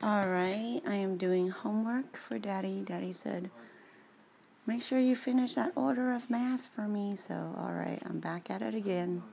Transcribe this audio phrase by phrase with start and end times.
[0.00, 2.82] All right, I am doing homework for Daddy.
[2.86, 3.50] Daddy said,
[4.64, 7.16] make sure you finish that order of Mass for me.
[7.16, 9.24] So, all right, I'm back at it again.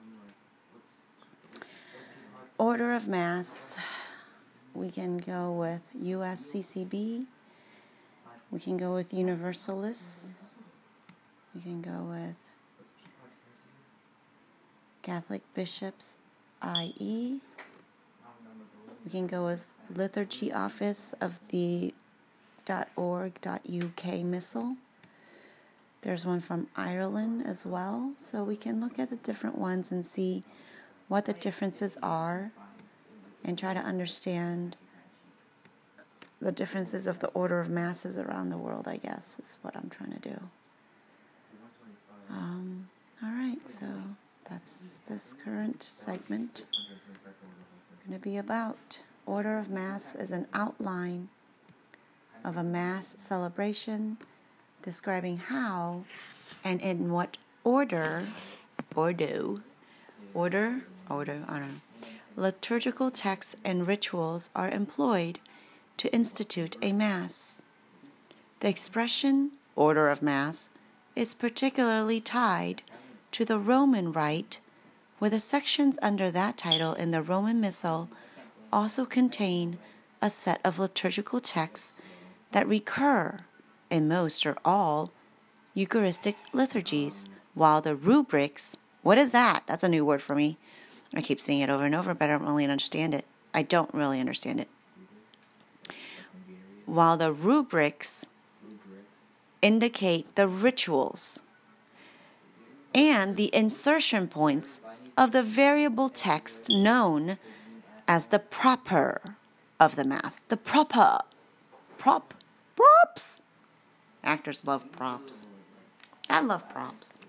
[2.58, 3.78] Order of Mass.
[4.74, 7.28] We can go with USCCB.
[8.50, 10.36] We can go with Universalis.
[11.54, 12.38] We can go with
[15.04, 16.18] Catholic Bishops
[16.64, 17.40] IE.
[19.06, 21.94] We can go with Liturgy Office of the
[24.24, 24.76] Missal.
[26.02, 30.04] There's one from Ireland as well, so we can look at the different ones and
[30.04, 30.44] see
[31.08, 32.52] what the differences are
[33.44, 34.76] and try to understand
[36.40, 39.90] the differences of the order of masses around the world, I guess, is what I'm
[39.90, 40.40] trying to do.
[42.32, 42.90] Um,
[43.24, 43.86] all right, so
[44.50, 46.64] that's this current segment
[48.06, 49.00] going to be about.
[49.26, 51.30] Order of Mass is an outline
[52.44, 54.18] of a Mass celebration
[54.84, 56.04] describing how
[56.64, 58.28] and in what order,
[58.96, 59.62] ordo,
[60.36, 65.40] order, order, I don't know, liturgical texts and rituals are employed
[65.98, 67.64] to institute a Mass.
[68.60, 70.70] The expression order of Mass
[71.16, 72.84] is particularly tied
[73.32, 74.60] to the Roman Rite
[75.26, 78.10] where the sections under that title in the Roman Missal
[78.72, 79.80] also contain
[80.22, 81.96] a set of liturgical texts
[82.52, 83.40] that recur
[83.90, 85.12] in most or all
[85.74, 89.64] Eucharistic liturgies, while the rubrics, what is that?
[89.66, 90.60] That's a new word for me.
[91.16, 93.26] I keep seeing it over and over, but I don't really understand it.
[93.52, 94.70] I don't really understand it.
[96.86, 98.28] While the rubrics
[99.64, 101.46] indicate the rituals
[102.94, 104.82] and the insertion points
[105.18, 107.38] of the variable text known
[108.08, 109.36] as the proper
[109.80, 110.42] of the Mass.
[110.48, 111.20] The proper.
[111.98, 112.34] Prop.
[112.76, 113.42] Props.
[114.24, 115.48] Actors love props.
[116.30, 117.20] I love props.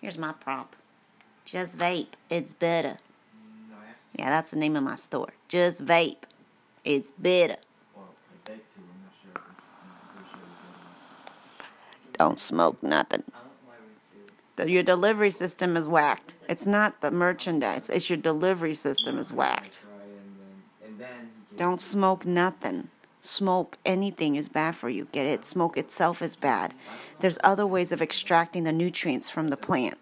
[0.00, 0.76] Here's my prop.
[1.44, 2.14] Just vape.
[2.30, 2.96] It's better.
[4.18, 5.32] Yeah, that's the name of my store.
[5.48, 6.24] Just vape.
[6.84, 7.56] It's better.
[12.16, 13.24] Don't smoke nothing
[14.58, 16.36] your delivery system is whacked.
[16.48, 19.80] It's not the merchandise, it's your delivery system is whacked.
[21.56, 22.88] Don't smoke nothing.
[23.20, 25.08] Smoke anything is bad for you.
[25.12, 25.44] Get it?
[25.44, 26.74] Smoke itself is bad.
[27.20, 29.94] There's other ways of extracting the nutrients from the plant.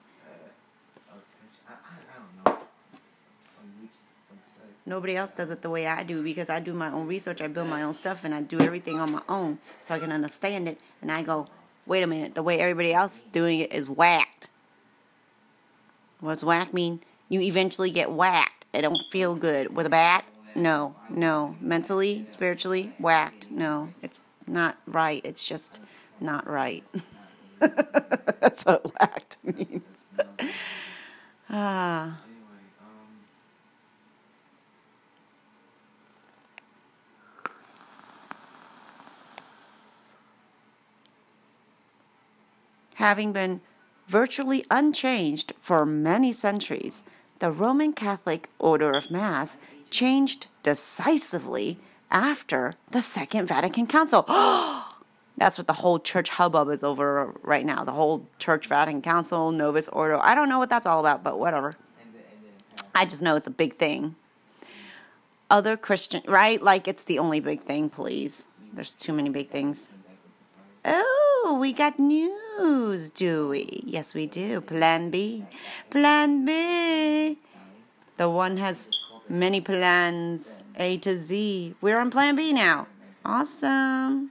[4.84, 7.47] Nobody else does it the way I do because I do my own research, I
[7.47, 10.67] build my own stuff, and I do everything on my own so I can understand
[10.67, 10.79] it.
[11.01, 11.47] And I go,
[11.87, 14.48] wait a minute, the way everybody else doing it is whacked.
[16.20, 17.00] What's whack mean?
[17.28, 18.66] You eventually get whacked.
[18.72, 19.75] It don't feel good.
[19.75, 20.25] With a bat?
[20.54, 21.56] No, no.
[21.60, 23.50] Mentally, spiritually, whacked.
[23.50, 25.21] No, it's not right.
[25.25, 25.81] It's just
[26.21, 26.84] not right.
[27.59, 30.04] That's what whacked means.
[31.50, 32.19] ah.
[42.94, 43.60] Having been
[44.06, 47.03] virtually unchanged for many centuries,
[47.38, 49.58] the Roman Catholic order of Mass
[49.91, 51.78] changed decisively
[52.10, 54.25] after the Second Vatican Council.
[55.36, 57.84] That's what the whole church hubbub is over right now.
[57.84, 60.20] The whole Church Vatican Council, Novus Ordo.
[60.22, 61.74] I don't know what that's all about, but whatever.
[62.94, 64.14] I just know it's a big thing.
[65.50, 66.60] Other Christian, right?
[66.62, 68.47] Like it's the only big thing, please.
[68.74, 69.91] There's too many big things.
[70.84, 72.38] Oh, we got news,
[73.15, 73.83] do we?
[73.85, 74.61] Yes, we do.
[74.61, 75.45] Plan B.
[75.91, 77.39] Plan B.
[78.17, 78.89] The one has
[79.29, 81.75] many plans, A to Z.
[81.81, 82.87] We're on Plan B now.
[83.25, 84.31] Awesome.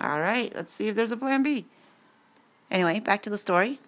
[0.00, 1.66] All right, let's see if there's a plan B.
[2.70, 3.80] Anyway, back to the story.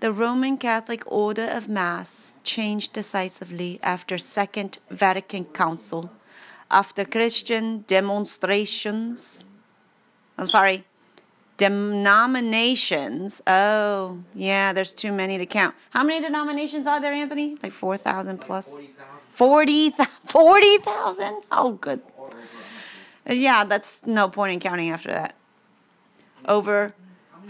[0.00, 6.10] The Roman Catholic order of Mass changed decisively after Second Vatican Council,
[6.70, 9.44] after Christian demonstrations.
[10.38, 10.84] I'm sorry,
[11.58, 13.42] denominations.
[13.46, 15.74] Oh, yeah, there's too many to count.
[15.90, 17.58] How many denominations are there, Anthony?
[17.62, 18.80] Like 4,000 plus?
[19.32, 20.06] 40,000?
[20.24, 22.00] 40, 40, oh, good.
[23.28, 25.34] Yeah, that's no point in counting after that.
[26.46, 26.94] Over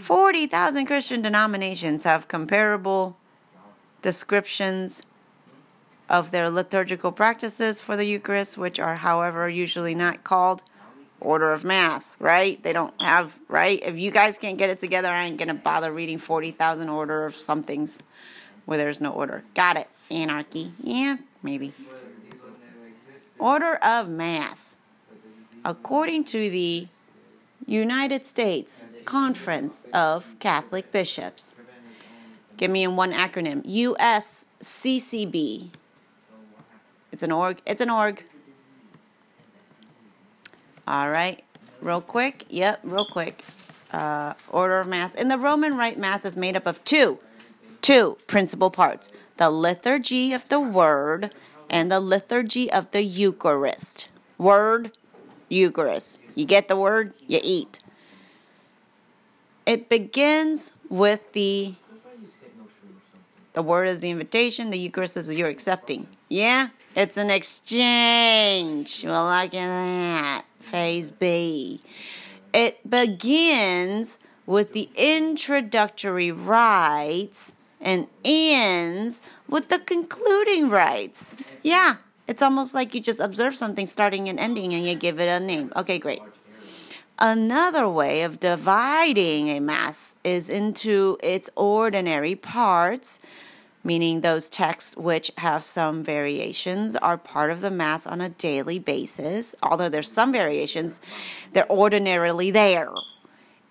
[0.01, 3.17] 40,000 Christian denominations have comparable
[4.01, 5.03] descriptions
[6.09, 10.63] of their liturgical practices for the Eucharist, which are, however, usually not called
[11.19, 12.61] order of mass, right?
[12.63, 13.79] They don't have, right?
[13.83, 17.35] If you guys can't get it together, I ain't gonna bother reading 40,000 order of
[17.35, 18.01] somethings
[18.65, 19.43] where there's no order.
[19.53, 19.87] Got it.
[20.09, 20.71] Anarchy.
[20.81, 21.73] Yeah, maybe.
[23.37, 24.77] Order of mass.
[25.63, 26.87] According to the
[27.65, 31.55] United States Conference of Catholic Bishops.
[32.57, 35.69] Give me in one acronym USCCB.
[37.11, 37.61] It's an org.
[37.65, 38.23] It's an org.
[40.87, 41.43] All right.
[41.81, 42.45] Real quick.
[42.49, 43.43] Yep, real quick.
[43.91, 45.15] Uh, order of Mass.
[45.15, 47.19] In the Roman Rite, Mass is made up of two,
[47.81, 51.33] two principal parts the liturgy of the Word
[51.69, 54.07] and the liturgy of the Eucharist.
[54.37, 54.91] Word,
[55.51, 56.19] Eucharist.
[56.35, 57.79] You get the word, you eat.
[59.65, 61.75] It begins with the
[63.53, 66.07] the word is the invitation, the Eucharist is you're accepting.
[66.29, 66.69] Yeah?
[66.95, 69.03] It's an exchange.
[69.03, 70.43] Well, look at that.
[70.61, 71.81] Phase B.
[72.53, 81.37] It begins with the introductory rites and ends with the concluding rites.
[81.61, 81.95] Yeah,
[82.31, 85.37] it's almost like you just observe something starting and ending and you give it a
[85.37, 85.71] name.
[85.75, 86.21] Okay, great.
[87.19, 93.19] Another way of dividing a mass is into its ordinary parts,
[93.83, 98.79] meaning those texts which have some variations are part of the mass on a daily
[98.79, 99.53] basis.
[99.61, 101.01] Although there's some variations,
[101.51, 102.89] they're ordinarily there.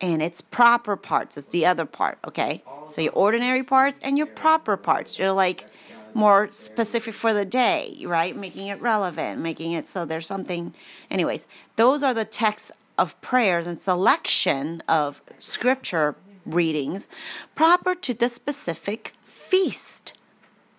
[0.03, 2.63] And its proper parts is the other part, okay?
[2.91, 5.19] So your ordinary parts and your proper parts.
[5.19, 5.67] You're like
[6.15, 8.37] more specific for the day, right?
[8.37, 10.75] Making it relevant, making it so there's something.
[11.11, 11.47] Anyways,
[11.77, 17.09] those are the texts of prayers and selection of scripture readings
[17.55, 20.15] proper to the specific feast,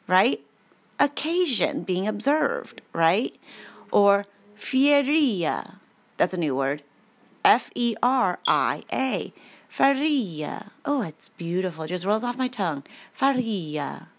[0.08, 0.42] right?
[1.00, 3.36] Occasion being observed, right?
[3.92, 4.26] Or
[4.56, 5.80] feria,
[6.18, 6.84] that's a new word.
[7.44, 9.34] F E R I A.
[9.68, 10.72] Faria.
[10.84, 11.86] Oh, it's beautiful.
[11.86, 12.84] It just rolls off my tongue.
[13.14, 14.10] Faria.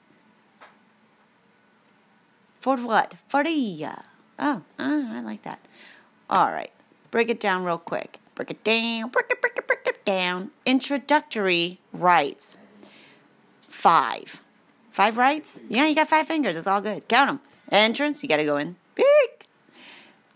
[2.62, 3.17] For what?
[3.26, 4.05] Faria.
[4.38, 5.59] Oh, oh, I like that.
[6.31, 6.70] All right.
[7.11, 8.20] Break it down real quick.
[8.37, 9.09] Break it down.
[9.09, 10.53] Break it, break it, break it down.
[10.64, 12.59] Introductory rights.
[13.62, 14.41] Five.
[14.93, 15.61] Five rights?
[15.69, 16.56] Yeah, you got five fingers.
[16.56, 17.09] It's all good.
[17.09, 17.41] Count them.
[17.73, 18.76] Entrance, you got to go in.
[18.94, 19.47] Big.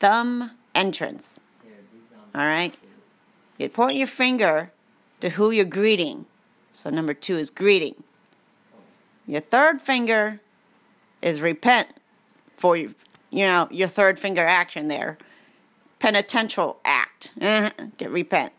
[0.00, 1.38] Thumb, entrance.
[2.34, 2.76] All right.
[3.56, 4.72] You point your finger
[5.20, 6.26] to who you're greeting.
[6.72, 8.02] So number two is greeting.
[9.28, 10.40] Your third finger
[11.22, 12.00] is repent
[12.56, 12.94] for you,
[13.30, 15.18] know, your third finger action there.
[15.98, 17.32] Penitential act.
[17.40, 17.70] Uh-huh.
[17.96, 18.52] Get repent.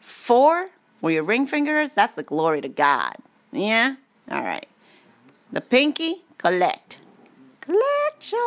[0.00, 0.70] Four,
[1.00, 3.16] where your ring finger is, that's the glory to God.
[3.52, 3.96] Yeah?
[4.30, 4.66] All right.
[5.52, 7.00] The pinky, collect.
[7.60, 8.38] Collection.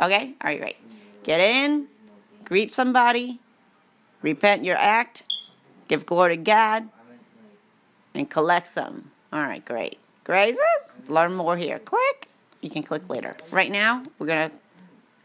[0.00, 0.34] Okay?
[0.40, 0.76] Are you right?
[1.22, 1.88] Get in,
[2.44, 3.40] greet somebody,
[4.22, 5.24] repent your act,
[5.88, 6.88] give glory to God,
[8.14, 9.10] and collect some.
[9.32, 9.98] All right, great.
[10.24, 10.58] Grazes,
[11.08, 11.78] learn more here.
[11.78, 12.28] Click
[12.60, 13.36] you can click later.
[13.50, 14.56] Right now, we're going to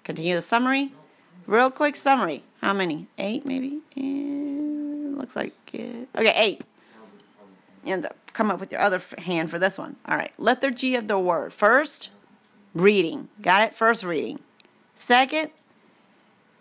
[0.03, 0.91] continue the summary.
[1.47, 2.43] Real quick summary.
[2.61, 3.07] How many?
[3.17, 3.79] Eight, maybe?
[3.95, 6.07] And looks like it.
[6.15, 6.63] Okay, eight.
[7.85, 9.97] And come up with your other hand for this one.
[10.07, 10.31] All right.
[10.37, 11.53] Liturgy of the word.
[11.53, 12.11] First,
[12.73, 13.29] reading.
[13.41, 13.73] Got it?
[13.73, 14.39] First, reading.
[14.95, 15.49] Second,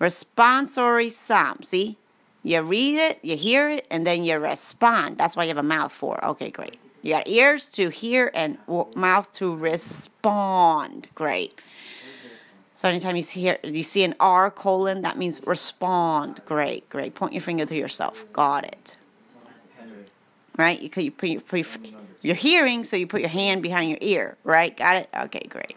[0.00, 1.62] responsory psalm.
[1.62, 1.96] See?
[2.44, 5.16] You read it, you hear it, and then you respond.
[5.16, 6.24] That's why you have a mouth for.
[6.24, 6.80] Okay, great.
[7.02, 8.58] You got ears to hear and
[8.94, 11.08] mouth to respond.
[11.14, 11.62] Great.
[12.74, 16.40] So anytime you see here, you see an R colon, that means respond.
[16.46, 17.14] Great, great.
[17.14, 18.24] Point your finger to yourself.
[18.32, 18.96] Got it.
[20.56, 20.80] Right?
[20.80, 21.66] You could you put your, put
[22.22, 24.36] your hearing, so you put your hand behind your ear.
[24.44, 24.76] Right?
[24.76, 25.08] Got it.
[25.16, 25.76] Okay, great.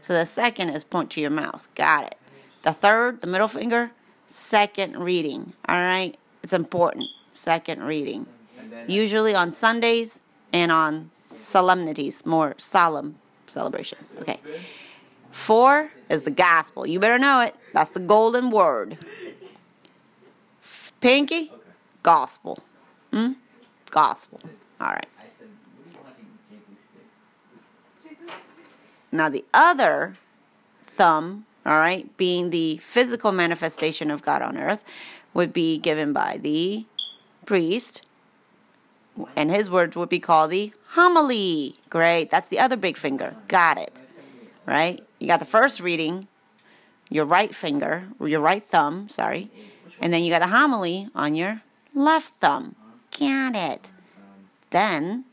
[0.00, 1.68] So the second is point to your mouth.
[1.74, 2.16] Got it.
[2.62, 3.92] The third, the middle finger,
[4.26, 5.52] second reading.
[5.68, 7.06] All right, it's important.
[7.32, 8.26] Second reading.
[8.86, 10.20] Usually on Sundays,
[10.52, 13.16] and on solemnities, more solemn
[13.46, 14.14] celebrations.
[14.20, 14.38] Okay.
[15.30, 16.86] Four is the gospel.
[16.86, 17.54] You better know it.
[17.72, 18.98] That's the golden word.
[21.00, 21.50] Pinky,
[22.02, 22.58] gospel.
[23.12, 23.32] Hmm?
[23.90, 24.40] Gospel.
[24.80, 25.06] All right.
[29.10, 30.16] Now, the other
[30.82, 34.84] thumb, all right, being the physical manifestation of God on earth,
[35.34, 36.86] would be given by the
[37.44, 38.02] priest
[39.36, 41.76] and his words would be called the homily.
[41.90, 42.30] Great.
[42.30, 43.36] That's the other big finger.
[43.48, 44.02] Got it.
[44.66, 45.00] Right?
[45.18, 46.28] You got the first reading,
[47.08, 49.50] your right finger, your right thumb, sorry.
[50.00, 51.62] And then you got the homily on your
[51.94, 52.74] left thumb.
[53.18, 53.92] Got it.
[54.70, 55.24] Then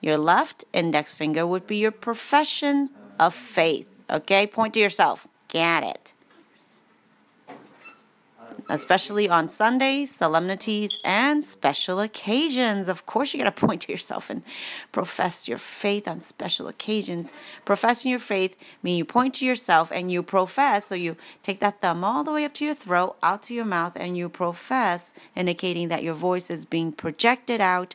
[0.00, 3.88] your left index finger would be your profession of faith.
[4.10, 4.46] Okay?
[4.46, 5.26] Point to yourself.
[5.52, 6.14] Got it.
[8.68, 12.88] Especially on Sundays, solemnities, and special occasions.
[12.88, 14.42] Of course, you got to point to yourself and
[14.92, 17.32] profess your faith on special occasions.
[17.64, 20.86] Professing your faith means you point to yourself and you profess.
[20.86, 23.64] So you take that thumb all the way up to your throat, out to your
[23.64, 27.94] mouth, and you profess, indicating that your voice is being projected out,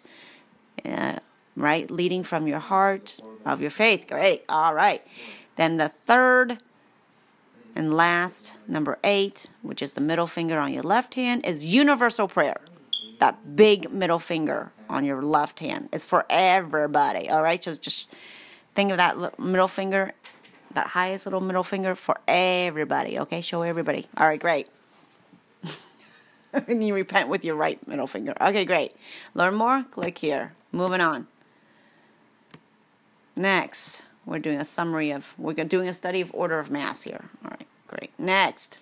[0.85, 1.17] uh,
[1.55, 4.07] right, leading from your heart of your faith.
[4.07, 4.43] Great.
[4.47, 5.05] All right.
[5.57, 6.59] Then the third
[7.75, 12.27] and last, number eight, which is the middle finger on your left hand, is universal
[12.27, 12.59] prayer.
[13.19, 17.29] That big middle finger on your left hand is for everybody.
[17.29, 18.11] All right, so just
[18.75, 20.13] think of that middle finger,
[20.73, 23.19] that highest little middle finger for everybody.
[23.19, 24.07] Okay, show everybody.
[24.17, 24.67] All right, great.
[26.53, 28.33] and you repent with your right middle finger.
[28.41, 28.93] Okay, great.
[29.33, 29.83] Learn more?
[29.91, 30.53] Click here.
[30.71, 31.27] Moving on.
[33.35, 34.03] Next.
[34.31, 37.25] We're doing a summary of, we're doing a study of order of Mass here.
[37.43, 38.11] All right, great.
[38.17, 38.79] Next.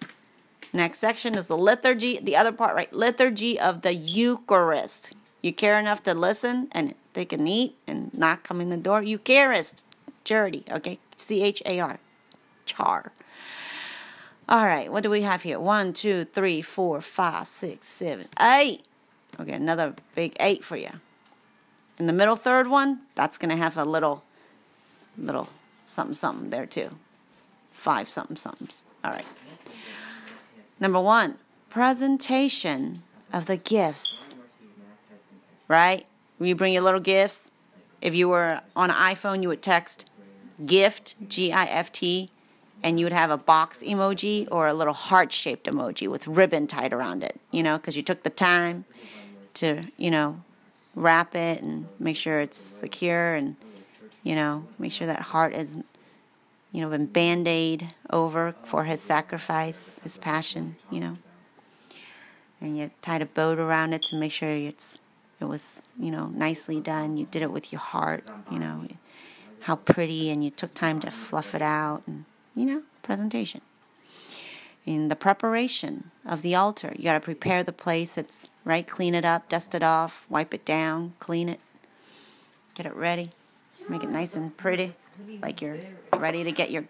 [0.74, 2.94] Next section is the liturgy, the other part, right?
[2.94, 5.13] Liturgy of the Eucharist.
[5.41, 9.01] You care enough to listen and take a neat and not come in the door?
[9.01, 9.84] Eucharist.
[10.24, 11.00] Charity, okay?
[11.15, 12.00] C H A R.
[12.68, 13.12] Char.
[14.48, 15.60] All right, what do we have here?
[15.60, 18.84] One, two, three, four, five, six, seven, eight.
[19.39, 20.91] Okay, another big eight for you.
[21.98, 24.24] In the middle third one, that's going to have a little
[25.18, 25.50] little
[25.86, 26.89] something something there too.
[27.72, 28.84] Five something somethings.
[29.04, 29.25] All right.
[30.80, 31.38] Number one,
[31.70, 34.38] presentation of the gifts.
[35.68, 36.06] Right?
[36.39, 37.51] You bring your little gifts,
[38.01, 40.10] if you were on an iPhone, you would text
[40.66, 42.30] gift, G I F T,
[42.82, 46.66] and you would have a box emoji or a little heart shaped emoji with ribbon
[46.66, 48.86] tied around it, you know, because you took the time
[49.56, 50.42] to, you know,
[50.96, 53.56] wrap it and make sure it's secure and
[54.24, 55.78] you know, make sure that heart is,
[56.72, 61.18] you know, been band aid over for his sacrifice, his passion, you know.
[62.62, 65.02] And you tied a boat around it to make sure it's
[65.40, 67.16] it was, you know, nicely done.
[67.16, 68.86] You did it with your heart, you know,
[69.62, 73.62] how pretty, and you took time to fluff it out, and you know, presentation.
[74.86, 78.18] In the preparation of the altar, you got to prepare the place.
[78.18, 81.60] It's right, clean it up, dust it off, wipe it down, clean it,
[82.74, 83.30] get it ready.
[83.89, 84.93] Make it nice and pretty,
[85.41, 85.79] like you're
[86.15, 86.86] ready to get your,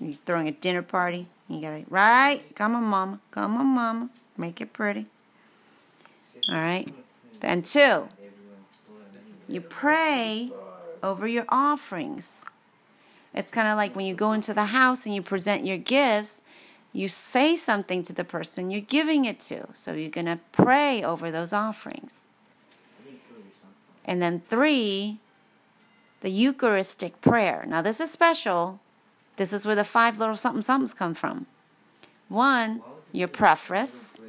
[0.00, 1.28] you're throwing a dinner party.
[1.48, 2.42] You got it right.
[2.54, 3.20] Come on, mama.
[3.30, 4.10] Come on, mama.
[4.38, 5.06] Make it pretty.
[6.48, 6.92] All right.
[7.40, 8.08] Then two,
[9.46, 10.50] you pray
[11.02, 12.46] over your offerings.
[13.34, 16.40] It's kind of like when you go into the house and you present your gifts,
[16.92, 19.66] you say something to the person you're giving it to.
[19.72, 22.26] So you're going to pray over those offerings.
[24.04, 25.18] And then three,
[26.22, 27.64] the Eucharistic prayer.
[27.66, 28.80] Now, this is special.
[29.36, 31.46] This is where the five little something somethings come from.
[32.28, 34.22] One, your preface,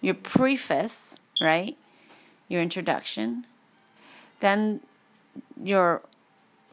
[0.00, 1.76] your preface, right?
[2.46, 3.44] Your introduction.
[4.40, 4.80] Then
[5.62, 6.02] your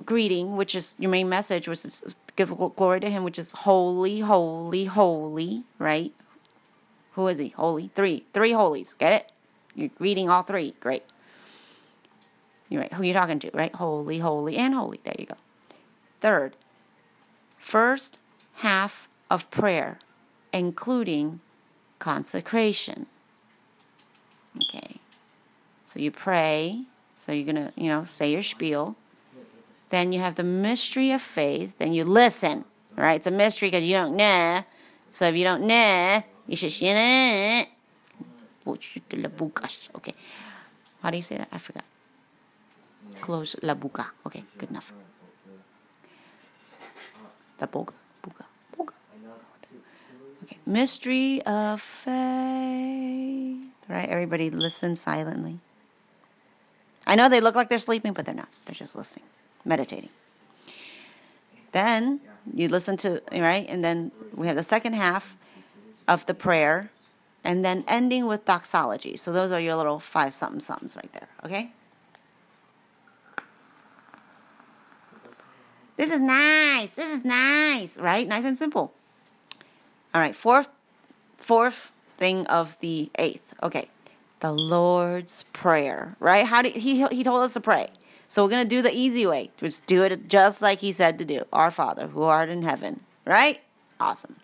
[0.06, 4.20] greeting, which is your main message, which is give glory to Him, which is holy,
[4.20, 6.14] holy, holy, right?
[7.14, 7.50] Who is He?
[7.50, 7.90] Holy.
[7.96, 8.26] Three.
[8.32, 8.94] Three holies.
[8.94, 9.32] Get it?
[9.74, 10.76] You're greeting all three.
[10.80, 11.04] Great.
[12.70, 12.94] You're right.
[12.94, 13.74] Who are you talking to, right?
[13.76, 15.00] Holy, holy, and holy.
[15.04, 15.36] There you go.
[16.20, 16.58] Third,
[17.58, 18.20] first
[18.56, 20.00] half of prayer,
[20.52, 21.42] including
[22.00, 23.08] consecration.
[24.64, 24.98] Okay.
[25.84, 26.84] So you pray.
[27.14, 28.96] So you're going to, you know, say your spiel.
[29.90, 31.78] Then you have the mystery of faith.
[31.78, 32.66] Then you listen.
[32.96, 33.16] Right?
[33.16, 34.62] It's a mystery because you don't know.
[35.10, 37.64] So if you don't know, you should, you know.
[38.68, 40.14] Okay.
[41.02, 41.50] How do you say that?
[41.52, 41.84] I forgot.
[43.22, 44.12] Close la boca.
[44.26, 44.92] Okay, good enough.
[47.58, 48.46] The boca, boca,
[48.78, 48.94] boca.
[50.44, 52.16] Okay, mystery of faith.
[53.88, 55.60] Right, everybody listen silently.
[57.08, 58.50] I know they look like they're sleeping, but they're not.
[58.66, 59.26] They're just listening,
[59.64, 60.10] meditating.
[61.72, 62.20] Then
[62.54, 63.66] you listen to, right?
[63.70, 65.36] And then we have the second half
[66.08, 66.90] of the prayer,
[67.44, 69.18] and then ending with doxology.
[69.18, 71.72] So those are your little five something somethings right there, okay?
[75.98, 76.96] This is nice.
[76.96, 78.28] This is nice, right?
[78.28, 78.94] Nice and simple.
[80.14, 80.70] All right, fourth
[81.38, 83.54] fourth thing of the eighth.
[83.62, 83.90] Okay.
[84.42, 86.46] The Lord's Prayer, right?
[86.46, 87.88] How did he he told us to pray.
[88.28, 89.52] So we're going to do the easy way.
[89.58, 91.44] Just do it just like he said to do.
[91.54, 93.62] Our Father who art in heaven, right?
[94.00, 94.36] Awesome.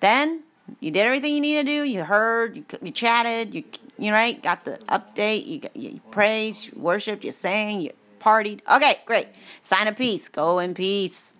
[0.00, 0.44] Then
[0.80, 1.82] you did everything you need to do.
[1.82, 3.64] You heard, you, you chatted, you
[3.98, 8.60] you right, got the update, you, you praised, you worshiped, you sang, you partied.
[8.70, 9.28] Okay, great.
[9.62, 10.28] Sign of peace.
[10.28, 11.34] Go in peace.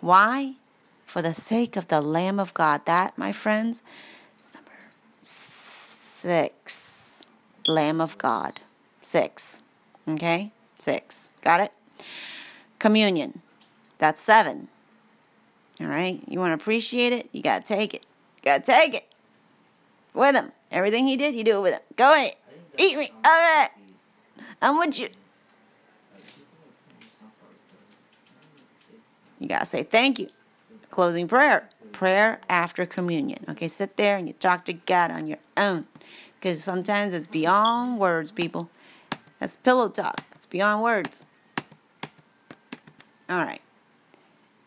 [0.00, 0.54] Why?
[1.06, 2.84] For the sake of the Lamb of God.
[2.86, 3.82] That, my friends,
[4.42, 4.72] is number
[5.22, 7.28] six.
[7.66, 8.60] Lamb of God.
[9.00, 9.62] Six.
[10.08, 10.52] Okay?
[10.78, 11.30] Six.
[11.40, 11.72] Got it?
[12.78, 13.40] Communion.
[13.98, 14.68] That's seven.
[15.80, 16.22] All right?
[16.28, 17.28] You want to appreciate it?
[17.32, 18.04] You got to take it.
[18.36, 19.06] You got to take it.
[20.12, 20.52] With him.
[20.70, 21.80] Everything he did, you do it with him.
[21.96, 22.34] Go ahead.
[22.78, 23.10] Eat me.
[23.24, 23.70] All right.
[24.60, 25.08] I'm with you.
[29.44, 30.30] You got to say thank you.
[30.90, 31.68] Closing prayer.
[31.92, 33.44] Prayer after communion.
[33.50, 35.84] Okay, sit there and you talk to God on your own.
[36.40, 38.70] Because sometimes it's beyond words, people.
[39.38, 40.24] That's pillow talk.
[40.34, 41.26] It's beyond words.
[43.28, 43.60] All right.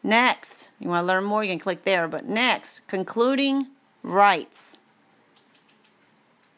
[0.04, 2.08] Next, you want to learn more, you can click there.
[2.08, 3.70] But next, concluding
[4.04, 4.80] rites.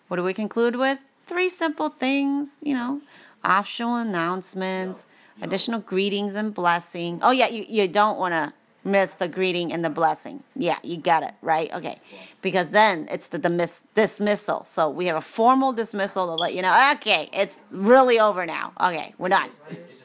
[0.10, 1.08] What do we conclude with?
[1.26, 3.00] Three simple things, you know,
[3.46, 5.06] optional announcements,
[5.42, 7.20] additional greetings and blessing.
[7.22, 8.54] Oh, yeah, you, you don't want to
[8.84, 10.44] miss the greeting and the blessing.
[10.56, 11.74] Yeah, you got it, right?
[11.74, 11.98] Okay.
[12.42, 14.64] Because then it's the dismiss- dismissal.
[14.64, 18.74] So we have a formal dismissal to let you know, okay, it's really over now.
[18.80, 19.50] Okay, we're done.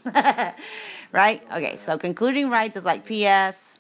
[1.13, 1.43] right?
[1.53, 3.79] Okay, so concluding rites is like P.S.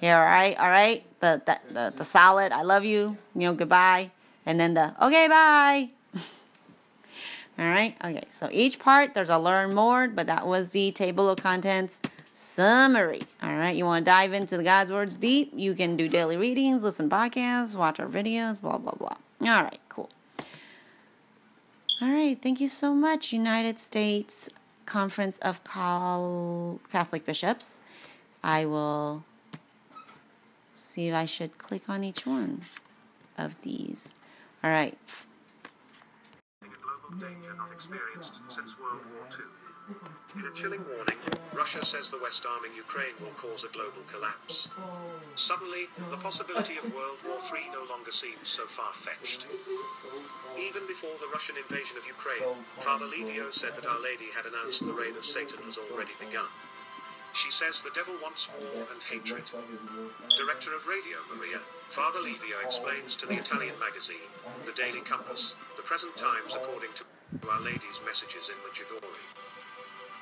[0.00, 1.04] Here, all right, all right.
[1.20, 4.10] The, the, the, the solid, I love you, you know, goodbye.
[4.46, 6.01] And then the, okay, bye.
[7.62, 8.24] All right, okay.
[8.28, 12.00] So each part, there's a learn more, but that was the table of contents
[12.32, 13.20] summary.
[13.40, 15.52] All right, you want to dive into the God's words deep?
[15.54, 19.16] You can do daily readings, listen podcasts, watch our videos, blah blah blah.
[19.42, 20.10] All right, cool.
[22.00, 24.48] All right, thank you so much, United States
[24.86, 27.80] Conference of Catholic Bishops.
[28.42, 29.22] I will
[30.72, 32.62] see if I should click on each one
[33.38, 34.16] of these.
[34.64, 34.98] All right.
[37.18, 39.44] Danger not experienced since World War II.
[40.40, 41.18] In a chilling warning,
[41.52, 44.68] Russia says the West arming Ukraine will cause a global collapse.
[45.36, 49.46] Suddenly, the possibility of World War III no longer seems so far fetched.
[50.58, 54.86] Even before the Russian invasion of Ukraine, Father Livio said that Our Lady had announced
[54.86, 56.48] the reign of Satan has already begun.
[57.32, 59.48] She says the devil wants war and hatred.
[60.36, 64.28] Director of Radio Maria, Father Livio explains to the Italian magazine,
[64.66, 67.04] The Daily Compass, the present times according to
[67.48, 69.26] Our Lady's messages in Medjugorje.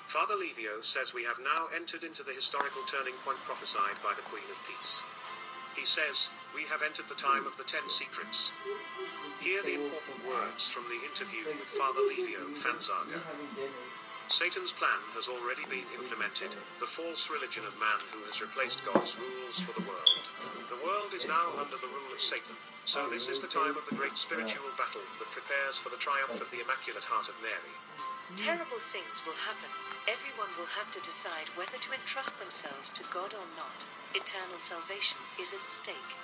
[0.06, 4.26] Father Livio says we have now entered into the historical turning point prophesied by the
[4.26, 5.02] Queen of Peace.
[5.76, 8.50] He says, We have entered the time of the Ten Secrets.
[9.40, 13.22] Hear the important words from the interview with Father Livio Fanzaga.
[14.30, 19.18] Satan's plan has already been implemented, the false religion of man who has replaced God's
[19.18, 20.24] rules for the world.
[20.70, 22.54] The world is now under the rule of Satan,
[22.86, 26.38] so this is the time of the great spiritual battle that prepares for the triumph
[26.38, 27.74] of the Immaculate Heart of Mary.
[28.38, 29.68] Terrible things will happen.
[30.06, 33.82] Everyone will have to decide whether to entrust themselves to God or not.
[34.14, 36.14] Eternal salvation is at stake.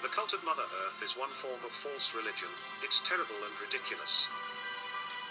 [0.00, 2.48] The cult of Mother Earth is one form of false religion.
[2.80, 4.24] It's terrible and ridiculous.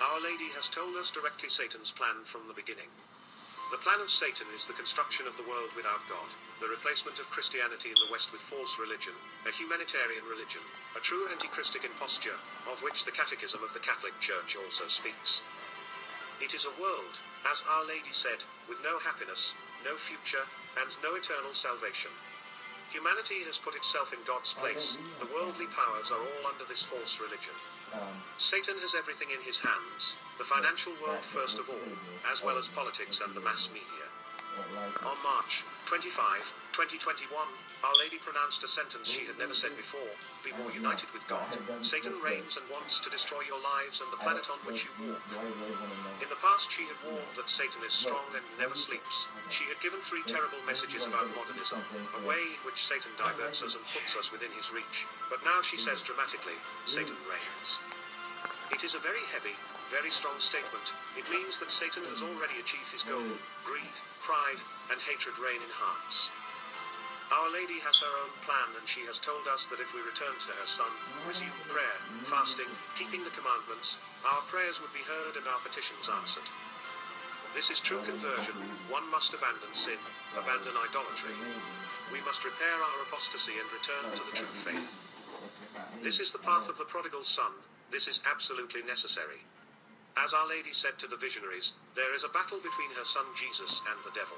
[0.01, 2.89] Our Lady has told us directly Satan's plan from the beginning.
[3.69, 6.25] The plan of Satan is the construction of the world without God,
[6.57, 9.13] the replacement of Christianity in the West with false religion,
[9.45, 10.65] a humanitarian religion,
[10.97, 12.33] a true anti-Christic imposture,
[12.65, 15.45] of which the Catechism of the Catholic Church also speaks.
[16.41, 19.53] It is a world, as Our Lady said, with no happiness,
[19.85, 20.49] no future,
[20.81, 22.09] and no eternal salvation.
[22.89, 27.21] Humanity has put itself in God's place, the worldly powers are all under this false
[27.21, 27.53] religion.
[28.37, 31.91] Satan has everything in his hands, the financial world first of all,
[32.31, 34.07] as well as politics and the mass media.
[35.05, 36.11] On March 25,
[36.75, 37.31] 2021,
[37.83, 40.11] Our Lady pronounced a sentence she had never said before
[40.43, 41.47] Be more united with God.
[41.81, 45.23] Satan reigns and wants to destroy your lives and the planet on which you walk.
[46.19, 49.27] In the past, she had warned that Satan is strong and never sleeps.
[49.49, 51.79] She had given three terrible messages about modernism,
[52.19, 55.07] a way in which Satan diverts us and puts us within his reach.
[55.29, 57.79] But now she says dramatically Satan reigns.
[58.71, 59.55] It is a very heavy,
[59.91, 60.95] very strong statement.
[61.19, 63.43] It means that Satan has already achieved his goal mm.
[63.67, 66.31] greed, pride, and hatred reign in hearts.
[67.31, 70.31] Our Lady has her own plan, and she has told us that if we return
[70.31, 70.91] to her Son,
[71.27, 72.23] resume prayer, mm.
[72.31, 76.47] fasting, keeping the commandments, our prayers would be heard and our petitions answered.
[77.51, 78.55] This is true conversion.
[78.87, 79.99] One must abandon sin,
[80.39, 81.35] abandon idolatry.
[82.15, 84.91] We must repair our apostasy and return to the true faith.
[85.99, 87.51] This is the path of the prodigal son.
[87.91, 89.43] This is absolutely necessary.
[90.17, 93.81] As Our Lady said to the visionaries, there is a battle between her son Jesus
[93.89, 94.35] and the devil.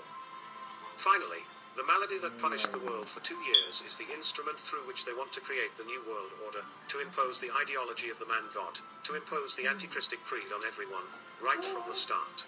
[0.98, 1.42] Finally,
[1.76, 5.14] the malady that punished the world for two years is the instrument through which they
[5.18, 8.78] want to create the new world order, to impose the ideology of the man God,
[9.04, 11.10] to impose the antichristic creed on everyone,
[11.42, 12.46] right from the start.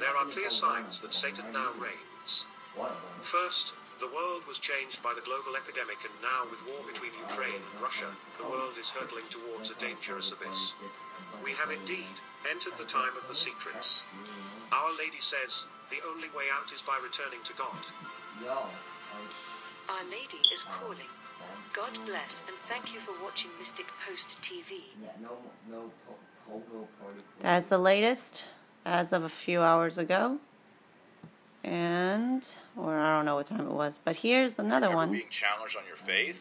[0.00, 2.48] There are clear signs that Satan now reigns.
[3.20, 7.62] First, The world was changed by the global epidemic, and now, with war between Ukraine
[7.62, 10.74] and Russia, the world is hurtling towards a dangerous abyss.
[11.44, 12.18] We have indeed
[12.50, 14.02] entered the time of the secrets.
[14.72, 17.78] Our Lady says the only way out is by returning to God.
[19.88, 21.08] Our Lady is calling.
[21.74, 24.82] God bless and thank you for watching Mystic Post TV.
[27.40, 28.44] That's the latest
[28.84, 30.38] as of a few hours ago.
[31.62, 35.12] And, or I don't know what time it was, but here's another Ever one.
[35.12, 36.38] being challenged on your faith,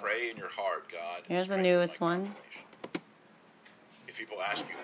[0.00, 1.22] pray in your heart, God.
[1.28, 2.34] Here's the newest one.
[4.08, 4.74] If people ask you,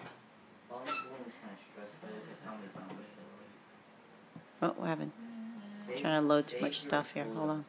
[4.62, 5.12] Oh, what happened?
[6.00, 7.26] Trying to load too much stuff here.
[7.34, 7.64] Hold on.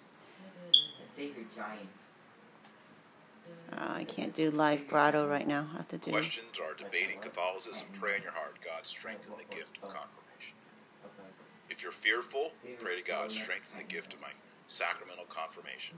[1.15, 1.99] Save your giants.
[3.73, 5.67] Uh, I can't do live grotto right now.
[5.73, 6.11] I have to do.
[6.11, 10.55] questions are debating Catholicism, pray in your heart, God, strengthen the gift of confirmation.
[11.69, 14.29] If you're fearful, pray to God, strengthen the gift of my
[14.67, 15.97] sacramental confirmation.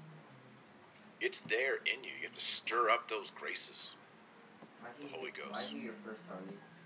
[1.20, 2.12] It's there in you.
[2.22, 3.92] You have to stir up those graces.
[5.00, 5.74] The Holy Ghost.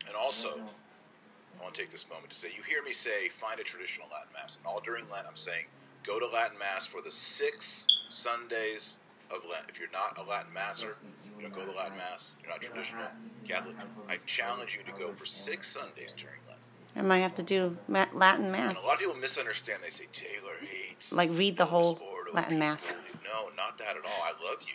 [0.06, 0.64] Why be your first target?
[0.64, 0.74] And also,
[1.60, 4.08] I want to take this moment to say, you hear me say, find a traditional
[4.12, 4.58] Latin Mass.
[4.58, 5.66] And all during Lent, I'm saying,
[6.04, 8.98] go to Latin Mass for the six Sundays
[9.30, 9.66] of Lent.
[9.70, 10.98] If you're not a Latin Masser,
[11.38, 13.04] you don't go to Latin Mass, you're not traditional
[13.48, 13.76] Catholic,
[14.10, 16.60] I challenge you to go for six Sundays during Lent.
[16.96, 18.76] I might have to do Latin Mass.
[18.76, 19.82] And a lot of people misunderstand.
[19.84, 21.12] They say, Taylor hates.
[21.14, 22.00] Like read the whole
[22.34, 22.94] Latin Mass.
[23.24, 24.22] No, not that at all.
[24.24, 24.74] I love you.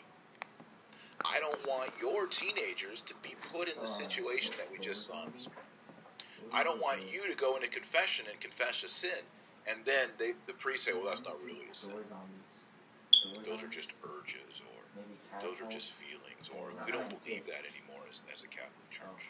[1.33, 5.25] I don't want your teenagers to be put in the situation that we just saw
[5.25, 6.53] in this morning.
[6.53, 9.27] I don't want you to go into confession and confess a sin,
[9.67, 11.93] and then they, the priest say, "Well, that's not really a sin.
[13.45, 18.05] Those are just urges, or those are just feelings, or we don't believe that anymore
[18.09, 19.27] as, as a Catholic Church."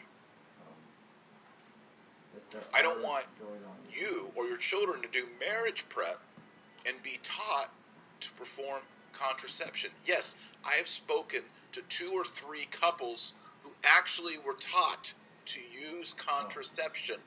[2.73, 3.25] I don't want
[3.91, 6.19] you or your children to do marriage prep
[6.85, 7.71] and be taught
[8.21, 8.81] to perform
[9.11, 9.89] contraception.
[10.05, 11.41] Yes, I have spoken
[11.77, 15.13] to two or three couples who actually were taught
[15.45, 17.17] to use contraception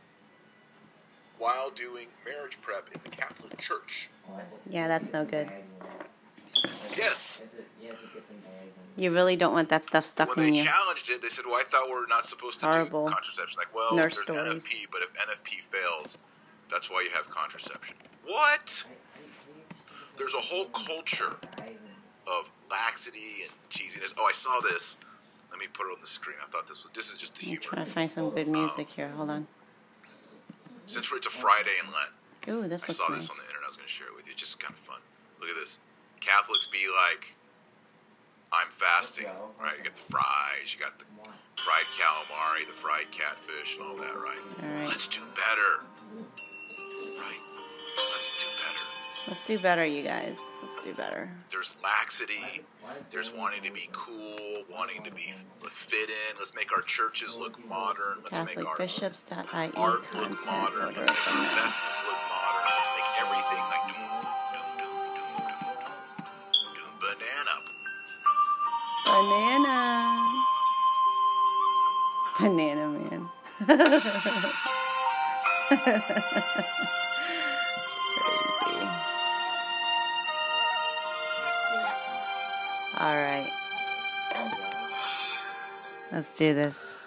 [1.38, 4.08] while doing marriage prep in the Catholic Church.
[4.68, 5.48] Yeah, that's no good.
[6.96, 7.42] Yes.
[8.96, 10.64] You really don't want that stuff stuck When in they you.
[10.64, 13.06] challenged it, they said, "Well, I thought we're not supposed to Horrible.
[13.06, 14.64] do contraception." Like, well, Nurse there's stories.
[14.64, 16.18] NFP, but if NFP fails,
[16.68, 17.96] that's why you have contraception.
[18.26, 18.84] What?
[20.18, 21.34] There's a whole culture
[22.30, 24.12] of laxity and cheesiness.
[24.18, 24.96] Oh, I saw this.
[25.50, 26.36] Let me put it on the screen.
[26.42, 27.62] I thought this was this is just the I'm humor.
[27.62, 29.08] trying to find some good um, music here.
[29.10, 29.46] Hold on.
[30.86, 32.10] Since it's a Friday in Lent,
[32.48, 33.22] Ooh, this I looks saw nice.
[33.22, 33.64] this on the internet.
[33.64, 34.32] I was going to share it with you.
[34.32, 34.98] It's just kind of fun.
[35.40, 35.78] Look at this.
[36.20, 37.34] Catholics be like,
[38.52, 39.26] I'm fasting,
[39.60, 39.78] right?
[39.78, 41.04] You got the fries, you got the
[41.56, 44.38] fried calamari, the fried catfish, and all that, right?
[44.62, 44.88] All right.
[44.88, 45.86] Let's do better,
[49.30, 50.38] Let's do better, you guys.
[50.60, 51.30] Let's do better.
[51.52, 52.64] There's laxity.
[53.10, 55.32] There's wanting to be cool, wanting to be
[55.70, 56.36] fit in.
[56.36, 58.18] Let's make our churches look modern.
[58.24, 60.86] Let's make our CatholicBishops.ie art look content modern.
[60.86, 61.52] Let's make our Mass.
[61.52, 62.64] investments look modern.
[62.74, 64.10] Let's make everything like doom,
[64.50, 64.98] doom, doom, doom,
[66.58, 67.54] doom, doom, banana.
[69.06, 69.78] Banana.
[72.40, 73.22] Banana man.
[83.00, 83.50] All right.
[86.12, 87.06] Let's do this.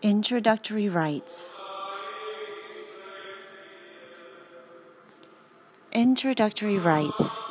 [0.00, 1.66] Introductory rites.
[5.92, 7.49] Introductory rites.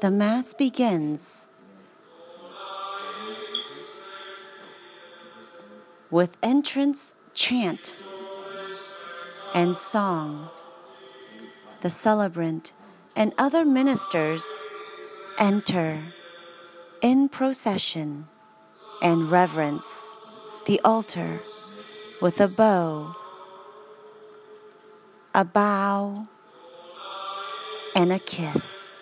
[0.00, 1.46] The Mass begins
[6.10, 7.94] with entrance chant
[9.54, 10.48] and song.
[11.82, 12.72] The celebrant
[13.14, 14.64] and other ministers
[15.38, 16.00] enter
[17.02, 18.26] in procession
[19.02, 20.16] and reverence
[20.64, 21.42] the altar
[22.22, 23.14] with a bow,
[25.34, 26.24] a bow,
[27.94, 28.99] and a kiss.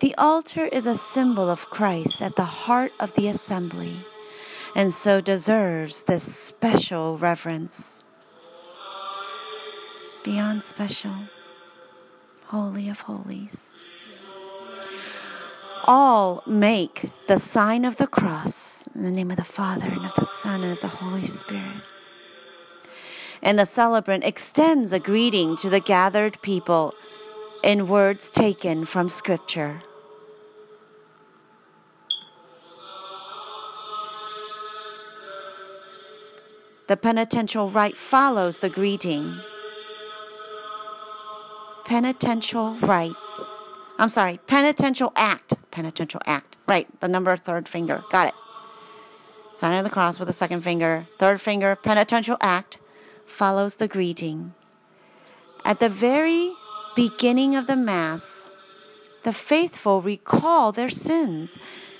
[0.00, 4.04] The altar is a symbol of Christ at the heart of the assembly
[4.74, 8.04] and so deserves this special reverence.
[10.22, 11.14] Beyond special,
[12.46, 13.76] Holy of Holies
[15.86, 20.14] all make the sign of the cross in the name of the Father and of
[20.16, 21.82] the Son and of the Holy Spirit.
[23.42, 26.92] and the celebrant extends a greeting to the gathered people
[27.66, 29.82] in words taken from Scripture.
[36.86, 39.34] The penitential rite follows the greeting.
[41.84, 43.10] Penitential rite.
[43.98, 45.54] I'm sorry, penitential act.
[45.72, 46.58] Penitential act.
[46.68, 48.04] Right, the number third finger.
[48.12, 48.34] Got it.
[49.52, 51.08] Sign of the cross with the second finger.
[51.18, 52.78] Third finger, penitential act,
[53.26, 54.54] follows the greeting.
[55.64, 56.54] At the very
[56.96, 58.54] beginning of the Mass,
[59.22, 61.58] the faithful recall their sins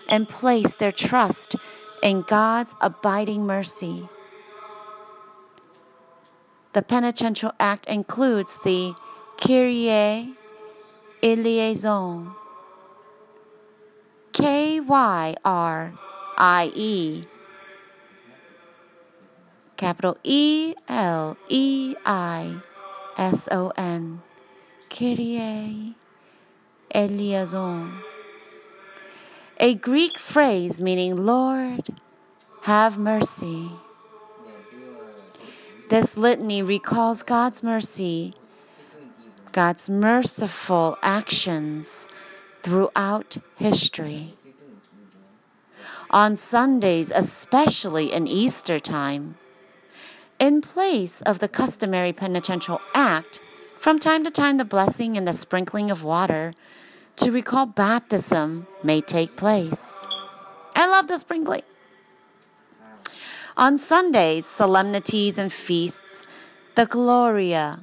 [0.08, 1.54] and place their trust
[2.02, 4.08] in God's abiding mercy.
[6.72, 8.94] The penitential act includes the
[9.36, 10.34] Kyrie
[11.22, 12.32] eleison.
[14.32, 15.92] K Y R
[16.38, 17.24] I E.
[19.76, 22.56] Capital E L E I
[23.18, 24.22] S O N.
[24.96, 25.94] Kyrie
[26.90, 27.92] eleison.
[29.60, 31.88] A Greek phrase meaning Lord,
[32.62, 33.72] have mercy.
[35.90, 38.32] This litany recalls God's mercy,
[39.52, 42.08] God's merciful actions
[42.62, 44.32] throughout history.
[46.10, 49.36] On Sundays, especially in Easter time,
[50.38, 53.40] in place of the customary penitential act,
[53.78, 56.52] from time to time the blessing and the sprinkling of water
[57.16, 60.06] to recall baptism may take place.
[60.74, 61.62] I love the sprinkling.
[63.56, 66.26] On Sundays, solemnities, and feasts,
[66.74, 67.82] the Gloria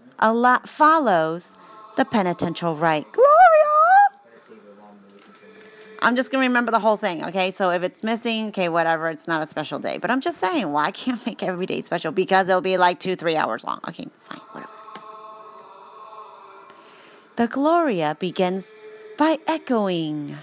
[0.65, 1.55] follows
[1.97, 3.11] the penitential rite.
[3.11, 3.29] Gloria!
[6.03, 7.51] I'm just going to remember the whole thing, okay?
[7.51, 9.97] So if it's missing, okay, whatever, it's not a special day.
[9.97, 12.11] But I'm just saying, why can't make every day special?
[12.11, 13.79] Because it'll be like two, three hours long.
[13.87, 14.72] Okay, fine, whatever.
[17.35, 18.77] The Gloria begins
[19.17, 20.37] by echoing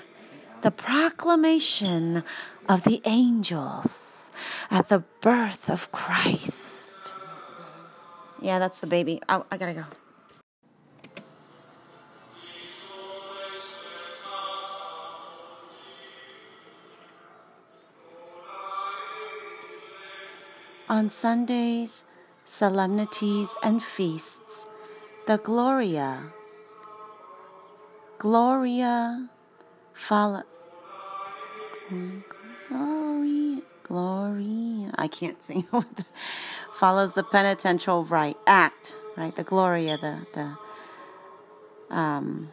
[0.63, 2.25] the proclamation
[2.69, 4.33] of the angels
[4.73, 7.13] at the birth of Christ.
[8.43, 9.21] Yeah, that's the baby.
[9.29, 9.85] I, I gotta go.
[20.89, 22.03] On Sundays,
[22.45, 24.67] solemnities, and feasts,
[25.29, 26.33] the Gloria,
[28.21, 29.31] Gloria,
[29.95, 30.43] follow.
[32.69, 34.89] Glory, glory.
[34.95, 35.67] I can't sing.
[36.75, 39.35] follows the penitential rite act, right?
[39.35, 42.51] The Gloria, the the um,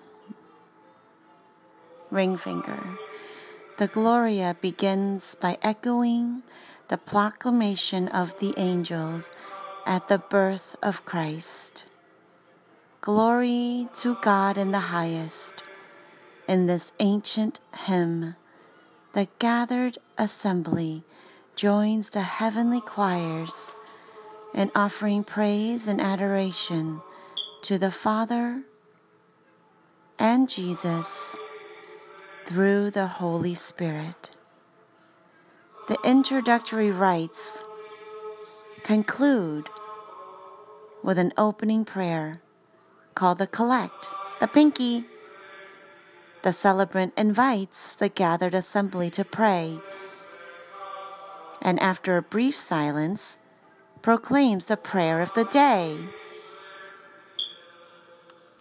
[2.11, 2.79] ring finger.
[3.77, 6.43] The Gloria begins by echoing
[6.87, 9.33] the proclamation of the angels
[9.85, 11.83] at the birth of Christ.
[13.07, 15.63] Glory to God in the highest.
[16.45, 18.35] In this ancient hymn,
[19.13, 21.05] the gathered assembly
[21.55, 23.73] joins the heavenly choirs
[24.53, 26.99] in offering praise and adoration
[27.61, 28.63] to the Father
[30.19, 31.37] and Jesus
[32.45, 34.31] through the Holy Spirit.
[35.87, 37.63] The introductory rites
[38.83, 39.69] conclude
[41.01, 42.41] with an opening prayer
[43.17, 45.03] called the Collect, the Pinky.
[46.43, 49.79] The celebrant invites the gathered assembly to pray,
[51.59, 53.39] and after a brief silence,
[54.03, 55.97] proclaims the prayer of the day.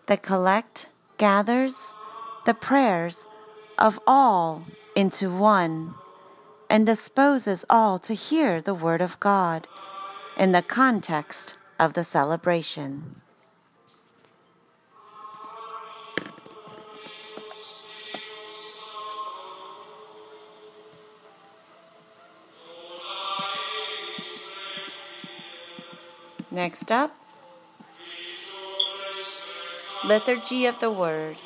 [0.07, 0.89] The collect
[1.19, 1.93] gathers
[2.47, 3.27] the prayers
[3.77, 4.65] of all
[4.95, 5.93] into one
[6.71, 9.69] and disposes all to hear the Word of God
[10.39, 13.21] in the context of the celebration.
[26.57, 27.15] Next up,
[30.07, 31.37] Liturgy of the Word.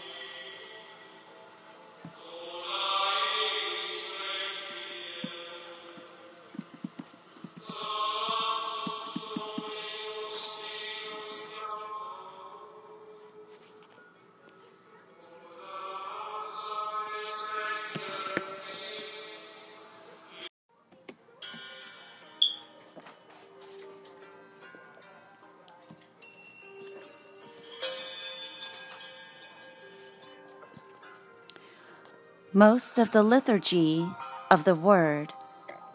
[32.61, 34.07] Most of the liturgy
[34.51, 35.33] of the Word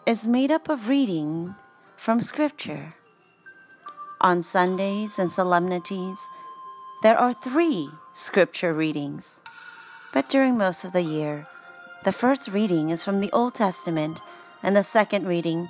[0.04, 1.54] is made up of reading
[1.96, 2.94] from Scripture.
[4.20, 6.18] On Sundays and solemnities,
[7.04, 9.42] there are three scripture readings.
[10.12, 11.46] But during most of the year,
[12.02, 14.20] the first reading is from the Old Testament,
[14.60, 15.68] and the second reading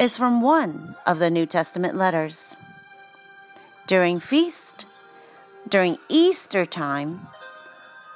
[0.00, 2.56] is from one of the New Testament letters.
[3.86, 4.84] During feast,
[5.68, 7.28] during Easter time,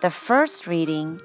[0.01, 1.21] the first reading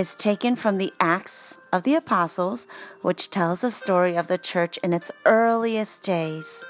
[0.00, 2.66] is taken from the Acts of the Apostles,
[3.02, 6.64] which tells the story of the church in its earliest days.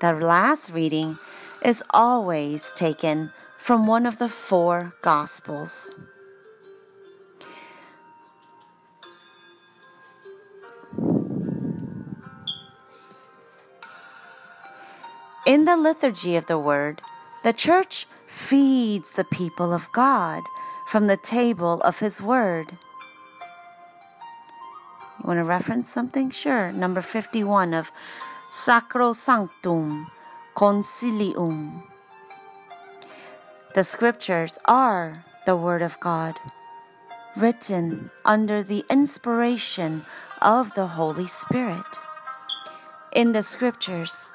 [0.00, 1.20] The last reading
[1.64, 6.00] is always taken from one of the four Gospels.
[15.46, 17.02] In the liturgy of the Word,
[17.44, 20.42] the Church feeds the people of God
[20.92, 22.76] from the table of His Word.
[25.18, 26.28] You want to reference something?
[26.28, 26.70] Sure.
[26.70, 27.90] Number 51 of
[28.50, 30.08] Sacrosanctum
[30.54, 31.84] Concilium.
[33.74, 36.38] The scriptures are the Word of God,
[37.38, 40.04] written under the inspiration
[40.42, 41.98] of the Holy Spirit.
[43.12, 44.34] In the scriptures,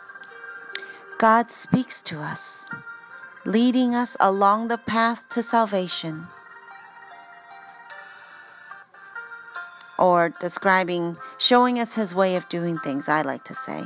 [1.20, 2.68] God speaks to us,
[3.46, 6.26] leading us along the path to salvation.
[9.98, 13.84] Or describing, showing us his way of doing things, I like to say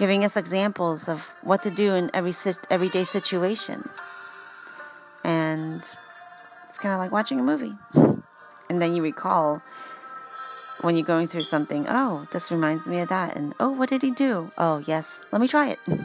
[0.00, 2.32] giving us examples of what to do in every
[2.70, 3.98] everyday situations.
[5.22, 5.82] And
[6.66, 7.76] it's kind of like watching a movie.
[8.70, 9.60] And then you recall
[10.82, 13.36] when you're going through something, oh, this reminds me of that.
[13.36, 14.52] And oh, what did he do?
[14.56, 15.80] Oh, yes, let me try it.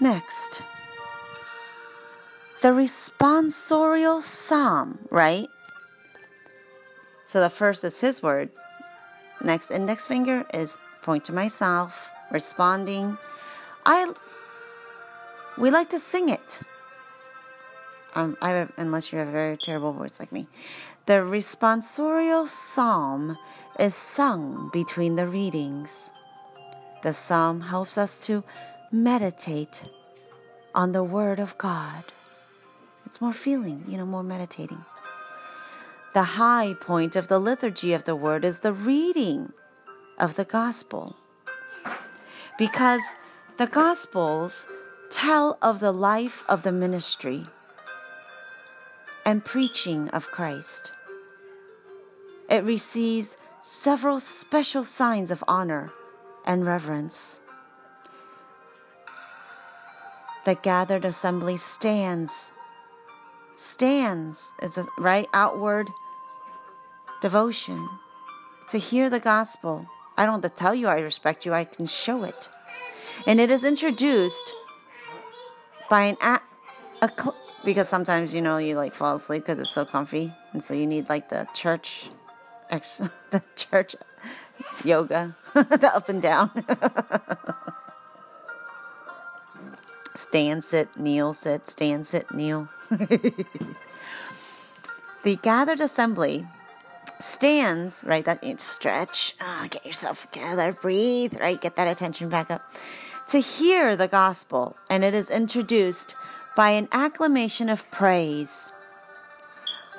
[0.00, 0.62] Next,
[2.60, 5.48] the responsorial psalm, right?
[7.24, 8.50] So the first is his word.
[9.42, 13.18] Next index finger is point to myself, responding.
[13.86, 14.12] I
[15.56, 16.60] we like to sing it.
[18.14, 20.48] Um, I unless you have a very terrible voice like me.
[21.06, 23.38] The responsorial psalm
[23.78, 26.10] is sung between the readings.
[27.02, 28.42] The psalm helps us to
[28.90, 29.84] meditate
[30.74, 32.04] on the Word of God.
[33.08, 34.84] It's more feeling, you know, more meditating.
[36.12, 39.54] The high point of the liturgy of the word is the reading
[40.18, 41.16] of the gospel.
[42.58, 43.00] Because
[43.56, 44.66] the gospels
[45.08, 47.46] tell of the life of the ministry
[49.24, 50.92] and preaching of Christ.
[52.50, 55.94] It receives several special signs of honor
[56.44, 57.40] and reverence.
[60.44, 62.52] The gathered assembly stands
[63.58, 65.90] stands as a right outward
[67.20, 67.88] devotion
[68.68, 69.84] to hear the gospel.
[70.16, 72.48] I don't have to tell you I respect you, I can show it.
[73.26, 74.54] And it is introduced
[75.90, 76.40] by an a,
[77.02, 77.10] a
[77.64, 80.86] because sometimes you know you like fall asleep because it's so comfy, and so you
[80.86, 82.10] need like the church,
[82.70, 83.96] ex- the church
[84.84, 86.50] yoga, the up and down.
[90.18, 92.68] stand, sit, kneel, sit, stand, sit, kneel.
[95.22, 96.46] the gathered assembly
[97.20, 98.24] stands, right?
[98.24, 101.60] That stretch, oh, get yourself together, breathe, right?
[101.60, 102.72] Get that attention back up.
[103.28, 106.16] To hear the gospel, and it is introduced
[106.56, 108.72] by an acclamation of praise.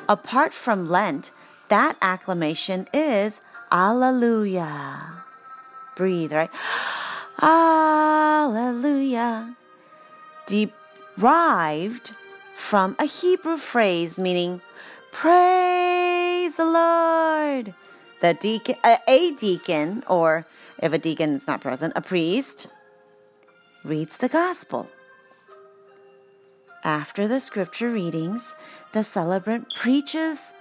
[0.09, 1.31] Apart from Lent,
[1.69, 3.39] that acclamation is
[3.71, 5.23] Alleluia.
[5.95, 6.49] Breathe, right?
[7.41, 9.55] Alleluia.
[10.49, 12.11] Derived
[12.55, 14.61] from a Hebrew phrase meaning
[15.11, 17.75] praise the Lord.
[18.21, 20.47] The deacon, a deacon, or
[20.79, 22.67] if a deacon is not present, a priest,
[23.83, 24.89] reads the gospel.
[26.83, 28.55] After the scripture readings,
[28.91, 30.53] the celebrant preaches,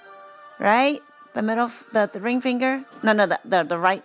[0.59, 1.01] right?
[1.35, 2.85] The middle, the, the ring finger.
[3.03, 4.05] No, no, the, the, the right,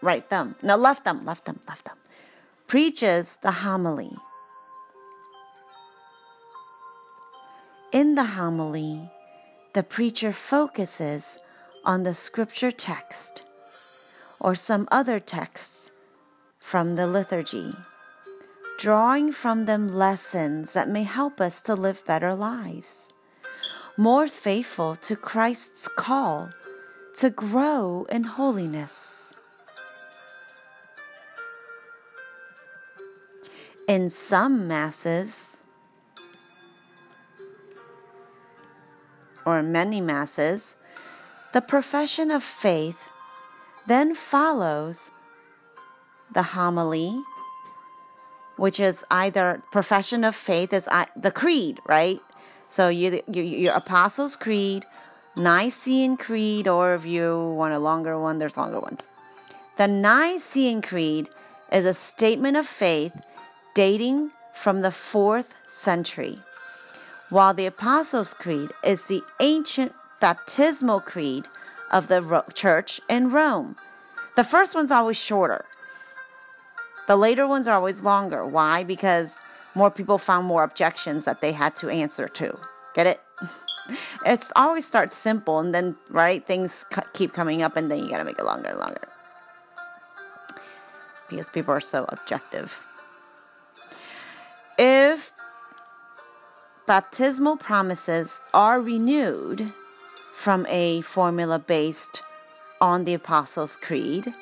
[0.00, 0.54] right thumb.
[0.62, 1.98] No, left thumb, left thumb, left thumb.
[2.66, 4.12] Preaches the homily.
[7.92, 9.10] In the homily,
[9.72, 11.38] the preacher focuses
[11.84, 13.42] on the scripture text
[14.38, 15.90] or some other texts
[16.60, 17.74] from the liturgy,
[18.78, 23.12] drawing from them lessons that may help us to live better lives,
[23.96, 26.50] more faithful to Christ's call
[27.16, 29.34] to grow in holiness.
[33.88, 35.59] In some Masses,
[39.50, 40.76] or many Masses,
[41.52, 43.08] The profession of faith
[43.86, 45.10] then follows
[46.32, 47.20] the homily,
[48.56, 52.20] which is either profession of faith is the creed, right?
[52.68, 54.86] So you, you your Apostles' Creed,
[55.36, 59.08] Nicene Creed, or if you want a longer one, there's longer ones.
[59.76, 61.28] The Nicene Creed
[61.72, 63.12] is a statement of faith
[63.74, 66.38] dating from the fourth century,
[67.30, 71.48] while the Apostles' Creed is the ancient baptismal creed
[71.90, 73.76] of the church in Rome.
[74.36, 75.64] The first one's always shorter.
[77.06, 78.44] The later ones are always longer.
[78.44, 78.84] Why?
[78.84, 79.38] Because
[79.74, 82.58] more people found more objections that they had to answer to.
[82.94, 83.20] Get it?
[84.26, 88.18] it's always starts simple and then, right, things keep coming up and then you got
[88.18, 89.08] to make it longer and longer.
[91.28, 92.86] Because people are so objective.
[94.78, 95.32] If
[96.90, 99.72] baptismal promises are renewed
[100.32, 102.20] from a formula based
[102.80, 104.34] on the Apostles' Creed,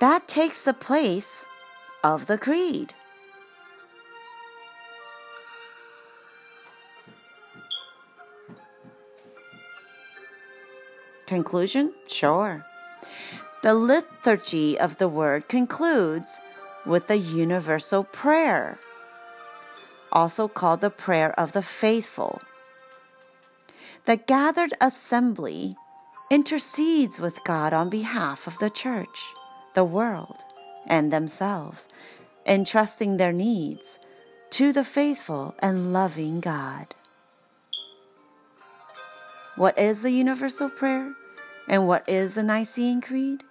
[0.00, 1.46] that takes the place
[2.02, 2.92] of the creed.
[11.28, 11.94] Conclusion?
[12.08, 12.66] Sure.
[13.62, 16.40] The liturgy of the word concludes
[16.84, 18.80] with the universal prayer,
[20.12, 22.40] also called the prayer of the faithful.
[24.06, 25.76] The gathered assembly
[26.30, 29.32] intercedes with God on behalf of the church
[29.74, 30.44] the world,
[30.86, 31.88] and themselves,
[32.46, 33.98] entrusting their needs
[34.50, 36.86] to the faithful and loving God.
[39.56, 41.14] What is the universal prayer?
[41.68, 43.44] And what is the Nicene Creed?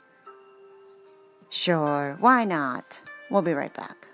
[1.49, 3.01] Sure, why not?
[3.29, 4.08] We'll be right back.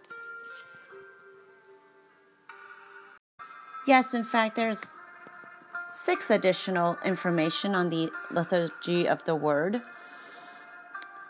[3.85, 4.95] Yes, in fact, there's
[5.91, 9.81] six additional information on the liturgy of the word.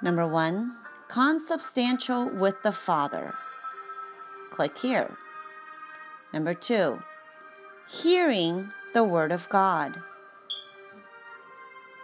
[0.01, 0.75] Number one,
[1.07, 3.33] consubstantial with the Father.
[4.51, 5.17] Click here.
[6.33, 7.01] Number two,
[7.87, 10.01] hearing the Word of God.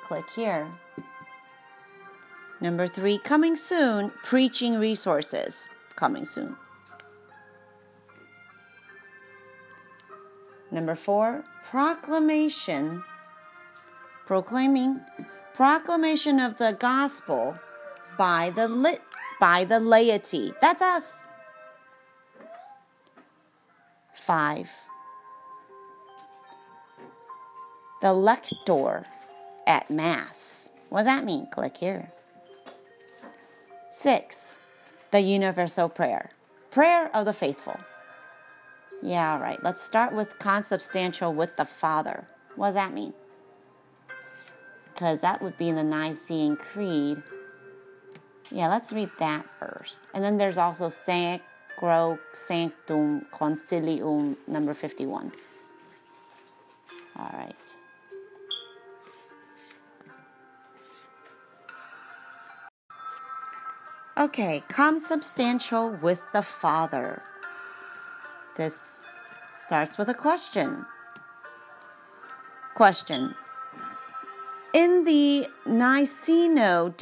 [0.06, 0.68] Click here.
[2.60, 5.68] Number three, coming soon, preaching resources.
[5.96, 6.58] Coming soon.
[10.72, 13.04] Number four, proclamation,
[14.26, 15.02] proclaiming,
[15.54, 17.56] proclamation of the gospel
[18.18, 19.02] by the lit
[19.40, 20.54] by the laity.
[20.62, 21.26] That's us.
[24.14, 24.70] Five.
[28.02, 29.06] The lector
[29.68, 30.72] at Mass.
[30.90, 31.48] What does that mean?
[31.52, 32.12] Click here.
[33.90, 34.60] Six.
[35.12, 36.30] The universal prayer.
[36.70, 37.78] Prayer of the faithful.
[39.02, 39.62] Yeah, all right.
[39.64, 42.28] Let's start with consubstantial with the Father.
[42.56, 43.14] What does that mean?
[44.94, 47.24] Because that would be in the Nicene Creed.
[48.52, 50.02] Yeah, let's read that first.
[50.14, 55.32] And then there's also Sacro Sanctum Concilium number 51.
[57.18, 57.56] All right.
[64.18, 67.24] Okay, consubstantial with the Father.
[68.56, 69.06] This
[69.50, 70.86] starts with a question.
[72.76, 73.34] Question.
[74.74, 76.94] In the Niceno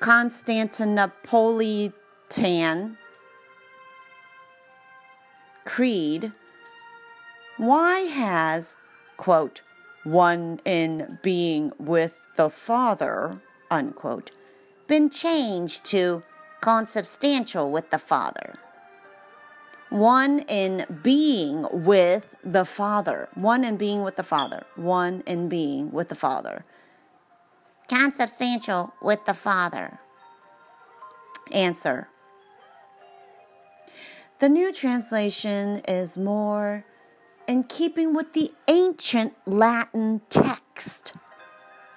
[0.00, 2.96] Constantinopolitan
[5.64, 6.32] creed,
[7.56, 8.76] why has,
[9.16, 9.62] quote,
[10.04, 14.30] one in being with the Father, unquote,
[14.86, 16.22] been changed to
[16.60, 18.54] consubstantial with the Father?
[19.94, 23.28] One in being with the Father.
[23.34, 24.64] One in being with the Father.
[24.76, 26.64] One in being with the Father
[27.88, 29.98] consubstantial with the Father?
[31.52, 32.08] Answer.
[34.40, 36.84] The new translation is more
[37.46, 41.14] in keeping with the ancient Latin text.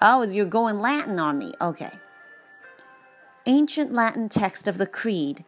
[0.00, 1.52] Oh, you're going Latin on me.
[1.60, 1.90] Okay.
[3.46, 5.44] Ancient Latin text of the Creed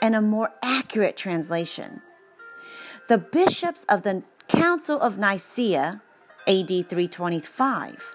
[0.00, 2.02] and a more accurate translation.
[3.08, 6.02] The bishops of the Council of Nicaea,
[6.46, 8.14] AD 325,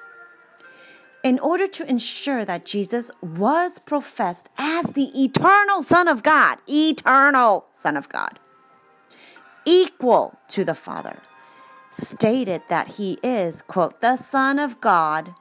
[1.24, 7.66] in order to ensure that Jesus was professed as the eternal Son of God, eternal
[7.72, 8.40] Son of God,
[9.66, 11.20] equal to the Father,
[11.90, 15.34] stated that he is, quote, the Son of God,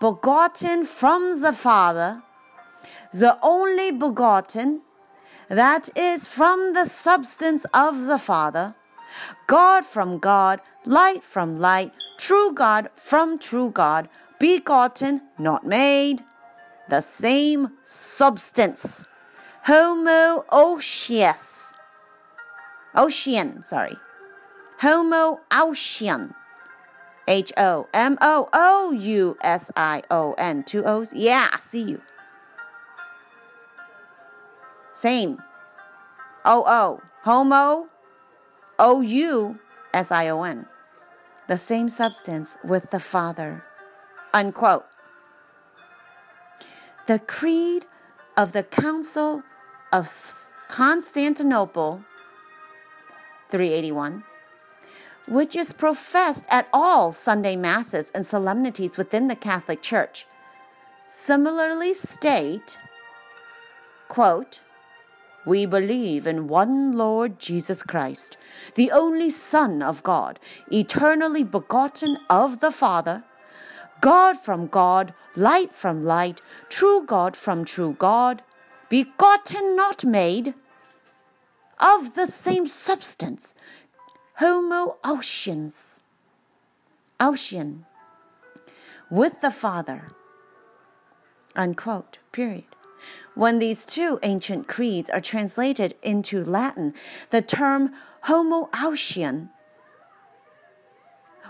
[0.00, 2.22] begotten from the Father,
[3.12, 4.80] the only begotten,
[5.50, 8.74] that is from the substance of the Father,
[9.48, 16.22] God from God, light from light, true God from true God, begotten, not made,
[16.88, 19.08] the same substance.
[19.66, 21.74] Homoousios.
[22.94, 23.96] Ocean, sorry.
[24.80, 26.34] Homoousion.
[27.28, 30.64] H O M O O U S I O N.
[30.64, 31.12] Two O's?
[31.12, 32.00] Yeah, I see you.
[35.00, 35.38] Same.
[36.44, 37.00] O O.
[37.22, 37.88] Homo.
[38.78, 39.58] O U
[39.94, 40.66] S I O N.
[41.48, 43.64] The same substance with the Father.
[44.34, 44.84] Unquote.
[47.06, 47.86] The Creed
[48.36, 49.42] of the Council
[49.90, 50.06] of
[50.68, 52.04] Constantinople,
[53.48, 54.22] 381,
[55.26, 60.26] which is professed at all Sunday masses and solemnities within the Catholic Church,
[61.06, 62.76] similarly state,
[64.06, 64.60] quote,
[65.46, 68.36] we believe in one Lord Jesus Christ,
[68.74, 70.38] the only Son of God,
[70.70, 73.24] eternally begotten of the Father,
[74.00, 78.42] God from God, light from light, true God from true God,
[78.88, 80.54] begotten, not made,
[81.78, 83.54] of the same substance,
[84.40, 86.02] homoousians,
[87.18, 87.86] ocean,
[89.10, 90.08] with the Father.
[91.56, 92.64] Unquote, period.
[93.34, 96.94] When these two ancient creeds are translated into Latin,
[97.30, 97.92] the term
[98.24, 99.48] homoousion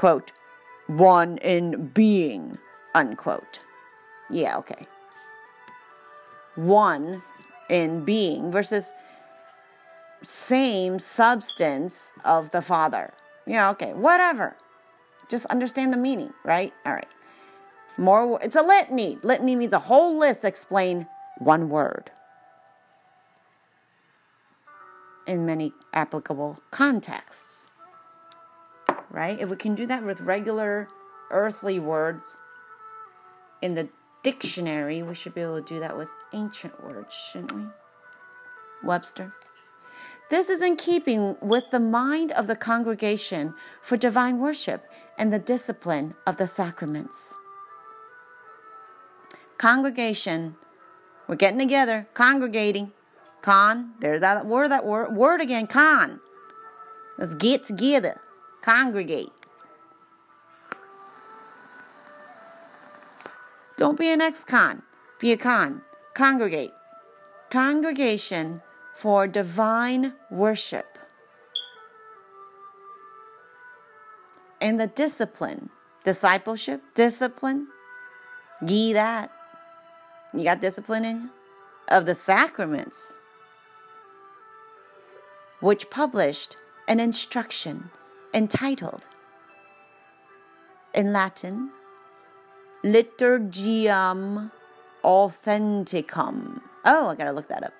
[0.00, 0.32] quote,
[0.86, 2.56] one in being,
[2.94, 3.60] unquote.
[4.30, 4.86] Yeah, okay.
[6.54, 7.22] One
[7.68, 8.92] in being versus
[10.22, 13.12] same substance of the Father.
[13.46, 14.56] Yeah, okay, whatever.
[15.28, 16.72] Just understand the meaning, right?
[16.86, 17.12] All right.
[17.98, 19.18] More, it's a litany.
[19.22, 21.06] Litany means a whole list explain
[21.38, 22.10] one word.
[25.26, 27.59] in many applicable contexts.
[29.10, 29.40] Right?
[29.40, 30.88] If we can do that with regular
[31.30, 32.40] earthly words
[33.60, 33.88] in the
[34.22, 37.62] dictionary, we should be able to do that with ancient words, shouldn't we?
[38.82, 39.32] Webster.
[40.30, 44.88] This is in keeping with the mind of the congregation for divine worship
[45.18, 47.34] and the discipline of the sacraments.
[49.58, 50.54] Congregation,
[51.26, 52.92] we're getting together, congregating.
[53.42, 56.20] Con, there's that word, that word, word again, con.
[57.18, 58.20] Let's get together,
[58.60, 59.32] congregate.
[63.76, 64.82] Don't be an ex con,
[65.18, 65.82] be a con.
[66.14, 66.72] Congregate.
[67.50, 68.60] Congregation
[68.94, 70.98] for divine worship.
[74.60, 75.70] And the discipline,
[76.04, 77.68] discipleship, discipline,
[78.66, 79.30] ye that.
[80.34, 81.30] You got discipline in you?
[81.88, 83.18] Of the sacraments
[85.60, 86.56] which published
[86.86, 87.90] an instruction
[88.32, 89.08] entitled,
[90.94, 91.70] in Latin,
[92.84, 94.50] Liturgiam
[95.04, 96.60] Authenticam.
[96.84, 97.74] Oh, I gotta look that up.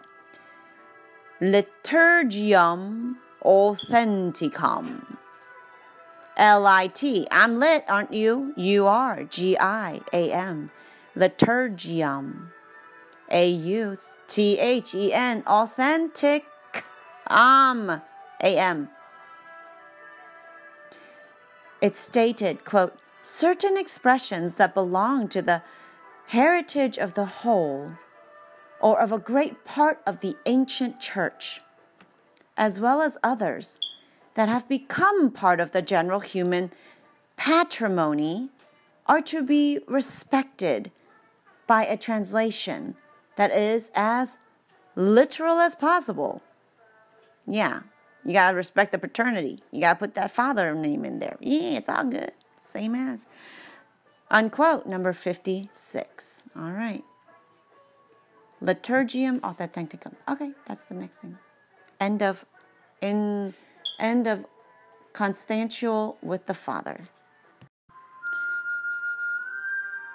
[1.40, 5.16] Liturgiam Authenticam.
[6.36, 7.26] L I T.
[7.30, 8.54] I'm lit, aren't you?
[8.56, 9.24] You are.
[9.24, 10.70] G I A M.
[11.16, 12.48] Liturgiam.
[13.30, 13.96] A U
[14.26, 15.42] T H E N.
[15.46, 16.46] Authentic
[17.28, 18.02] am,
[18.40, 18.88] am.
[21.80, 25.62] It stated, quote, certain expressions that belong to the
[26.26, 27.92] heritage of the whole
[28.80, 31.60] or of a great part of the ancient church,
[32.56, 33.78] as well as others
[34.34, 36.70] that have become part of the general human
[37.36, 38.50] patrimony,
[39.06, 40.90] are to be respected
[41.66, 42.94] by a translation
[43.36, 44.38] that is as
[44.94, 46.42] literal as possible.
[47.46, 47.80] Yeah,
[48.24, 49.60] you gotta respect the paternity.
[49.70, 51.36] You gotta put that father name in there.
[51.40, 52.32] Yeah, it's all good.
[52.56, 53.26] Same as.
[54.30, 56.44] Unquote, number 56.
[56.56, 57.04] All right.
[58.62, 60.14] Liturgium authenticum.
[60.28, 61.38] Okay, that's the next thing.
[61.98, 62.44] End of
[63.00, 63.54] in
[63.98, 64.44] end of
[65.12, 67.08] constantial with the Father.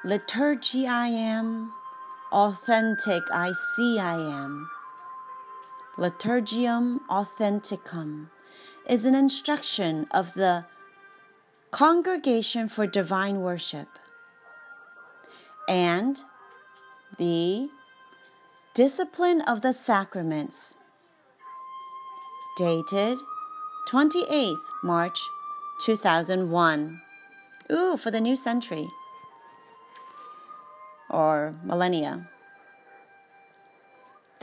[0.03, 1.71] Liturgy I am,
[2.31, 4.69] authentic I see I am.
[5.97, 8.29] Liturgium authenticum
[8.87, 10.65] is an instruction of the
[11.71, 13.87] Congregation for Divine Worship
[15.67, 16.21] and
[17.17, 17.69] the
[18.73, 20.75] Discipline of the Sacraments,
[22.57, 23.17] dated
[23.89, 25.19] 28th March
[25.85, 27.01] 2001.
[27.71, 28.89] Ooh, for the new century
[31.09, 32.29] or millennia.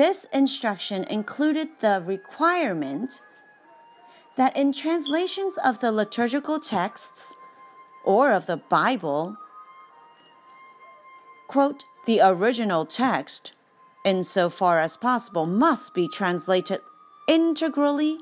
[0.02, 3.20] This instruction included the requirement
[4.34, 7.32] that in translations of the liturgical texts
[8.04, 9.36] or of the Bible,
[11.46, 13.52] quote, the original text,
[14.04, 16.80] insofar as possible, must be translated
[17.28, 18.18] integrally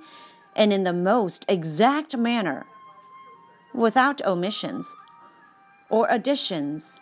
[0.54, 2.66] and in the most exact manner,
[3.72, 4.94] without omissions
[5.88, 7.00] or additions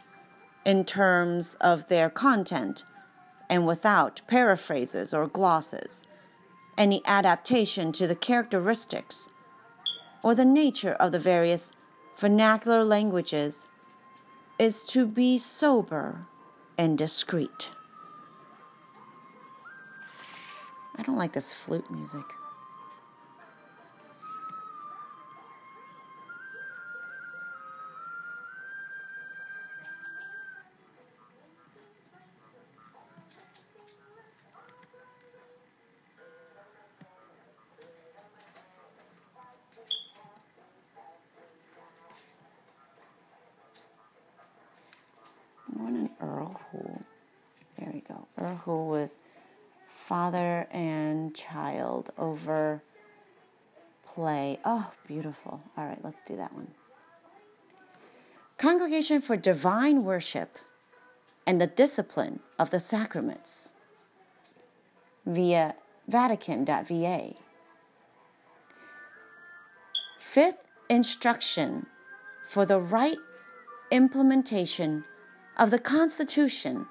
[0.64, 2.84] in terms of their content
[3.48, 6.04] and without paraphrases or glosses,
[6.76, 9.28] any adaptation to the characteristics
[10.22, 11.72] or the nature of the various
[12.16, 13.66] vernacular languages
[14.58, 16.26] is to be sober
[16.76, 17.70] and discreet.
[20.96, 22.37] I don't like this flute music.
[50.08, 52.82] Father and child over
[54.06, 54.58] play.
[54.64, 55.60] Oh, beautiful.
[55.76, 56.68] All right, let's do that one.
[58.56, 60.56] Congregation for Divine Worship
[61.46, 63.74] and the Discipline of the Sacraments
[65.26, 65.74] via
[66.08, 67.34] Vatican.va.
[70.18, 71.86] Fifth instruction
[72.46, 73.18] for the right
[73.90, 75.04] implementation
[75.58, 76.86] of the Constitution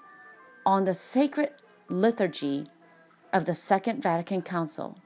[0.67, 1.49] on the sacred
[1.89, 2.67] liturgy
[3.33, 4.97] of the Second Vatican Council.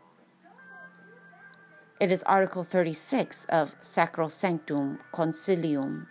[2.00, 6.08] It is Article 36 of Sacrosanctum Concilium.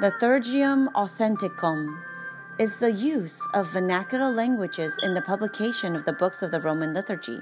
[0.00, 2.00] The Liturgium Authenticum
[2.58, 6.94] is the use of vernacular languages in the publication of the books of the Roman
[6.94, 7.40] liturgy.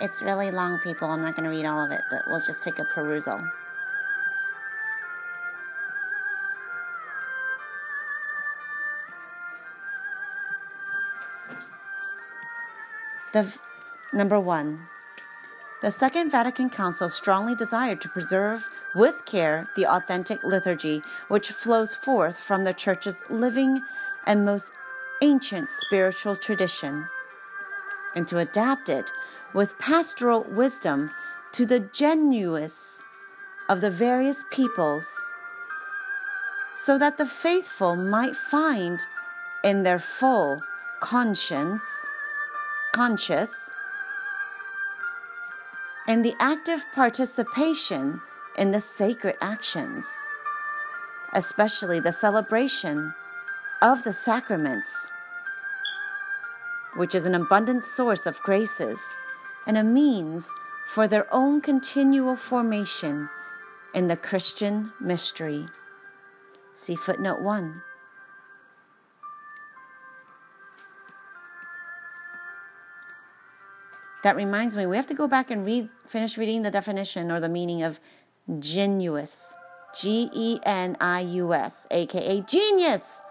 [0.00, 1.08] It's really long, people.
[1.08, 3.40] I'm not going to read all of it, but we'll just take a perusal.
[13.36, 13.58] The
[14.14, 14.88] number one,
[15.82, 21.94] the Second Vatican Council strongly desired to preserve with care the authentic liturgy which flows
[21.94, 23.82] forth from the Church's living
[24.26, 24.72] and most
[25.20, 27.08] ancient spiritual tradition,
[28.14, 29.12] and to adapt it
[29.52, 31.10] with pastoral wisdom
[31.52, 33.02] to the genuineness
[33.68, 35.22] of the various peoples,
[36.72, 39.00] so that the faithful might find
[39.62, 40.62] in their full
[41.00, 42.06] conscience,
[42.96, 43.70] conscious,
[46.08, 48.22] and the active participation
[48.56, 50.10] in the sacred actions,
[51.34, 53.12] especially the celebration
[53.82, 55.10] of the sacraments,
[56.96, 58.98] which is an abundant source of graces
[59.66, 60.50] and a means
[60.86, 63.28] for their own continual formation
[63.92, 65.66] in the Christian mystery.
[66.72, 67.82] See footnote 1.
[74.26, 77.38] That reminds me, we have to go back and read, finish reading the definition or
[77.38, 78.00] the meaning of
[78.50, 79.54] genuous.
[79.96, 83.22] G E N I U S, aka genius,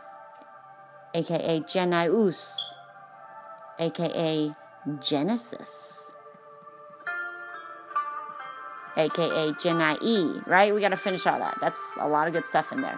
[1.13, 2.77] aka genius,
[3.77, 4.55] aka
[5.01, 6.13] Genesis,
[8.95, 10.41] aka genie.
[10.47, 10.73] right?
[10.73, 11.57] We got to finish all that.
[11.59, 12.97] That's a lot of good stuff in there.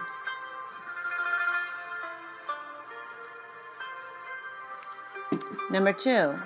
[5.72, 6.38] Number two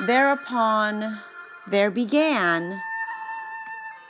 [0.00, 1.18] thereupon
[1.66, 2.80] there began,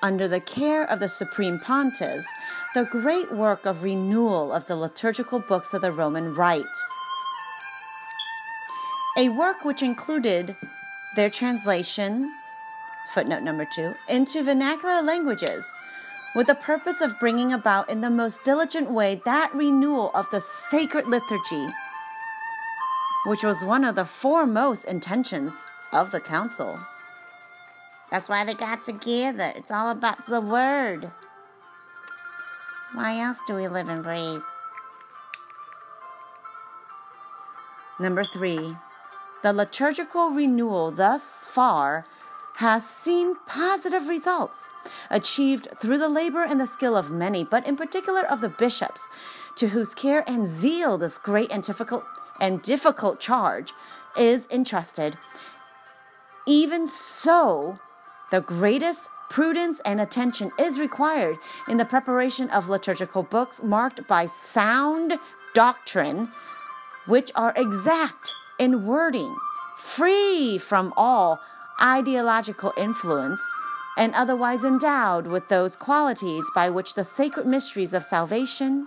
[0.03, 2.27] under the care of the Supreme Pontiffs,
[2.75, 6.65] the great work of renewal of the liturgical books of the Roman Rite.
[9.19, 10.57] A work which included
[11.15, 12.33] their translation,
[13.13, 15.71] footnote number two, into vernacular languages
[16.35, 20.41] with the purpose of bringing about in the most diligent way that renewal of the
[20.41, 21.67] sacred liturgy,
[23.27, 25.53] which was one of the foremost intentions
[25.93, 26.79] of the council.
[28.11, 29.53] That's why they got together.
[29.57, 31.11] It's all about the word.
[32.95, 34.43] Why else do we live and breathe?
[37.99, 38.77] Number three,
[39.43, 42.05] the liturgical renewal thus far
[42.57, 44.69] has seen positive results
[45.11, 49.09] achieved through the labor and the skill of many, but in particular of the bishops,
[49.57, 52.05] to whose care and zeal this great and difficult
[52.41, 53.73] and difficult charge
[54.17, 55.17] is entrusted.
[56.47, 57.79] Even so,
[58.31, 61.39] the greatest prudence and attention is required
[61.69, 65.19] in the preparation of liturgical books marked by sound
[65.55, 66.29] doctrine,
[67.07, 69.37] which are exact in wording,
[69.79, 71.41] free from all
[71.81, 73.41] ideological influence,
[73.97, 78.87] and otherwise endowed with those qualities by which the sacred mysteries of salvation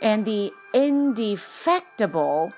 [0.00, 2.52] and the indefectible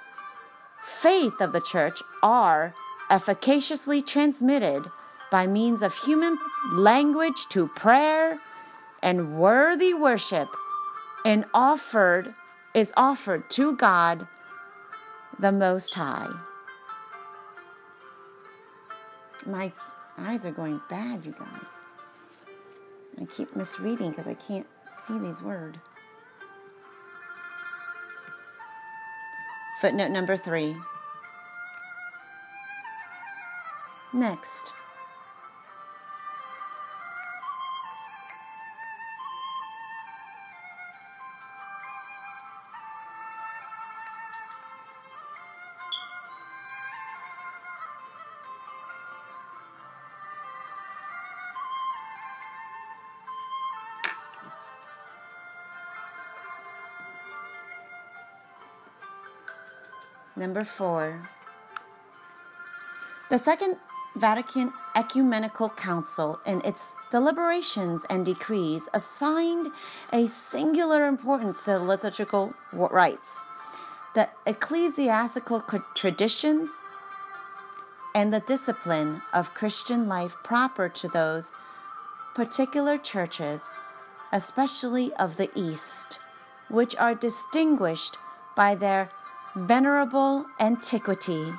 [0.83, 2.75] faith of the church are
[3.11, 4.87] efficaciously transmitted
[5.31, 6.39] by means of human
[6.73, 8.39] language to prayer
[9.03, 10.49] and worthy worship
[11.25, 12.35] and offered
[12.75, 14.27] is offered to God
[15.39, 16.33] the most high
[19.49, 19.73] my
[20.19, 21.83] eyes are going bad, you guys.
[23.21, 25.79] I keep misreading because I can't see these words.
[29.81, 30.77] Footnote number three.
[34.19, 34.73] Next.
[60.35, 61.23] Number four.
[63.31, 63.77] The Second
[64.19, 69.69] Vatican Ecumenical Council, in its deliberations and decrees, assigned
[70.13, 73.41] a singular importance to liturgical rites,
[74.15, 75.63] the ecclesiastical
[75.95, 76.83] traditions,
[78.15, 81.55] and the discipline of Christian life proper to those
[82.35, 83.75] particular churches,
[84.33, 86.19] especially of the East,
[86.69, 88.19] which are distinguished
[88.57, 89.11] by their
[89.55, 91.53] venerable antiquity,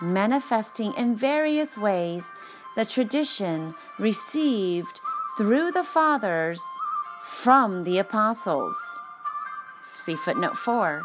[0.00, 2.32] manifesting in various ways
[2.76, 5.00] the tradition received
[5.38, 6.62] through the fathers
[7.22, 9.02] from the apostles.
[9.94, 11.04] See footnote 4.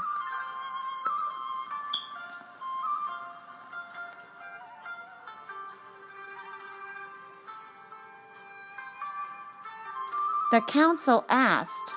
[10.51, 11.95] The council asked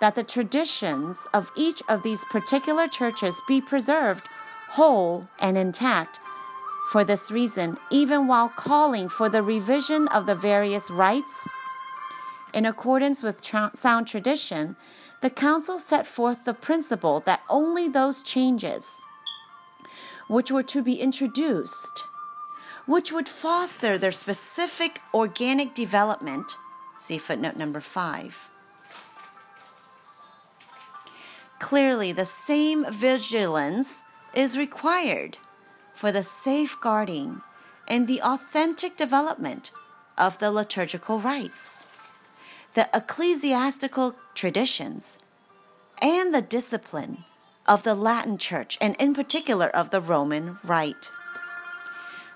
[0.00, 4.28] that the traditions of each of these particular churches be preserved
[4.72, 6.20] whole and intact.
[6.90, 11.46] For this reason, even while calling for the revision of the various rites,
[12.52, 14.76] in accordance with tra- sound tradition,
[15.20, 19.00] the Council set forth the principle that only those changes
[20.28, 22.04] which were to be introduced,
[22.86, 26.56] which would foster their specific organic development,
[26.96, 28.50] see footnote number five,
[31.60, 34.04] Clearly, the same vigilance
[34.34, 35.38] is required
[35.92, 37.42] for the safeguarding
[37.88, 39.70] and the authentic development
[40.16, 41.86] of the liturgical rites,
[42.74, 45.18] the ecclesiastical traditions,
[46.00, 47.24] and the discipline
[47.66, 51.10] of the Latin Church, and in particular of the Roman Rite.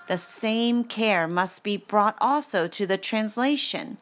[0.07, 3.97] The same care must be brought also to the translation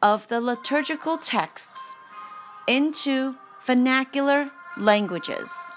[0.00, 1.94] of the liturgical texts
[2.66, 5.76] into vernacular languages.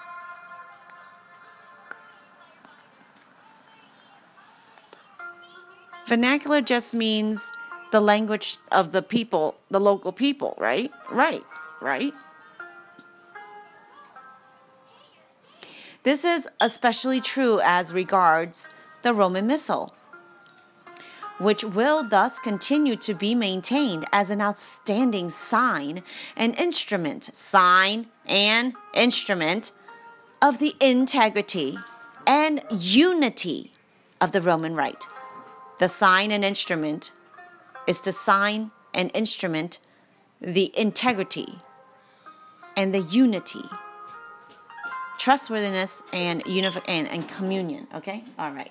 [6.06, 7.52] Vernacular just means
[7.92, 10.90] the language of the people, the local people, right?
[11.10, 11.42] Right,
[11.80, 12.12] right.
[16.02, 18.70] This is especially true as regards
[19.02, 19.92] the Roman Missal
[21.38, 26.02] which will thus continue to be maintained as an outstanding sign
[26.36, 29.70] and instrument, sign and instrument
[30.40, 31.76] of the integrity
[32.26, 33.72] and unity
[34.20, 35.06] of the Roman Rite.
[35.78, 37.10] The sign and instrument
[37.86, 39.78] is the sign and instrument,
[40.40, 41.60] the integrity
[42.76, 43.62] and the unity,
[45.18, 47.86] trustworthiness and, unif- and, and communion.
[47.94, 48.24] Okay?
[48.38, 48.70] All right.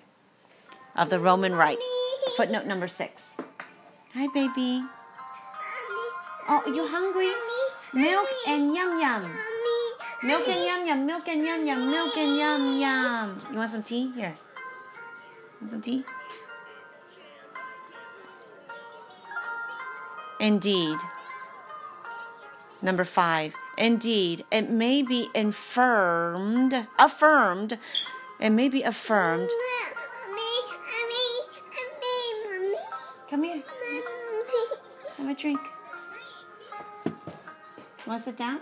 [0.95, 1.77] Of the Roman Rite.
[2.37, 3.37] Footnote number six.
[4.15, 4.83] Hi, baby.
[6.47, 7.31] Oh, you hungry?
[7.93, 9.31] Milk and yum yum.
[10.23, 11.05] Milk and yum yum.
[11.05, 11.91] Milk and yum yum.
[11.91, 13.41] Milk and yum yum.
[13.51, 14.11] You want some tea?
[14.11, 14.35] Here.
[15.59, 16.03] Want some tea?
[20.39, 20.97] Indeed.
[22.81, 23.53] Number five.
[23.77, 27.77] Indeed, it may be affirmed, affirmed,
[28.39, 29.49] it may be affirmed.
[33.29, 33.63] Come here.
[35.17, 35.59] Have a drink.
[38.05, 38.59] Want to sit down?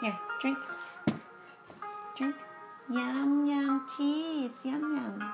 [0.00, 0.58] Here, drink.
[2.16, 2.34] Drink.
[2.90, 4.46] Yum yum tea.
[4.46, 5.32] It's yum yum.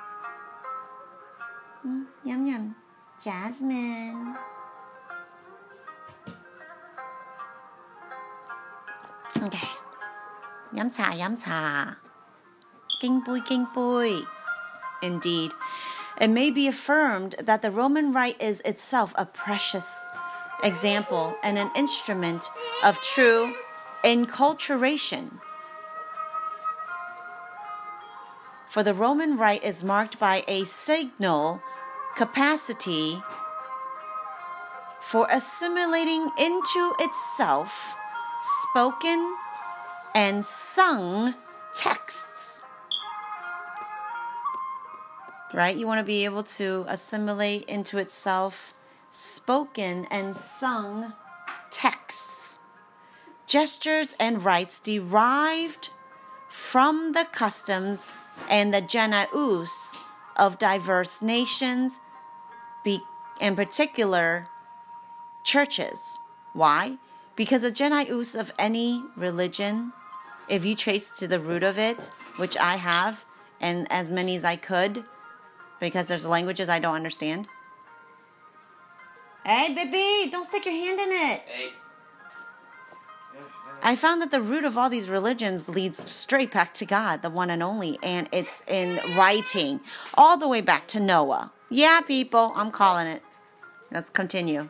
[1.87, 2.77] Mm, yum yum.
[3.23, 4.37] Jasmine.
[9.38, 9.68] Okay.
[10.74, 11.98] 饮茶饮茶，
[13.00, 14.26] 敬杯敬杯。
[15.02, 15.52] Indeed,
[16.18, 20.08] it may be affirmed that the Roman Rite is itself a precious
[20.64, 22.50] example and an instrument
[22.84, 23.54] of true
[24.04, 25.42] enculturation.
[28.68, 31.62] For the Roman Rite is marked by a signal
[32.16, 33.22] capacity
[35.02, 37.96] for assimilating into itself
[38.41, 39.37] spoken
[40.15, 41.35] and sung
[41.75, 42.63] texts.
[45.55, 45.77] Right?
[45.77, 48.75] You want to be able to assimilate into itself
[49.11, 51.15] spoken and sung
[51.71, 52.61] texts,
[53.47, 55.91] gestures, and rites derived
[56.49, 58.07] from the customs
[58.49, 59.97] and the Janaus
[60.37, 61.99] of diverse nations,
[63.41, 64.49] in particular
[65.43, 66.19] churches.
[66.53, 66.99] Why?
[67.39, 69.93] Because the Janaus of any religion,
[70.49, 73.25] if you trace to the root of it, which I have,
[73.61, 75.05] and as many as I could,
[75.79, 77.47] because there's languages I don't understand.
[79.47, 81.41] Hey, baby, don't stick your hand in it.
[81.47, 81.69] Hey.
[83.85, 87.31] I found that the root of all these religions leads straight back to God, the
[87.31, 89.79] one and only, and it's in writing,
[90.15, 91.53] all the way back to Noah.
[91.71, 93.23] Yeah, people, I'm calling it.
[93.93, 94.67] Let's continue.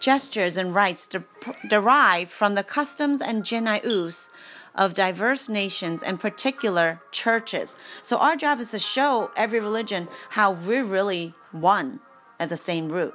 [0.00, 1.24] Gestures and rites de-
[1.68, 4.30] derived from the customs and genaius
[4.74, 7.74] of diverse nations and particular churches.
[8.02, 12.00] So our job is to show every religion how we're really one
[12.38, 13.14] at the same root.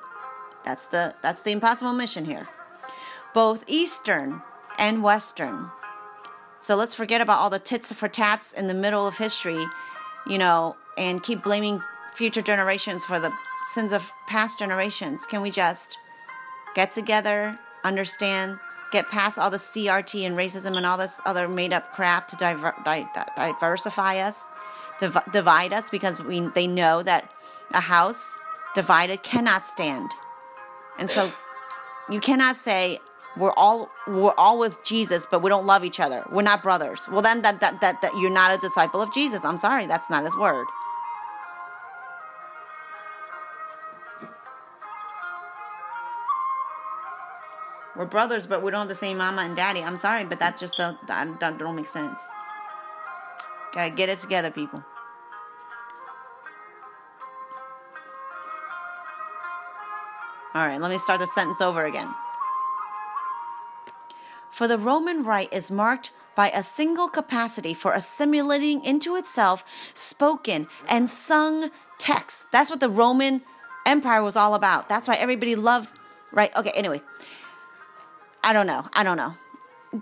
[0.66, 2.48] That's the that's the impossible mission here.
[3.34, 4.42] Both Eastern
[4.78, 5.70] and Western.
[6.60, 9.66] So let's forget about all the tits for tats in the middle of history,
[10.28, 11.82] you know, and keep blaming
[12.14, 13.32] future generations for the
[13.64, 15.26] sins of past generations.
[15.26, 15.98] Can we just
[16.76, 18.60] get together, understand,
[18.92, 22.36] get past all the CRT and racism and all this other made up crap to
[22.36, 24.46] diver, di, di, diversify us,
[25.00, 27.32] div, divide us because we they know that
[27.74, 28.38] a house
[28.76, 30.12] divided cannot stand.
[31.00, 31.32] And so
[32.10, 33.00] you cannot say
[33.38, 36.26] we're all we're all with Jesus, but we don't love each other.
[36.32, 37.08] We're not brothers.
[37.10, 39.46] Well, then that that that, that you're not a disciple of Jesus.
[39.46, 40.68] I'm sorry, that's not His word.
[47.96, 49.82] We're brothers, but we don't have the same mama and daddy.
[49.82, 52.20] I'm sorry, but just that, that don't make sense.
[53.74, 54.84] Gotta get it together, people.
[60.54, 62.08] All right, let me start the sentence over again.
[64.50, 69.64] For the Roman Rite is marked by a single capacity for assimilating into itself
[69.94, 72.48] spoken and sung texts.
[72.52, 73.44] That's what the Roman
[73.86, 74.90] Empire was all about.
[74.90, 75.90] That's why everybody loved,
[76.32, 76.56] right?
[76.56, 77.06] Okay, anyways.
[78.44, 78.86] I don't know.
[78.94, 79.36] I don't know.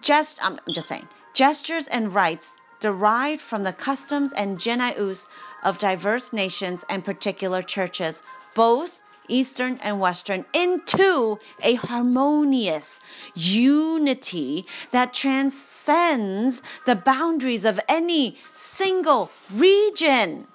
[0.01, 1.07] Just, I'm just saying.
[1.33, 5.25] Gestures and rites derived from the customs and genaius
[5.63, 8.23] of diverse nations and particular churches,
[8.55, 12.99] both Eastern and Western, into a harmonious
[13.35, 20.47] unity that transcends the boundaries of any single region.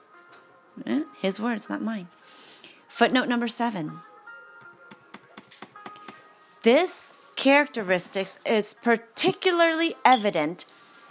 [0.86, 2.08] Eh, His words, not mine.
[2.88, 4.00] Footnote number seven.
[6.62, 10.64] This characteristics is particularly evident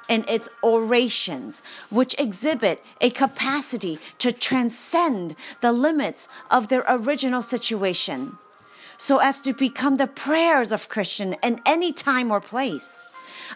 [0.09, 8.37] in its orations, which exhibit a capacity to transcend the limits of their original situation.
[8.97, 13.05] so as to become the prayers of Christian in any time or place.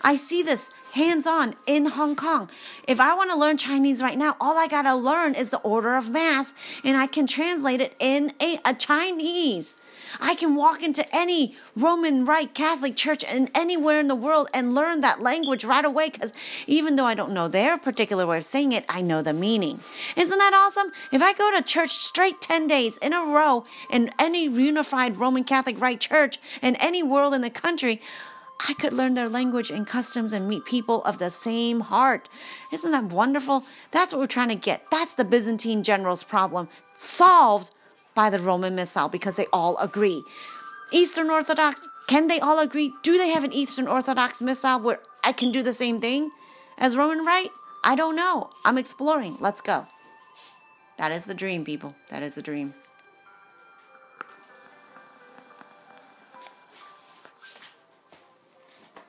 [0.03, 2.49] I see this hands on in Hong Kong.
[2.87, 5.59] If I want to learn Chinese right now, all I got to learn is the
[5.59, 9.75] order of Mass and I can translate it in a, a Chinese.
[10.19, 14.73] I can walk into any Roman Rite Catholic church and anywhere in the world and
[14.73, 16.33] learn that language right away because
[16.65, 19.79] even though I don't know their particular way of saying it, I know the meaning.
[20.15, 20.91] Isn't that awesome?
[21.11, 25.43] If I go to church straight 10 days in a row in any unified Roman
[25.43, 28.01] Catholic Rite church in any world in the country,
[28.59, 32.27] I could learn their language and customs and meet people of the same heart.
[32.71, 33.63] Isn't that wonderful?
[33.91, 34.89] That's what we're trying to get.
[34.89, 37.71] That's the Byzantine general's problem solved
[38.15, 40.23] by the Roman Missal because they all agree.
[40.91, 42.93] Eastern Orthodox, can they all agree?
[43.03, 46.31] Do they have an Eastern Orthodox Missal where I can do the same thing
[46.77, 47.51] as Roman Rite?
[47.83, 48.49] I don't know.
[48.65, 49.37] I'm exploring.
[49.39, 49.85] Let's go.
[50.97, 51.95] That is the dream, people.
[52.09, 52.73] That is the dream.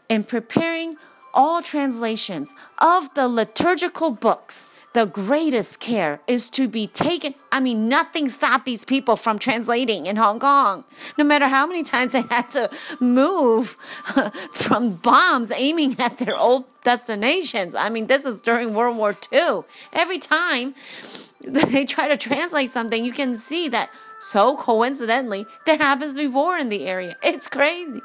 [0.08, 0.96] In preparing
[1.34, 7.34] all translations of the liturgical books, the greatest care is to be taken.
[7.52, 10.84] I mean, nothing stopped these people from translating in Hong Kong.
[11.18, 13.76] No matter how many times they had to move
[14.52, 17.74] from bombs aiming at their old destinations.
[17.74, 19.64] I mean, this is during World War II.
[19.92, 20.74] Every time
[21.46, 26.26] they try to translate something, you can see that so coincidentally, that happens to be
[26.26, 27.16] war in the area.
[27.22, 28.00] It's crazy.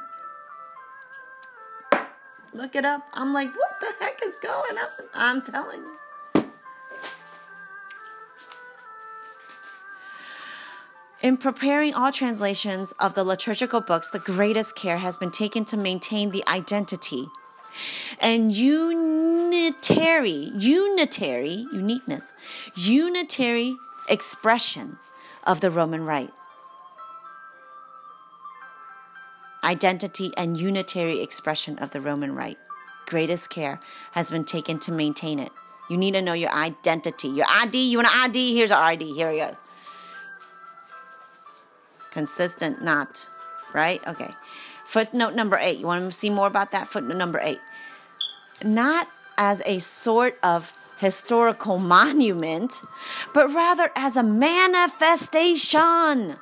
[2.53, 3.07] Look it up.
[3.13, 5.07] I'm like, what the heck is going on?
[5.13, 5.97] I'm telling you.
[11.21, 15.77] In preparing all translations of the liturgical books, the greatest care has been taken to
[15.77, 17.27] maintain the identity
[18.19, 22.33] and unitary, unitary, uniqueness,
[22.75, 23.77] unitary
[24.09, 24.99] expression
[25.45, 26.33] of the Roman Rite.
[29.63, 32.59] Identity and unitary expression of the Roman Rite.
[33.05, 33.79] Greatest care
[34.11, 35.51] has been taken to maintain it.
[35.89, 37.27] You need to know your identity.
[37.27, 38.55] Your ID, you want an ID?
[38.55, 39.13] Here's our ID.
[39.13, 39.61] Here he goes
[42.13, 43.27] consistent, not,
[43.73, 43.99] right?
[44.07, 44.29] Okay.
[44.85, 45.79] Footnote number eight.
[45.79, 46.87] You want to see more about that?
[46.87, 47.59] Footnote number eight.
[48.63, 52.81] Not as a sort of historical monument,
[53.33, 56.35] but rather as a manifestation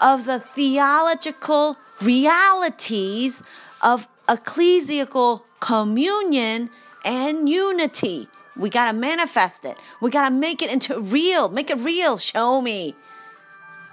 [0.00, 3.42] of the theological realities
[3.82, 6.70] of ecclesiastical communion
[7.04, 8.28] and unity.
[8.56, 9.76] We got to manifest it.
[10.00, 11.48] We got to make it into real.
[11.48, 12.18] Make it real.
[12.18, 12.94] Show me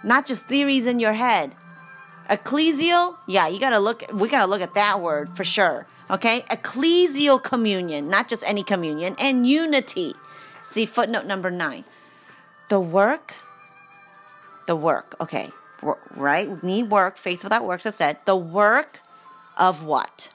[0.06, 1.53] not just theories in your head.
[2.30, 4.03] Ecclesial, yeah, you gotta look.
[4.14, 5.86] We gotta look at that word for sure.
[6.10, 10.14] Okay, ecclesial communion, not just any communion, and unity.
[10.62, 11.84] See footnote number nine.
[12.70, 13.36] The work,
[14.66, 15.16] the work.
[15.22, 15.49] Okay,
[16.15, 16.63] right?
[16.63, 17.17] Need work.
[17.17, 18.17] Faith without works, I said.
[18.26, 19.01] The work
[19.57, 20.32] of what?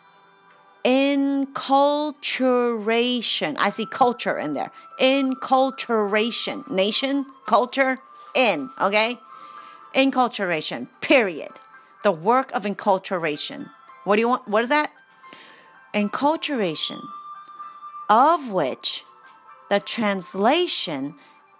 [0.84, 3.56] Inculturation.
[3.58, 4.70] I see culture in there.
[4.98, 6.70] Inculturation.
[6.70, 7.98] Nation, culture,
[8.34, 8.70] in.
[8.80, 9.18] Okay
[9.94, 11.50] enculturation, period.
[12.02, 13.70] The work of enculturation.
[14.04, 14.48] What do you want?
[14.48, 14.90] What is that?
[15.94, 17.00] Enculturation,
[18.08, 19.04] of which
[19.68, 21.14] the translation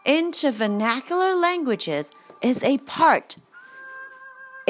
[0.05, 3.37] into vernacular languages is a part,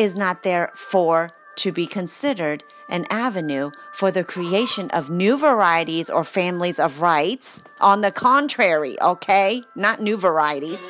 [0.00, 6.24] is not therefore to be considered an avenue for the creation of new varieties or
[6.24, 7.62] families of rites.
[7.82, 10.82] On the contrary, okay, not new varieties.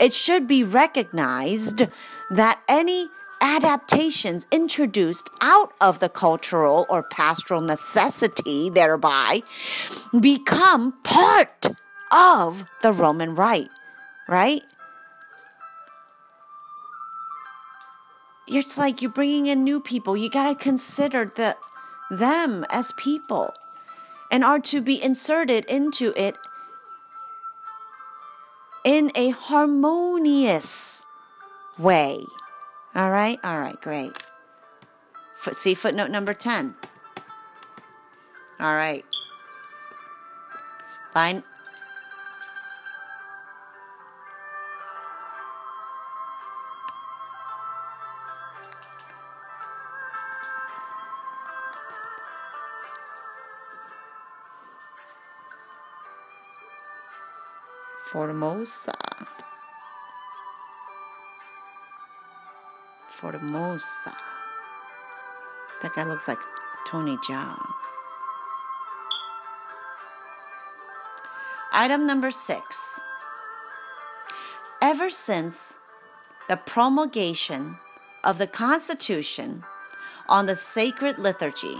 [0.00, 1.82] It should be recognized
[2.30, 3.10] that any
[3.42, 9.42] adaptations introduced out of the cultural or pastoral necessity thereby
[10.18, 11.66] become part
[12.10, 13.68] of the Roman rite,
[14.26, 14.62] right?
[18.46, 20.16] It's like you're bringing in new people.
[20.16, 21.56] You got to consider the
[22.10, 23.54] them as people
[24.30, 26.36] and are to be inserted into it
[28.84, 31.04] in a harmonious
[31.78, 32.24] way.
[32.94, 33.40] All right?
[33.42, 34.12] All right, great.
[35.36, 36.74] Foot, see footnote number 10.
[38.60, 39.04] All right.
[41.14, 41.42] Line.
[58.14, 58.92] Formosa.
[63.08, 64.12] Formosa.
[65.82, 66.38] That guy looks like
[66.86, 67.58] Tony Jaa.
[71.72, 73.00] Item number six.
[74.80, 75.80] Ever since
[76.48, 77.78] the promulgation
[78.22, 79.64] of the Constitution
[80.28, 81.78] on the sacred liturgy.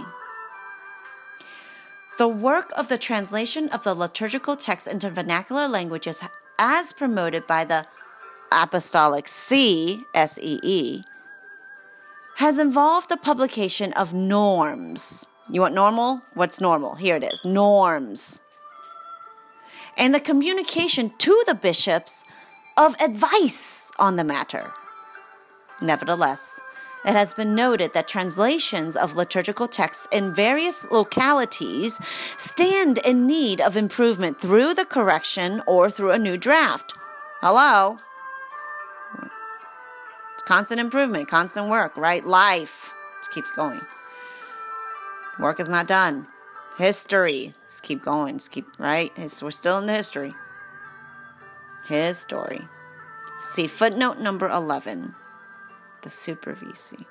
[2.17, 6.23] The work of the translation of the liturgical text into vernacular languages,
[6.57, 7.85] as promoted by the
[8.51, 11.03] Apostolic See, S E E,
[12.37, 15.29] has involved the publication of norms.
[15.49, 16.21] You want normal?
[16.33, 16.95] What's normal?
[16.95, 18.41] Here it is norms.
[19.97, 22.23] And the communication to the bishops
[22.77, 24.71] of advice on the matter.
[25.81, 26.59] Nevertheless,
[27.05, 31.99] it has been noted that translations of liturgical texts in various localities
[32.35, 36.93] stand in need of improvement through the correction or through a new draft.
[37.41, 37.99] Hello?
[40.45, 42.25] Constant improvement, constant work, right?
[42.25, 42.93] Life.
[43.21, 43.81] It keeps going.
[45.39, 46.25] Work is not done.
[46.77, 47.53] History.
[47.61, 48.35] Let's keep going.
[48.35, 49.11] Let's keep, right?
[49.17, 50.33] We're still in the history.
[51.87, 52.61] His story.
[53.41, 55.13] See footnote number 11
[56.05, 57.05] the Super VC.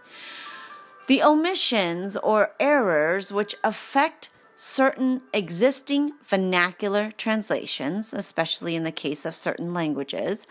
[1.06, 9.34] The omissions or errors which affect certain existing vernacular translations, especially in the case of
[9.34, 10.46] certain languages,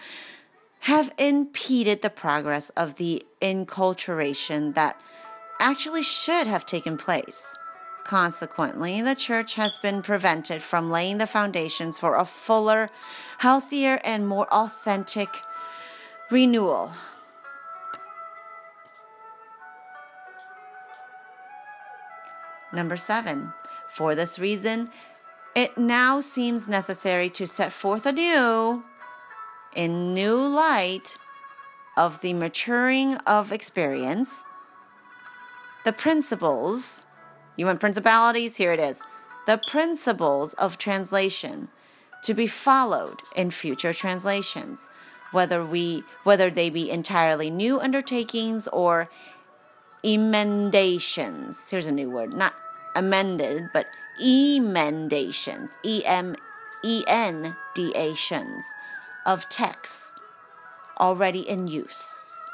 [0.81, 5.01] have impeded the progress of the enculturation that
[5.59, 7.55] actually should have taken place.
[8.03, 12.89] Consequently, the church has been prevented from laying the foundations for a fuller,
[13.37, 15.41] healthier, and more authentic
[16.29, 16.91] renewal
[22.73, 23.53] Number seven,
[23.87, 24.89] for this reason,
[25.55, 28.83] it now seems necessary to set forth anew,
[29.75, 31.17] in new light
[31.95, 34.43] of the maturing of experience,
[35.85, 37.05] the principles.
[37.55, 38.57] You want principalities?
[38.57, 39.01] Here it is.
[39.45, 41.69] The principles of translation
[42.23, 44.87] to be followed in future translations,
[45.31, 49.09] whether we whether they be entirely new undertakings or
[50.03, 51.69] emendations.
[51.69, 52.53] Here's a new word, not
[52.95, 53.87] amended, but
[54.21, 56.35] emendations, E M
[56.83, 58.13] E N D A
[59.25, 60.21] of texts
[60.99, 62.51] already in use.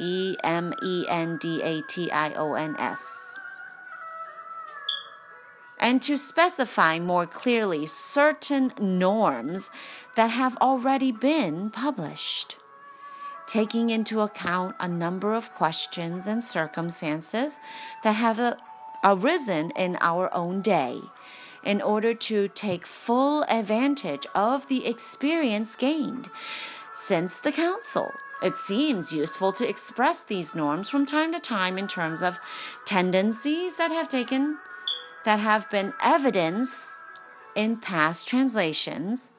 [0.00, 3.38] E M E N D A T I O N S.
[5.78, 9.70] And to specify more clearly certain norms
[10.14, 12.56] that have already been published
[13.50, 17.58] taking into account a number of questions and circumstances
[18.04, 18.54] that have uh,
[19.02, 21.00] arisen in our own day
[21.64, 26.28] in order to take full advantage of the experience gained
[26.92, 28.12] since the council.
[28.40, 32.38] It seems useful to express these norms from time to time in terms of
[32.84, 34.58] tendencies that have taken
[35.24, 37.02] that have been evidence
[37.56, 39.32] in past translations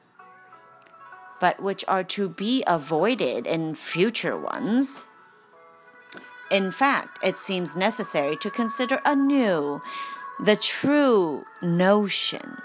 [1.42, 5.06] but which are to be avoided in future ones.
[6.52, 9.82] In fact, it seems necessary to consider anew
[10.38, 12.58] the true notion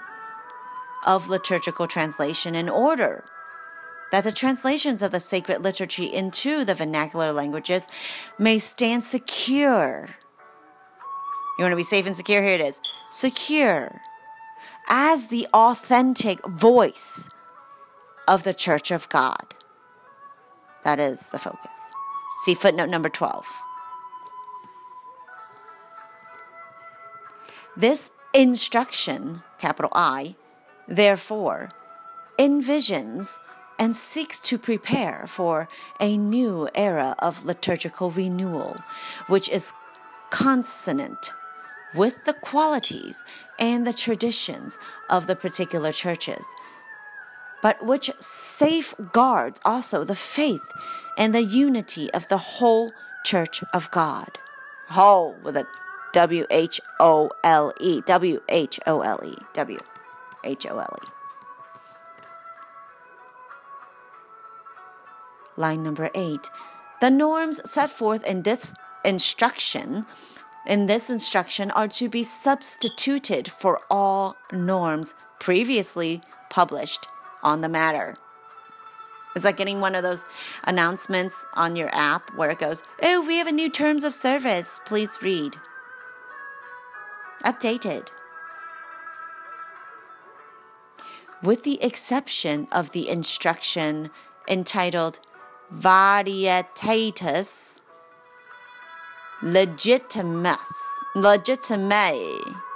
[1.04, 3.24] of liturgical translation in order
[4.12, 7.88] that the translations of the sacred liturgy into the vernacular languages
[8.38, 10.10] may stand secure.
[11.58, 12.42] You want to be safe and secure?
[12.42, 14.00] Here it is secure
[14.88, 17.28] as the authentic voice
[18.28, 19.54] of the Church of God.
[20.84, 21.72] That is the focus.
[22.44, 23.46] See footnote number 12.
[27.76, 30.36] This instruction, capital I,
[30.86, 31.70] therefore,
[32.38, 33.38] envisions
[33.78, 35.68] and seeks to prepare for
[36.00, 38.76] a new era of liturgical renewal,
[39.28, 39.72] which is
[40.30, 41.32] consonant
[41.94, 43.24] with the qualities
[43.58, 44.76] and the traditions
[45.08, 46.44] of the particular churches
[47.62, 50.72] but which safeguards also the faith
[51.16, 52.92] and the unity of the whole
[53.24, 54.38] Church of God.
[54.88, 55.66] Whole with a
[56.12, 58.00] W H O L E.
[58.06, 59.34] W H O L E.
[59.52, 59.78] W
[60.44, 61.08] H O L E.
[65.56, 66.48] Line number eight.
[67.00, 68.74] The norms set forth in this
[69.04, 70.06] instruction
[70.66, 76.20] in this instruction are to be substituted for all norms previously
[76.50, 77.08] published
[77.42, 78.16] on the matter.
[79.34, 80.26] It's like getting one of those
[80.64, 84.80] announcements on your app where it goes, Oh, we have a new terms of service.
[84.84, 85.56] Please read.
[87.44, 88.08] Updated.
[91.42, 94.10] With the exception of the instruction
[94.48, 95.20] entitled
[95.70, 96.70] Varietates
[99.40, 102.67] Legitimus, Legitime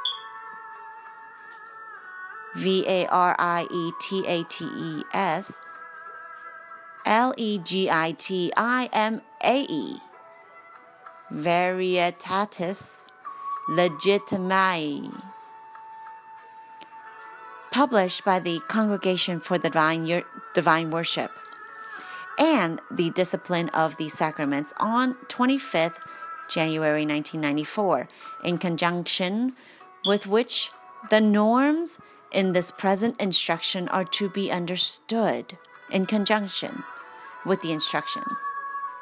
[2.57, 5.61] V A R I E T A T E S,
[7.07, 9.97] L E G I T I M A E.
[11.31, 13.09] Varietates
[13.71, 15.23] Legitimae.
[17.71, 20.23] Published by the Congregation for the Divine,
[20.53, 21.31] Divine Worship
[22.39, 25.99] and the Discipline of the Sacraments on 25th
[26.51, 28.09] January 1994,
[28.45, 29.55] in conjunction
[30.05, 30.71] with which
[31.09, 31.99] the norms
[32.33, 35.57] in this present instruction are to be understood
[35.91, 36.85] in conjunction
[37.45, 38.39] with the instructions.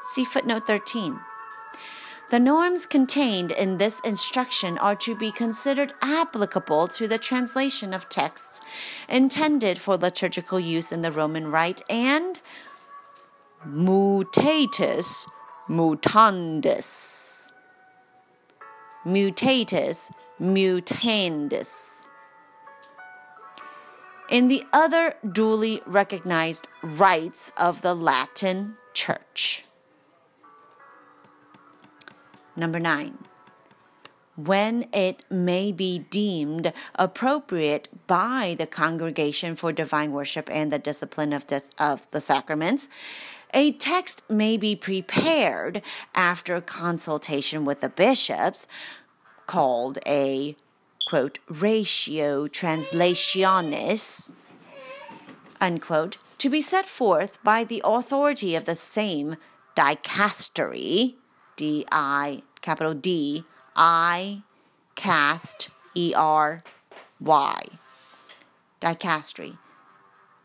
[0.02, 1.20] See footnote 13.
[2.30, 8.08] The norms contained in this instruction are to be considered applicable to the translation of
[8.08, 8.62] texts
[9.08, 12.40] intended for liturgical use in the Roman Rite and
[13.66, 15.26] mutatis
[15.68, 17.52] mutandis.
[19.04, 22.09] Mutatis mutandis.
[24.30, 29.64] In the other duly recognized rites of the Latin Church.
[32.56, 33.18] Number nine
[34.36, 41.32] when it may be deemed appropriate by the congregation for divine worship and the discipline
[41.32, 42.88] of, this, of the sacraments,
[43.52, 45.82] a text may be prepared
[46.14, 48.66] after consultation with the bishops,
[49.46, 50.56] called a
[51.10, 54.30] quote ratio translationis
[55.60, 59.34] unquote to be set forth by the authority of the same
[59.74, 61.16] dicastery
[61.56, 63.42] d i capital d
[63.74, 64.40] i
[64.94, 66.62] cast e r
[67.18, 67.60] y.
[68.80, 69.58] Dicastery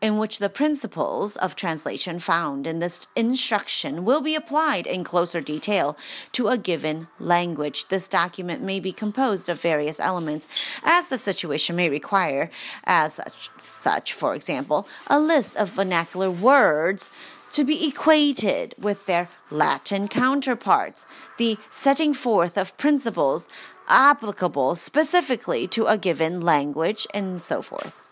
[0.06, 5.40] in which the principles of translation found in this instruction will be applied in closer
[5.40, 5.98] detail
[6.30, 7.88] to a given language.
[7.88, 10.46] This document may be composed of various elements
[10.84, 12.50] as the situation may require,
[12.84, 17.10] as such, such for example, a list of vernacular words
[17.50, 21.06] to be equated with their Latin counterparts,
[21.36, 23.48] the setting forth of principles
[23.88, 28.05] applicable specifically to a given language, and so forth.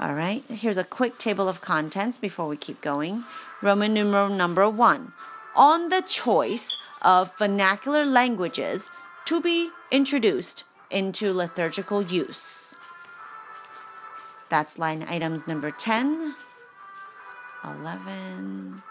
[0.00, 3.24] All right, here's a quick table of contents before we keep going.
[3.60, 5.12] Roman numeral number one
[5.54, 8.88] on the choice of vernacular languages
[9.26, 12.80] to be introduced into liturgical use.
[14.48, 16.34] That's line items number 10,
[17.62, 18.82] 11,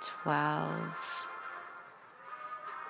[0.00, 1.26] 12,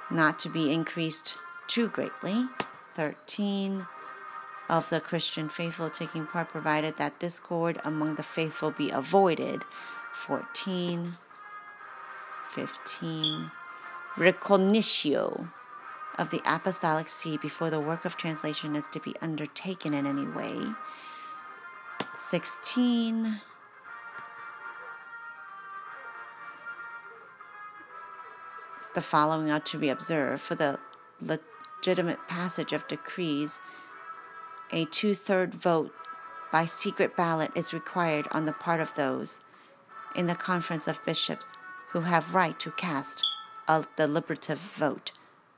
[0.09, 1.37] not to be increased
[1.67, 2.47] too greatly,
[2.93, 3.87] 13,
[4.69, 9.63] of the Christian faithful taking part, provided that discord among the faithful be avoided.
[10.13, 11.15] 14,
[12.51, 13.51] 15.
[14.17, 15.49] Recognitio
[16.17, 20.27] of the apostolic see before the work of translation is to be undertaken in any
[20.27, 20.61] way.
[22.19, 23.41] 16.
[28.95, 30.79] The following are to be observed for the
[31.21, 33.61] legitimate passage of decrees
[34.75, 35.93] a two third vote
[36.51, 39.41] by secret ballot is required on the part of those
[40.17, 41.57] in the conference of bishops
[41.93, 43.25] who have right to cast
[43.69, 45.13] a deliberative vote.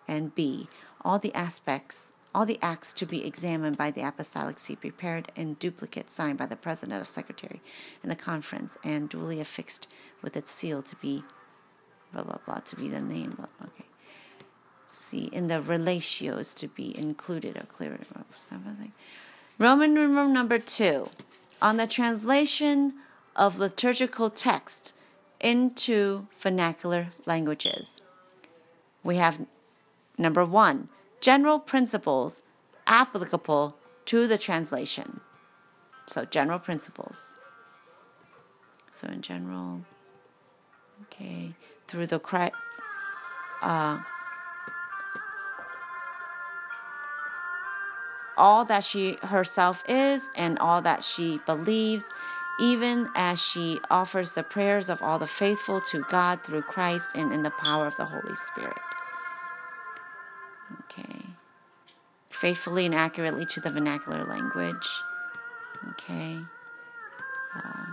[0.06, 0.68] And b
[1.00, 5.54] all the aspects all the acts to be examined by the apostolic see prepared in
[5.54, 7.62] duplicate signed by the president of secretary
[8.02, 9.88] in the conference and duly affixed
[10.20, 11.24] with its seal to be
[12.12, 13.86] blah blah blah to be the name okay
[14.86, 17.98] see in the relatios to be included or clear
[18.36, 18.92] something.
[19.58, 21.10] Roman numeral number two
[21.60, 22.94] on the translation
[23.34, 24.94] of liturgical text
[25.40, 28.00] into vernacular languages.
[29.02, 29.46] We have
[30.18, 30.88] number one
[31.20, 32.42] general principles
[32.86, 33.76] applicable
[34.06, 35.20] to the translation.
[36.06, 37.38] So, general principles.
[38.90, 39.82] So, in general,
[41.04, 41.54] okay,
[41.88, 42.20] through the
[43.62, 43.98] uh,
[48.36, 52.10] all that she herself is and all that she believes,
[52.60, 57.32] even as she offers the prayers of all the faithful to God through Christ and
[57.32, 58.78] in the power of the Holy Spirit.
[60.84, 61.22] Okay.
[62.30, 64.88] Faithfully and accurately to the vernacular language.
[65.90, 66.38] Okay.
[67.54, 67.86] Uh,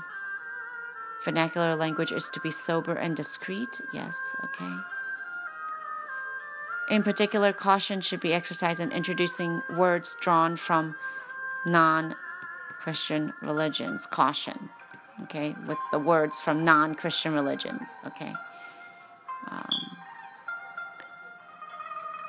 [1.24, 3.82] vernacular language is to be sober and discreet.
[3.94, 4.74] Yes, okay.
[6.90, 10.96] In particular, caution should be exercised in introducing words drawn from
[11.66, 12.16] non
[12.80, 14.06] Christian religions.
[14.06, 14.70] Caution,
[15.24, 18.34] okay, with the words from non Christian religions, okay.
[19.50, 19.98] Um,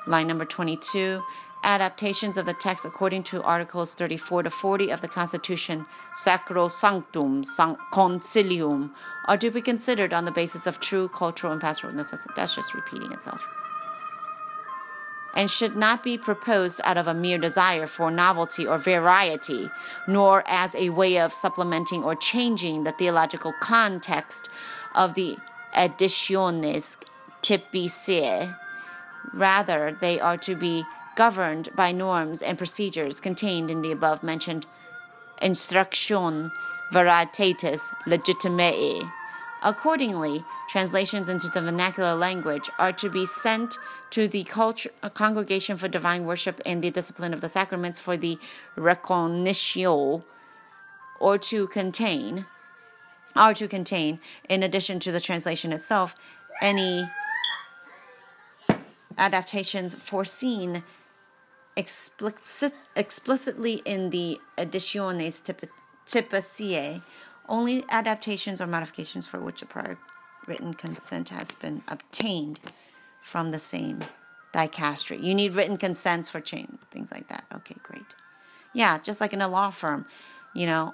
[0.07, 1.21] line number 22
[1.63, 5.85] adaptations of the text according to Articles 34 to 40 of the Constitution,
[6.23, 8.91] Sacrosanctum San- Concilium,
[9.27, 12.33] are to be considered on the basis of true cultural and pastoral necessity.
[12.35, 13.64] That's just repeating itself.
[15.35, 19.69] And should not be proposed out of a mere desire for novelty or variety,
[20.07, 24.47] nor as a way of supplementing or changing the theological context
[24.95, 25.37] of the
[25.73, 26.97] editiones
[27.41, 28.55] typicae.
[29.33, 30.85] Rather, they are to be
[31.15, 34.65] governed by norms and procedures contained in the above mentioned
[35.41, 36.51] Instruction
[36.91, 39.01] Varietates Legitimae.
[39.65, 43.79] Accordingly, translations into the vernacular language are to be sent
[44.11, 48.15] to the culture, uh, Congregation for Divine Worship and the Discipline of the Sacraments for
[48.15, 48.37] the
[48.75, 50.23] recognition
[51.19, 52.45] or to contain
[53.35, 56.15] are to contain, in addition to the translation itself,
[56.61, 57.09] any
[59.17, 60.83] adaptations foreseen
[61.75, 65.69] explicit, explicitly in the Editiones Typ-
[66.05, 67.01] Typicae,
[67.47, 69.97] only adaptations or modifications for which a prior
[70.47, 72.59] written consent has been obtained
[73.21, 74.03] from the same
[74.53, 75.21] dicastery.
[75.21, 77.45] You need written consents for change, things like that.
[77.53, 78.05] Okay, great.
[78.73, 80.05] Yeah, just like in a law firm,
[80.53, 80.93] you know,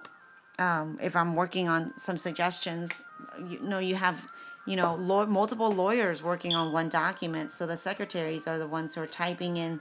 [0.60, 3.02] um, if I'm working on some suggestions,
[3.48, 4.28] you know, you have,
[4.68, 7.52] you know, law- multiple lawyers working on one document.
[7.52, 9.80] So the secretaries are the ones who are typing in,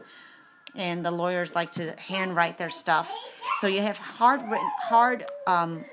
[0.75, 3.13] and the lawyers like to handwrite their stuff.
[3.59, 5.85] So you have hard written, hard um,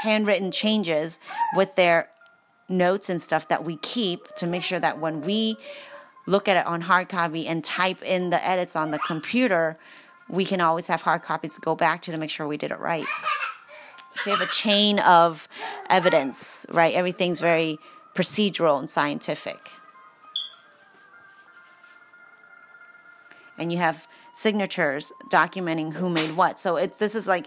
[0.00, 1.18] handwritten changes
[1.54, 2.08] with their
[2.68, 5.56] notes and stuff that we keep to make sure that when we
[6.26, 9.78] look at it on hard copy and type in the edits on the computer,
[10.28, 12.70] we can always have hard copies to go back to to make sure we did
[12.70, 13.04] it right.
[14.16, 15.46] So you have a chain of
[15.88, 16.94] evidence, right?
[16.94, 17.78] Everything's very
[18.14, 19.70] procedural and scientific.
[23.58, 26.58] And you have signatures documenting who made what.
[26.58, 27.46] So it's this is like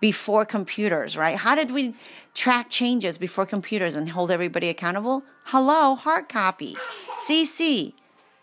[0.00, 1.36] before computers, right?
[1.36, 1.94] How did we
[2.34, 5.22] track changes before computers and hold everybody accountable?
[5.46, 6.76] Hello, hard copy.
[7.14, 7.94] CC,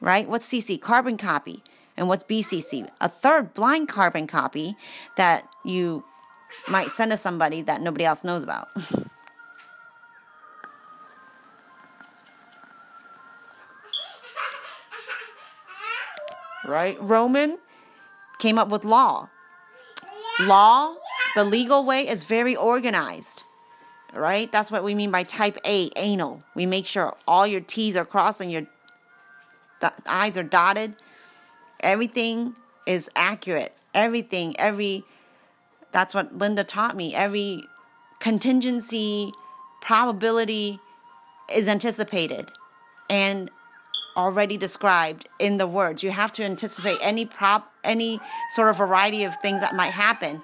[0.01, 0.27] right?
[0.27, 0.81] What's CC?
[0.81, 1.63] Carbon copy.
[1.95, 2.89] And what's BCC?
[2.99, 4.75] A third blind carbon copy
[5.15, 6.03] that you
[6.67, 8.69] might send to somebody that nobody else knows about.
[16.65, 16.97] right?
[16.99, 17.59] Roman
[18.39, 19.29] came up with law.
[20.41, 20.95] Law,
[21.35, 23.43] the legal way, is very organized.
[24.13, 24.51] Right?
[24.51, 26.43] That's what we mean by type A, anal.
[26.55, 28.67] We make sure all your T's are crossed and your
[30.05, 30.95] I's are dotted.
[31.79, 32.55] Everything
[32.85, 33.75] is accurate.
[33.93, 35.03] Everything, every
[35.91, 37.13] that's what Linda taught me.
[37.13, 37.63] Every
[38.19, 39.31] contingency,
[39.81, 40.79] probability
[41.53, 42.51] is anticipated
[43.09, 43.51] and
[44.15, 46.03] already described in the words.
[46.03, 48.19] You have to anticipate any prop, any
[48.51, 50.41] sort of variety of things that might happen.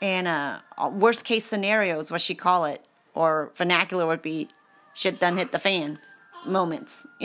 [0.00, 0.60] And uh,
[0.92, 2.84] worst case scenarios, what she call it,
[3.14, 4.48] or vernacular would be
[4.94, 5.98] shit done hit the fan
[6.46, 7.06] moments.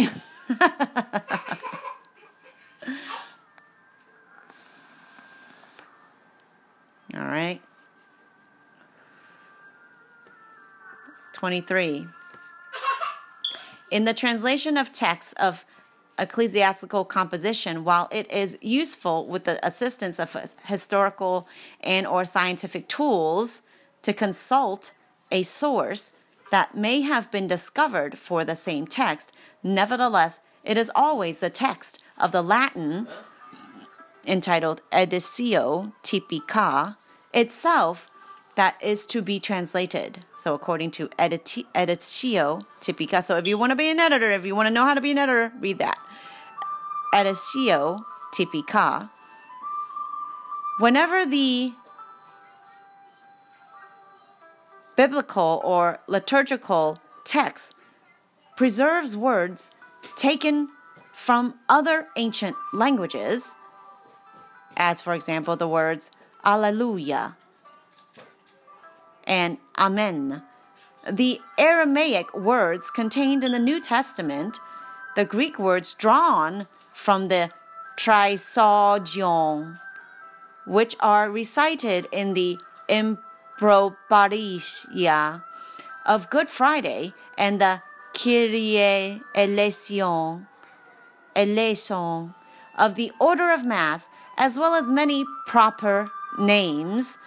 [7.16, 7.62] All right.
[11.34, 12.08] 23.
[13.92, 15.66] In the translation of texts of
[16.24, 21.48] ecclesiastical composition, while it is useful with the assistance of historical
[21.82, 23.62] and or scientific tools
[24.02, 24.94] to consult
[25.32, 26.12] a source
[26.52, 32.02] that may have been discovered for the same text, nevertheless, it is always the text
[32.18, 33.08] of the Latin
[34.26, 36.96] entitled Editio Typica
[37.34, 38.10] itself
[38.56, 40.26] that is to be translated.
[40.36, 43.24] So, according to editi- Editio Typica.
[43.24, 45.02] So, if you want to be an editor, if you want to know how to
[45.02, 45.98] be an editor, read that.
[47.14, 48.04] Editio
[48.34, 49.10] Typica.
[50.80, 51.74] Whenever the
[54.96, 57.76] biblical or liturgical text
[58.58, 59.70] preserves words
[60.16, 60.70] taken
[61.14, 63.56] from other ancient languages,
[64.76, 66.10] as for example the words
[66.44, 67.36] Alleluia
[69.26, 70.42] and Amen.
[71.10, 74.60] The Aramaic words contained in the New Testament,
[75.16, 76.68] the Greek words drawn
[77.04, 77.50] from the
[77.98, 79.80] Trisagion,
[80.66, 82.58] which are recited in the
[82.88, 84.62] Improperia
[86.06, 87.82] of Good Friday and the
[88.14, 90.48] Kyrie eleison,
[91.36, 92.34] eleison
[92.78, 94.08] of the Order of Mass,
[94.38, 96.10] as well as many proper
[96.40, 97.18] names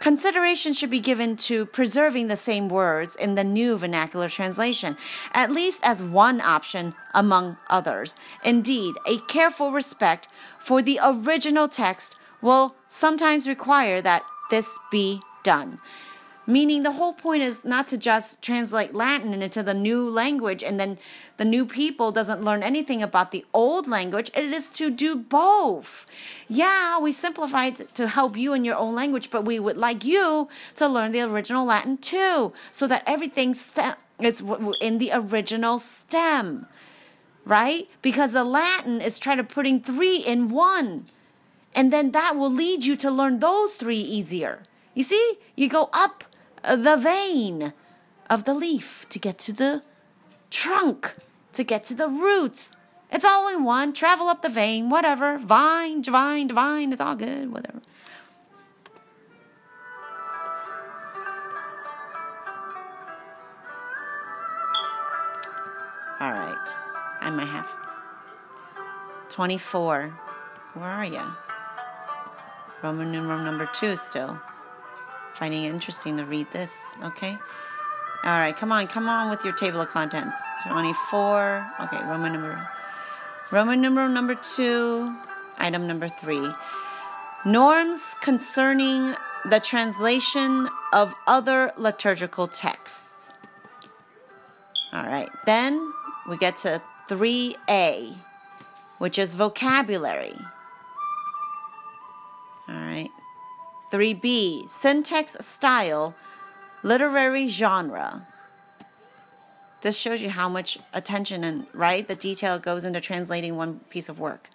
[0.00, 4.96] Consideration should be given to preserving the same words in the new vernacular translation,
[5.32, 8.14] at least as one option among others.
[8.44, 15.80] Indeed, a careful respect for the original text will sometimes require that this be done.
[16.48, 20.80] Meaning, the whole point is not to just translate Latin into the new language and
[20.80, 20.98] then
[21.36, 24.30] the new people doesn't learn anything about the old language.
[24.34, 26.06] It is to do both.
[26.48, 30.48] Yeah, we simplified to help you in your own language, but we would like you
[30.76, 34.42] to learn the original Latin too, so that everything is
[34.80, 36.66] in the original stem,
[37.44, 37.90] right?
[38.00, 41.04] Because the Latin is trying to putting three in one.
[41.74, 44.62] And then that will lead you to learn those three easier.
[44.94, 46.24] You see, you go up
[46.64, 47.72] Uh, the vein
[48.28, 49.82] of the leaf to get to the
[50.50, 51.14] trunk,
[51.52, 52.76] to get to the roots.
[53.10, 53.92] It's all in one.
[53.92, 55.38] Travel up the vein, whatever.
[55.38, 56.92] Vine, divine, divine.
[56.92, 57.80] It's all good, whatever.
[66.20, 66.68] All right.
[67.20, 67.68] I might have
[69.28, 70.08] 24.
[70.74, 71.22] Where are you?
[72.82, 74.38] Roman numeral number two still
[75.38, 77.38] finding it interesting to read this, okay?
[78.24, 80.40] All right, come on, come on with your table of contents.
[80.66, 81.66] 24.
[81.80, 82.68] Okay, Roman number
[83.50, 85.14] Roman numeral number 2,
[85.58, 86.52] item number 3.
[87.46, 89.14] Norms concerning
[89.48, 93.34] the translation of other liturgical texts.
[94.92, 95.92] All right, then
[96.28, 98.16] we get to 3A,
[98.98, 100.36] which is vocabulary.
[102.68, 103.08] All right.
[103.90, 106.14] 3b, syntax style,
[106.82, 108.26] literary genre.
[109.80, 114.08] This shows you how much attention and right the detail goes into translating one piece
[114.08, 114.50] of work.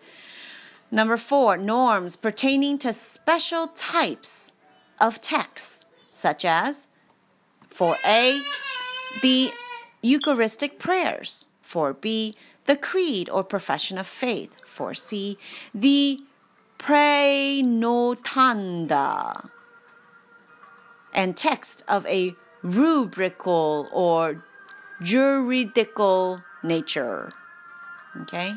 [0.91, 4.53] Number four, norms pertaining to special types
[4.99, 6.87] of texts, such as
[7.73, 8.39] 4a,
[9.21, 9.51] the
[10.01, 12.35] Eucharistic prayers, 4b,
[12.65, 15.37] the creed or profession of faith, 4c,
[15.73, 16.21] the
[16.83, 19.49] prenotanda,
[21.13, 24.43] and text of a rubrical or
[25.01, 27.31] juridical nature.
[28.21, 28.55] Okay?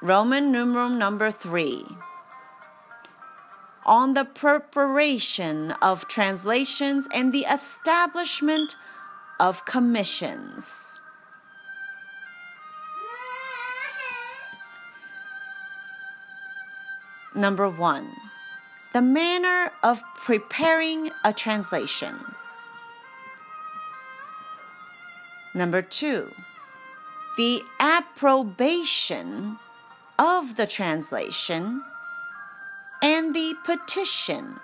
[0.00, 1.84] Roman numeral number three.
[3.84, 8.76] On the preparation of translations and the establishment
[9.40, 11.02] of commissions.
[17.34, 18.14] Number one,
[18.92, 22.14] the manner of preparing a translation.
[25.54, 26.32] Number two,
[27.36, 29.58] the approbation
[30.18, 31.84] of the translation
[33.02, 34.60] and the petition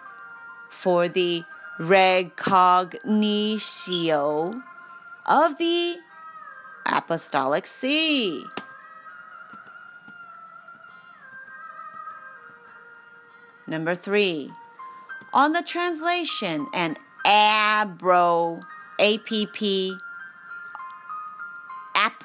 [0.71, 1.45] for the
[1.79, 4.63] recognitio
[5.27, 5.99] of the
[6.87, 8.47] Apostolic See.
[13.75, 14.53] Number three,
[15.33, 16.97] on the translation and
[17.27, 18.63] ABRO,
[19.01, 19.97] A-P-P,
[21.97, 22.23] app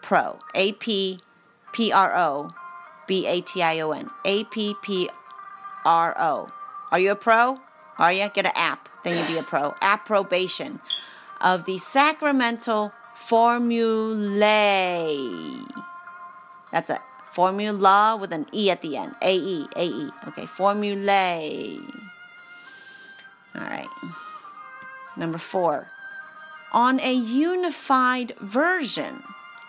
[0.00, 2.54] pro, A-P-P-R-O,
[3.06, 5.10] B-A-T-I-O-N, A-P-P-R-O.
[6.90, 7.60] Are you a pro?
[7.98, 8.30] Are you?
[8.32, 9.74] Get an app, then you be a pro.
[9.82, 10.80] Approbation
[11.42, 15.18] of the sacramental formulae.
[16.72, 17.00] That's it.
[17.32, 19.14] Formula with an E at the end.
[19.22, 20.10] A E, A E.
[20.28, 21.78] Okay, formulae.
[23.54, 23.86] All right.
[25.16, 25.88] Number four.
[26.72, 29.22] On a unified version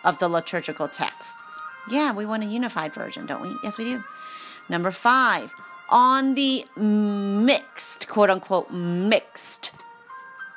[0.04, 1.60] of the liturgical texts.
[1.90, 3.56] Yeah, we want a unified version, don't we?
[3.62, 4.04] Yes, we do.
[4.68, 5.54] Number five.
[5.90, 9.70] On the mixed, quote unquote, mixed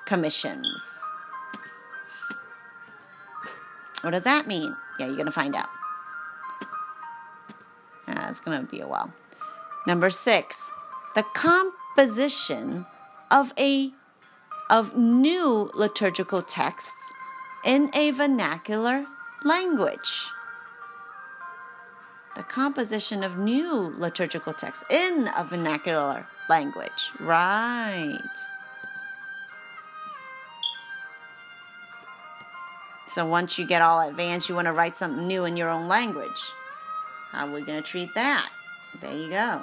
[0.05, 1.03] commissions.
[4.01, 4.75] What does that mean?
[4.99, 5.67] Yeah, you're going to find out.
[8.07, 9.11] Uh, it's going to be a while.
[9.85, 10.71] Number six,
[11.15, 12.85] the composition
[13.31, 13.91] of a
[14.69, 17.13] of new liturgical texts
[17.63, 19.05] in a vernacular
[19.43, 20.29] language.
[22.35, 27.11] The composition of new liturgical texts in a vernacular language.
[27.19, 28.17] Right.
[33.07, 35.87] So once you get all advanced, you want to write something new in your own
[35.87, 36.51] language.
[37.37, 38.49] How are we going to treat that?
[38.99, 39.61] There you go.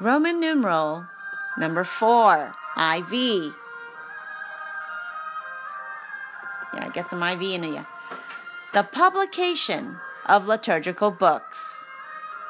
[0.00, 1.06] Roman numeral
[1.56, 3.12] number four, IV.
[3.12, 3.52] Yeah,
[6.74, 7.86] I get some IV in you.
[8.74, 9.94] The publication
[10.28, 11.88] of liturgical books.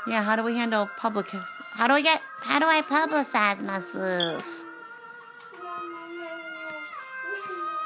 [0.07, 1.29] Yeah, how do we handle public?
[1.73, 2.23] How do I get?
[2.41, 4.65] How do I publicize myself?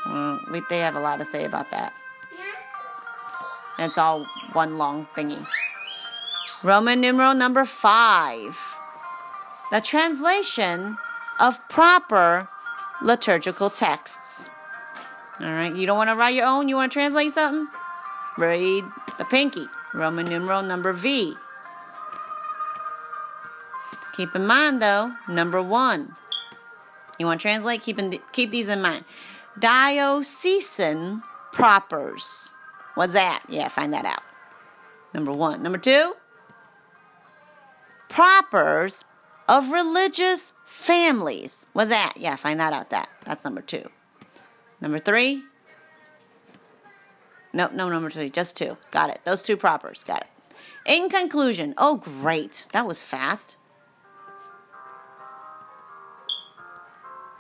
[0.07, 1.93] Well, we, they have a lot to say about that.
[3.81, 5.44] It's all one long thingy.
[6.62, 8.78] Roman numeral number five.
[9.73, 10.98] The translation
[11.40, 12.48] of proper
[13.01, 14.51] liturgical texts.
[15.40, 17.66] All right, you don't want to write your own, you want to translate something?
[18.36, 18.85] Read
[19.16, 21.35] the pinky, Roman numeral number V.
[24.12, 26.15] Keep in mind though, number one.
[27.19, 27.81] You want to translate?
[27.81, 29.05] Keep, in keep these in mind.
[29.59, 32.55] Diocesan propers.
[33.01, 33.44] What's that?
[33.48, 34.22] Yeah, find that out.
[35.14, 35.62] Number one.
[35.62, 36.16] Number two,
[38.10, 39.06] propers
[39.48, 41.66] of religious families.
[41.72, 42.12] What's that?
[42.18, 42.90] Yeah, find that out.
[42.90, 43.89] That that's number two.
[44.82, 45.43] Number three.
[47.55, 48.28] No, no, number three.
[48.28, 48.77] Just two.
[48.90, 49.20] Got it.
[49.24, 50.05] Those two propers.
[50.05, 50.27] Got it.
[50.85, 53.56] In conclusion, oh great, that was fast.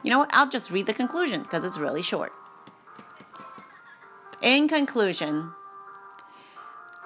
[0.02, 0.30] You know what?
[0.32, 2.32] I'll just read the conclusion because it's really short.
[4.42, 5.52] In conclusion,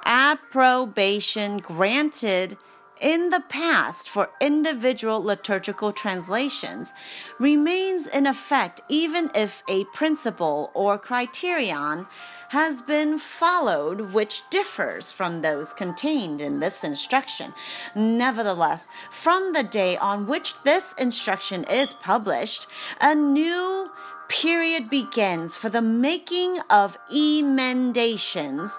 [0.04, 2.56] approbation granted
[3.00, 6.92] in the past for individual liturgical translations
[7.40, 12.06] remains in effect even if a principle or criterion
[12.50, 17.52] has been followed which differs from those contained in this instruction.
[17.96, 22.68] Nevertheless, from the day on which this instruction is published,
[23.00, 23.90] a new
[24.28, 28.78] period begins for the making of emendations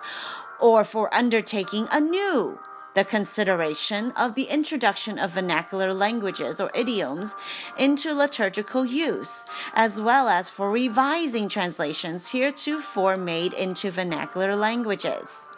[0.59, 2.59] or for undertaking anew
[2.95, 7.35] the consideration of the introduction of vernacular languages or idioms
[7.77, 9.43] into liturgical use,
[9.73, 15.53] as well as for revising translations heretofore made into vernacular languages.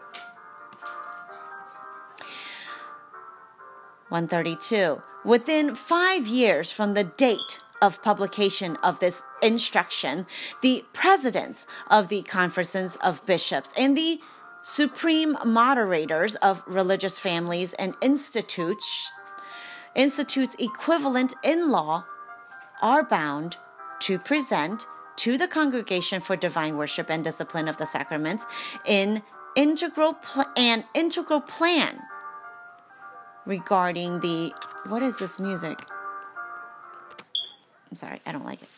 [4.09, 5.01] 132.
[5.23, 10.26] Within five years from the date of publication of this instruction,
[10.62, 14.20] the presidents of the conferences of bishops and the
[14.62, 19.12] supreme moderators of religious families and institutes,
[19.95, 22.06] institutes equivalent in law,
[22.82, 23.58] are bound
[23.99, 24.86] to present
[25.16, 28.45] to the congregation for divine worship and discipline of the sacraments
[28.86, 29.24] in
[29.56, 31.99] integral pl- an integral plan
[33.45, 34.54] regarding the
[34.88, 35.80] what is this music?
[37.89, 38.69] I'm sorry, I don't like it.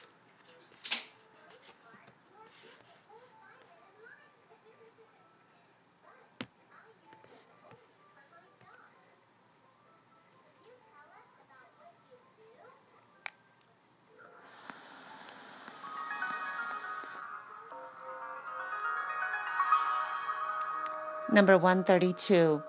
[21.31, 22.64] Number 132.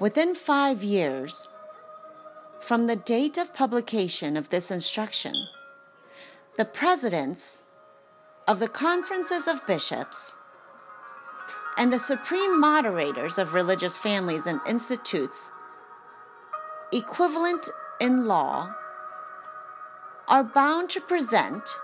[0.00, 1.50] Within five years
[2.60, 5.34] from the date of publication of this instruction,
[6.56, 7.64] the presidents
[8.46, 10.38] of the conferences of bishops
[11.76, 15.50] and the supreme moderators of religious families and institutes,
[16.92, 17.70] equivalent
[18.00, 18.74] in law,
[20.28, 21.76] are bound to present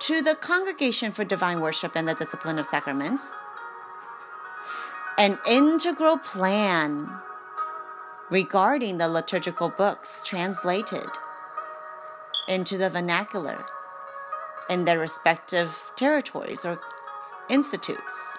[0.00, 3.32] to the Congregation for Divine Worship and the Discipline of Sacraments
[5.16, 7.08] an integral plan
[8.30, 11.06] regarding the liturgical books translated
[12.48, 13.64] into the vernacular
[14.68, 16.80] in their respective territories or
[17.48, 18.38] institutes.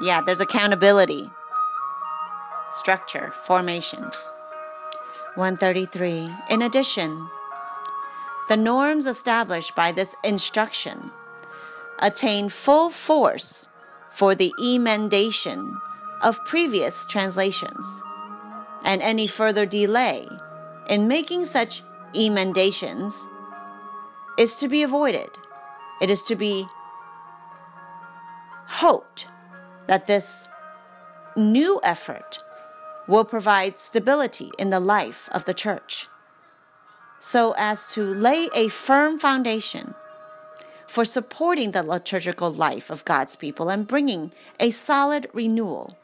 [0.00, 1.30] Yeah, there's accountability,
[2.70, 4.10] structure, formation.
[5.34, 6.30] 133.
[6.50, 7.28] In addition,
[8.48, 11.10] the norms established by this instruction
[11.98, 13.68] attain full force
[14.10, 15.76] for the emendation
[16.22, 18.02] of previous translations,
[18.84, 20.26] and any further delay
[20.88, 21.82] in making such
[22.14, 23.26] emendations
[24.38, 25.30] is to be avoided.
[26.00, 26.66] It is to be
[28.66, 29.26] hoped
[29.86, 30.48] that this
[31.36, 32.38] new effort
[33.06, 36.06] will provide stability in the life of the church
[37.18, 39.94] so as to lay a firm foundation
[40.86, 45.98] for supporting the liturgical life of God's people and bringing a solid renewal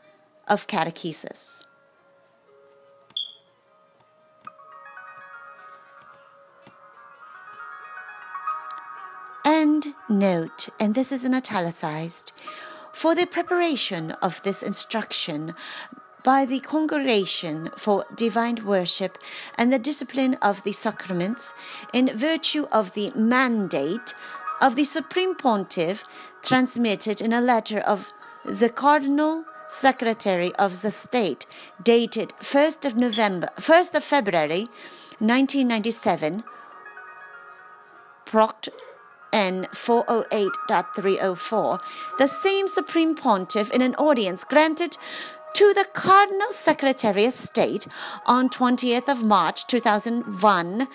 [0.48, 1.66] of catechesis.
[9.56, 12.32] And note, and this is in italicized,
[12.92, 15.54] for the preparation of this instruction
[16.24, 19.16] by the Congregation for Divine Worship
[19.56, 21.54] and the Discipline of the Sacraments,
[21.92, 24.12] in virtue of the mandate
[24.60, 26.02] of the Supreme Pontiff
[26.42, 28.12] transmitted in a letter of
[28.44, 31.46] the Cardinal Secretary of the State
[31.80, 34.66] dated 1st of November 1st of February
[35.20, 36.42] 1997
[38.24, 38.70] Proct
[39.34, 41.80] N 408.304
[42.18, 44.96] the same Supreme Pontiff in an audience granted
[45.54, 47.88] to the Cardinal Secretary of State
[48.26, 50.86] on 20th of March 2001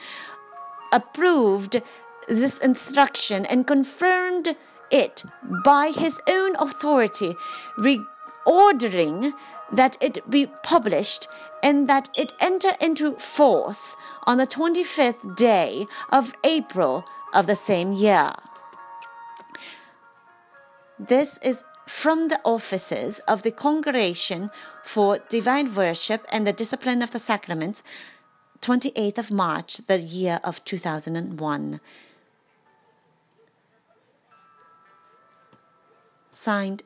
[0.91, 1.81] approved
[2.27, 4.55] this instruction and confirmed
[4.89, 5.23] it
[5.63, 7.35] by his own authority,
[8.45, 9.33] ordering
[9.71, 11.27] that it be published
[11.61, 13.95] and that it enter into force
[14.25, 18.31] on the 25th day of April of the same year.
[20.99, 24.51] This is from the offices of the Congregation
[24.83, 27.83] for Divine Worship and the Discipline of the Sacraments,
[28.61, 31.79] 28th of March, the year of 2001.
[36.31, 36.83] Signed,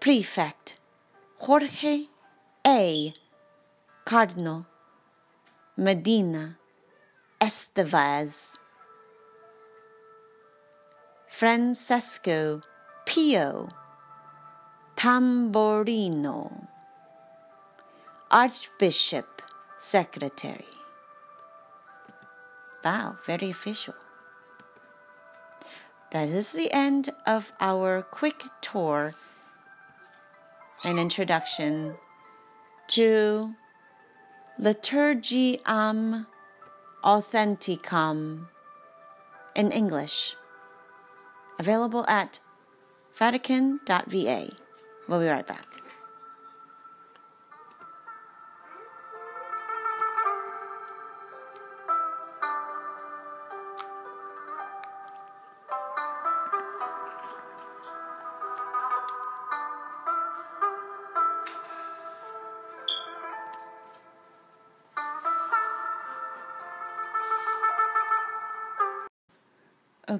[0.00, 0.76] Prefect
[1.38, 2.06] Jorge
[2.66, 3.14] A.
[4.04, 4.66] Cardinal
[5.76, 6.58] Medina
[7.44, 8.58] Estevez.
[11.28, 12.62] Francesco
[13.04, 13.68] Pio
[14.96, 16.68] Tamburrino,
[18.30, 19.42] Archbishop
[19.78, 20.64] Secretary.
[22.82, 23.94] Wow, very official.
[26.12, 29.12] That is the end of our quick tour
[30.82, 31.96] and introduction
[32.88, 33.54] to
[34.58, 36.26] Liturgiam
[37.04, 38.48] Authenticam
[39.54, 40.36] in English
[41.58, 42.40] available at
[43.14, 44.48] Vatican.va.
[45.06, 45.83] We'll be right back.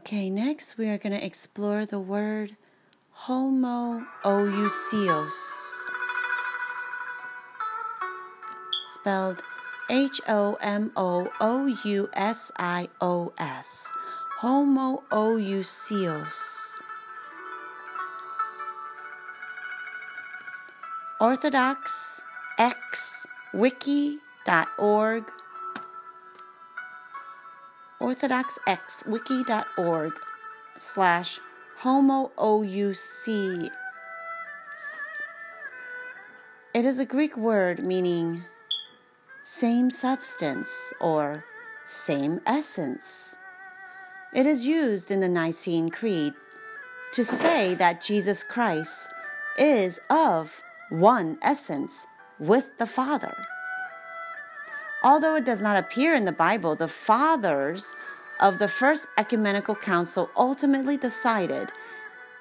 [0.04, 2.58] Okay, next we are going to explore the word
[3.24, 4.04] homoousios,
[8.86, 9.42] spelled
[9.88, 13.90] H O M O O U S I O S.
[14.42, 15.62] Homoousios.
[21.18, 22.26] Orthodox
[22.58, 25.32] X Wiki.org
[28.04, 30.12] orthodoxxwiki.org
[30.78, 31.40] slash
[31.80, 33.70] homoouc.
[36.74, 38.44] It is a Greek word meaning
[39.42, 41.44] same substance or
[41.84, 43.38] same essence.
[44.34, 46.34] It is used in the Nicene Creed
[47.12, 49.08] to say that Jesus Christ
[49.58, 52.06] is of one essence
[52.38, 53.34] with the Father.
[55.04, 57.94] Although it does not appear in the Bible, the fathers
[58.40, 61.70] of the First Ecumenical Council ultimately decided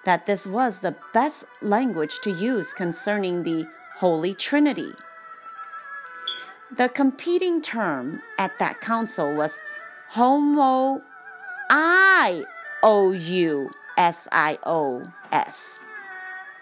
[0.06, 3.68] that this was the best language to use concerning the
[3.98, 4.94] Holy Trinity.
[6.72, 9.60] The competing term at that council was
[10.11, 11.02] homo
[11.69, 12.45] I
[12.81, 15.03] O U S I O
[15.34, 15.84] S.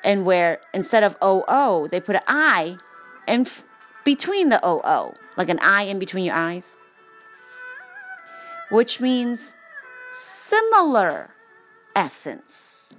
[0.03, 2.77] And where instead of O O, they put an I
[3.27, 3.65] in f-
[4.03, 6.77] between the O O like an eye in between your eyes,
[8.69, 9.55] which means
[10.11, 11.29] similar
[11.95, 12.95] essence.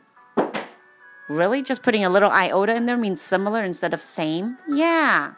[1.29, 1.63] Really?
[1.63, 4.59] Just putting a little iota in there means similar instead of same?
[4.69, 5.35] Yeah.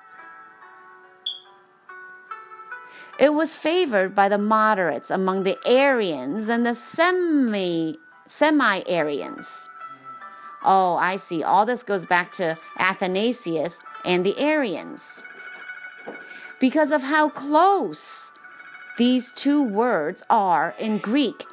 [3.19, 7.97] It was favored by the moderates among the Arians and the semi
[8.27, 9.69] semi Arians.
[10.65, 11.43] Oh, I see.
[11.43, 15.23] All this goes back to Athanasius and the Arians
[16.61, 18.33] because of how close
[18.97, 21.45] these two words are in Greek.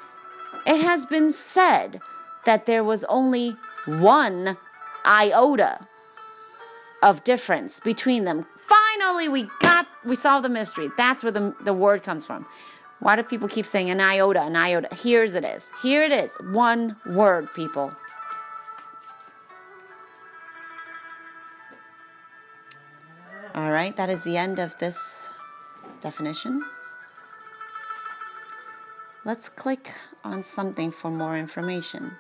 [0.66, 2.02] It has been said
[2.46, 3.56] that there was only
[3.86, 4.58] one
[5.06, 5.88] iota
[7.02, 8.46] of difference between them.
[8.58, 10.90] Finally, we got, we solved the mystery.
[10.98, 12.46] That's where the, the word comes from.
[13.00, 14.90] Why do people keep saying an iota, an iota?
[14.96, 15.72] Here's it is.
[15.82, 16.36] Here it is.
[16.52, 17.92] One word, people.
[23.54, 25.30] All right, that is the end of this
[26.00, 26.64] definition.
[29.26, 32.14] Let's click on something for more information.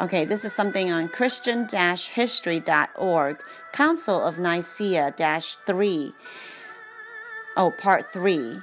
[0.00, 5.12] Okay, this is something on Christian history.org, Council of Nicaea
[5.66, 6.14] 3.
[7.54, 8.62] Oh, part 3.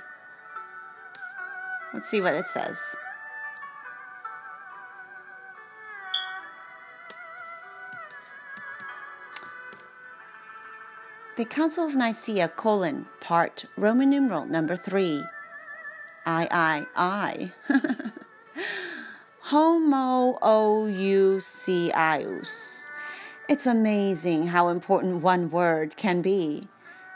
[1.94, 2.96] Let's see what it says.
[11.36, 15.24] The Council of Nicaea, colon, part, Roman numeral number 3.
[16.26, 16.48] I,
[16.96, 18.12] I, I.
[19.50, 21.40] Homoousios.
[23.48, 26.68] It's amazing how important one word can be.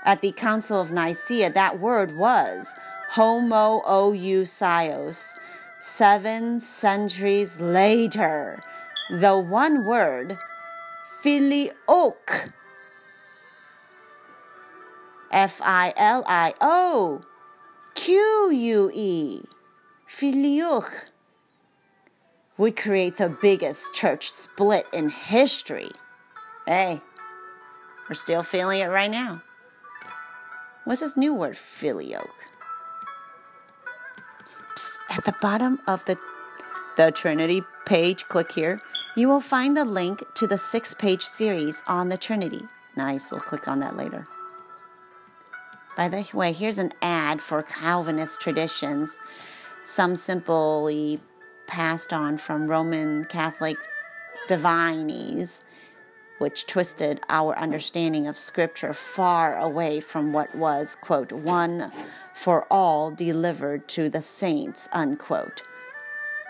[0.05, 2.73] At the Council of Nicaea, that word was
[3.15, 4.47] homoousios.
[5.81, 8.63] Seven centuries later,
[9.09, 10.37] the one word,
[11.21, 12.53] filioque,
[15.31, 17.23] F I L I O
[17.95, 19.43] Q U E,
[20.07, 21.10] filioque,
[22.61, 25.89] would create the biggest church split in history.
[26.67, 27.01] Hey,
[28.07, 29.41] we're still feeling it right now.
[30.85, 32.29] What's this new word, filioque?
[35.09, 36.17] At the bottom of the,
[36.97, 38.79] the Trinity page, click here.
[39.15, 42.61] You will find the link to the six page series on the Trinity.
[42.95, 44.27] Nice, we'll click on that later.
[45.97, 49.17] By the way, here's an ad for Calvinist traditions,
[49.83, 51.19] some simply
[51.71, 53.77] passed on from Roman Catholic
[54.49, 55.63] divinities,
[56.37, 61.89] which twisted our understanding of Scripture far away from what was, quote, one
[62.33, 65.63] for all delivered to the saints, unquote.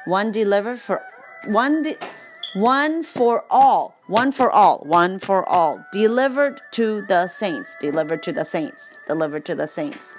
[0.06, 1.03] One delivered for
[1.45, 1.84] one.
[1.84, 1.98] De-
[2.53, 8.34] one for all, one for all, one for all, delivered to the saints, delivered to
[8.34, 10.18] the saints, delivered to the saints.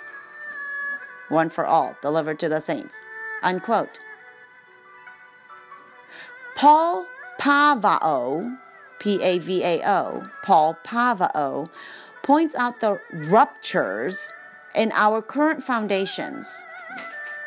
[1.29, 3.03] One for all, delivered to the saints.
[3.43, 3.99] Unquote.
[6.55, 7.07] Paul
[7.41, 8.59] Pavao,
[8.99, 11.69] P A V A O, Paul Pavao,
[12.23, 14.33] points out the ruptures
[14.75, 16.63] in our current foundations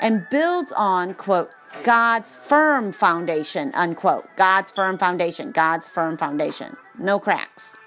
[0.01, 1.51] and builds on, quote,
[1.83, 4.27] God's firm foundation, unquote.
[4.35, 6.77] God's firm foundation, God's firm foundation.
[6.97, 7.77] No cracks.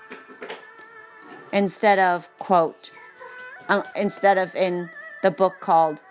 [1.53, 2.91] Instead of, quote,
[3.69, 4.91] um, instead of in
[5.23, 6.03] the book called,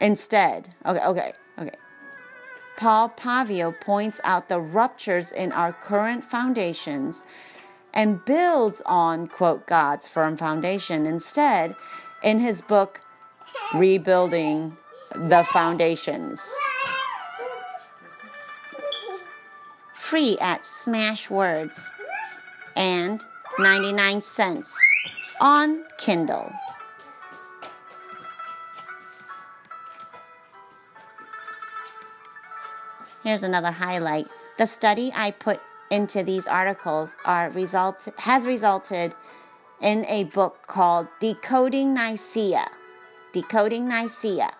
[0.00, 1.32] instead, okay, okay, okay.
[2.82, 7.22] Paul Pavao points out the ruptures in our current foundations
[7.94, 11.76] and builds on, quote, God's firm foundation instead
[12.24, 13.00] in his book,
[13.72, 14.76] Rebuilding
[15.14, 16.52] the foundations.
[19.94, 21.86] Free at Smashwords
[22.74, 23.24] and
[23.60, 24.76] 99 cents
[25.40, 26.52] on Kindle.
[33.22, 34.26] Here's another highlight.
[34.58, 39.14] The study I put into these articles are result has resulted
[39.80, 42.66] in a book called Decoding Nicaea.
[43.32, 44.50] Decoding Nicaea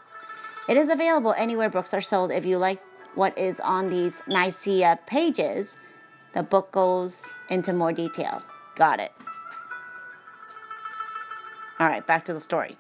[0.69, 2.31] it is available anywhere books are sold.
[2.31, 2.83] If you like
[3.15, 5.77] what is on these Nicaea pages,
[6.35, 8.43] the book goes into more detail.
[8.77, 9.13] Got it.
[11.79, 12.77] All right, back to the story.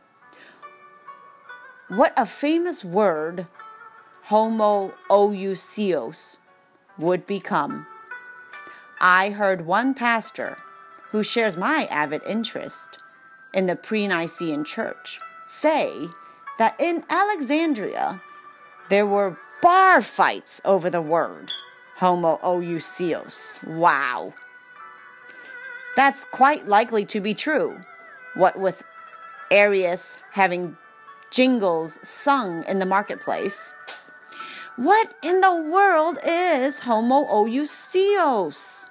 [1.88, 3.46] What a famous word
[4.28, 6.38] homoousios
[6.98, 7.86] would become.
[9.00, 10.58] I heard one pastor
[11.10, 12.98] who shares my avid interest
[13.52, 16.06] in the pre Nicene church say
[16.58, 18.20] that in Alexandria
[18.88, 21.52] there were bar fights over the word
[21.96, 23.64] Homo homoousios.
[23.66, 24.34] Wow.
[25.94, 27.80] That's quite likely to be true.
[28.34, 28.82] What with
[29.50, 30.76] Arius having
[31.30, 33.74] jingles sung in the marketplace.
[34.76, 38.90] What in the world is Homo homoousios?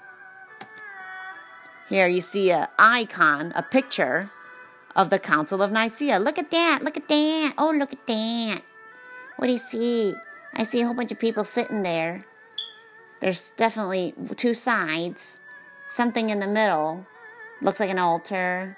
[1.89, 4.31] Here you see an icon, a picture
[4.95, 6.19] of the Council of Nicaea.
[6.19, 6.83] Look at that.
[6.83, 7.53] Look at that.
[7.57, 8.61] Oh, look at that.
[9.37, 10.13] What do you see?
[10.53, 12.25] I see a whole bunch of people sitting there.
[13.19, 15.39] There's definitely two sides,
[15.87, 17.07] something in the middle.
[17.59, 18.77] Looks like an altar.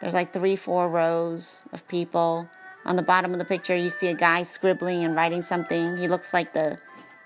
[0.00, 2.48] There's like three, four rows of people.
[2.88, 5.96] On the bottom of the picture, you see a guy scribbling and writing something.
[5.96, 6.78] He looks like the,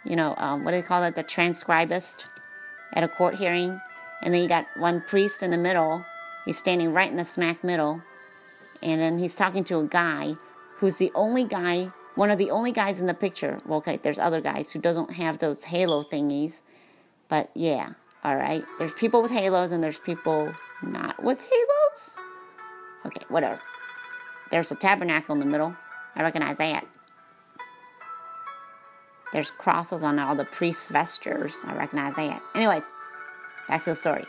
[0.04, 1.14] you know, um, what do they call it?
[1.14, 2.26] The transcribist
[2.92, 3.80] at a court hearing.
[4.22, 6.04] And then you got one priest in the middle.
[6.44, 8.02] He's standing right in the smack middle
[8.82, 10.34] and then he's talking to a guy
[10.76, 13.58] who's the only guy, one of the only guys in the picture.
[13.64, 16.62] Well, okay, there's other guys who doesn't have those halo thingies,
[17.28, 17.90] but yeah,
[18.24, 18.64] all right.
[18.78, 20.52] There's people with halos and there's people
[20.82, 22.18] not with halos.
[23.06, 23.60] Okay, whatever.
[24.52, 25.74] There's a tabernacle in the middle.
[26.14, 26.86] I recognize that.
[29.32, 31.56] There's crosses on all the priests' vestures.
[31.64, 32.42] I recognize that.
[32.54, 32.82] Anyways,
[33.66, 34.26] back to the story.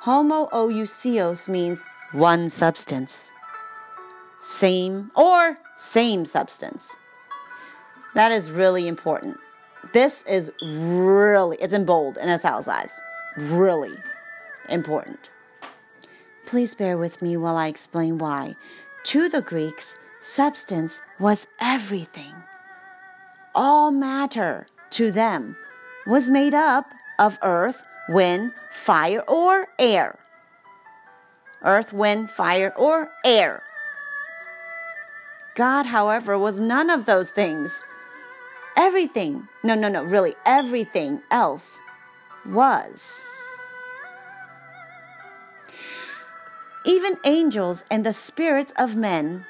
[0.00, 1.82] Homo Homoousios means
[2.12, 3.32] one substance,
[4.38, 6.98] same or same substance.
[8.14, 9.38] That is really important.
[9.94, 13.00] This is really, it's in bold and italicized.
[13.38, 13.94] Really
[14.68, 15.30] important.
[16.44, 18.54] Please bear with me while I explain why.
[19.04, 22.34] To the Greeks, substance was everything.
[23.54, 25.56] All matter to them
[26.06, 26.86] was made up
[27.18, 30.18] of earth, wind, fire, or air.
[31.62, 33.62] Earth, wind, fire, or air.
[35.54, 37.82] God, however, was none of those things.
[38.74, 41.80] Everything, no, no, no, really, everything else
[42.46, 43.24] was.
[46.84, 49.46] Even angels and the spirits of men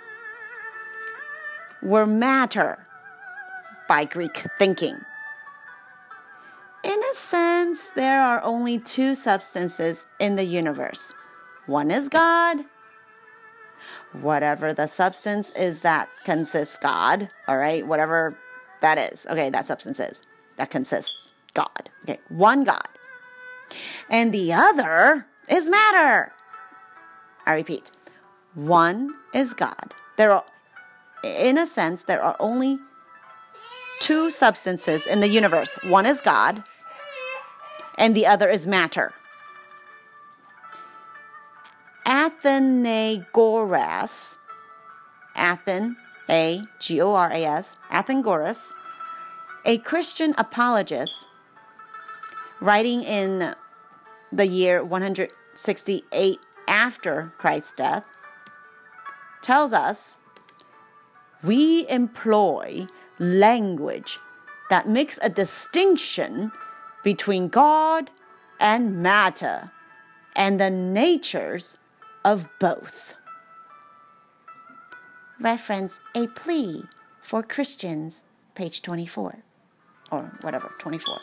[1.83, 2.87] were matter
[3.89, 4.99] by Greek thinking.
[6.85, 11.15] In a sense, there are only two substances in the universe
[11.67, 12.59] one is God.
[14.13, 18.37] Whatever the substance is that consists God, all right, whatever
[18.83, 20.23] that is, okay, that substance is,
[20.57, 22.87] that consists God, okay, one God.
[24.11, 26.34] And the other is matter.
[27.47, 27.91] I repeat,
[28.55, 29.95] one is God.
[30.17, 30.45] There are,
[31.23, 32.79] in a sense, there are only
[34.01, 35.79] two substances in the universe.
[35.85, 36.65] One is God,
[37.99, 39.13] and the other is matter.
[42.07, 44.39] Athenagoras,
[45.35, 45.97] Athen,
[46.29, 48.75] A G O R A S, Athenagoras,
[49.65, 51.27] a Christian apologist,
[52.61, 53.55] writing in
[54.31, 56.39] the year 168
[56.69, 58.05] after Christ's death,
[59.43, 60.19] tells us
[61.43, 62.87] we employ
[63.19, 64.19] language
[64.71, 66.51] that makes a distinction
[67.03, 68.11] between God
[68.59, 69.71] and matter
[70.35, 71.77] and the natures
[72.25, 73.15] of both.
[75.41, 76.85] Reference a plea
[77.21, 78.25] for Christians,
[78.55, 79.43] page 24,
[80.11, 81.19] or whatever, 24.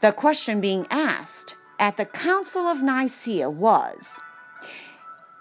[0.00, 4.20] The question being asked at the Council of Nicaea was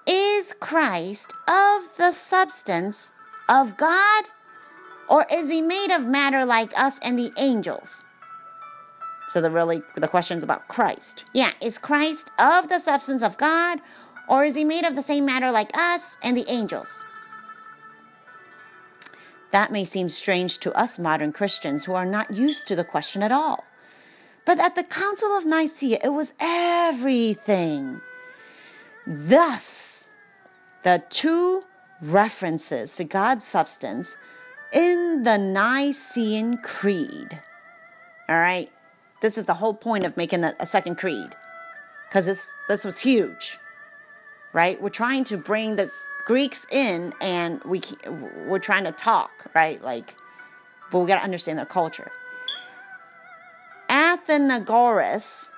[0.06, 3.12] Is Christ of the substance
[3.50, 4.26] of God,
[5.10, 8.06] or is he made of matter like us and the angels?
[9.30, 11.26] So the really the question is about Christ.
[11.34, 13.80] Yeah, is Christ of the substance of God,
[14.30, 17.06] or is he made of the same matter like us and the angels?
[19.52, 23.24] That may seem strange to us modern Christians who are not used to the question
[23.24, 23.67] at all.
[24.48, 28.00] But at the Council of Nicaea, it was everything.
[29.06, 30.10] Thus,
[30.84, 31.64] the two
[32.02, 34.16] references to God's substance
[34.72, 37.42] in the Nicene Creed.
[38.30, 38.72] All right,
[39.22, 41.36] this is the whole point of making a, second creed,
[42.08, 43.58] because this this was huge,
[44.54, 44.82] right?
[44.82, 45.92] We're trying to bring the
[46.26, 47.82] Greeks in, and we
[48.46, 49.82] we're trying to talk, right?
[49.82, 50.16] Like,
[50.90, 52.12] but we got to understand their culture.
[54.08, 55.52] Athenagoras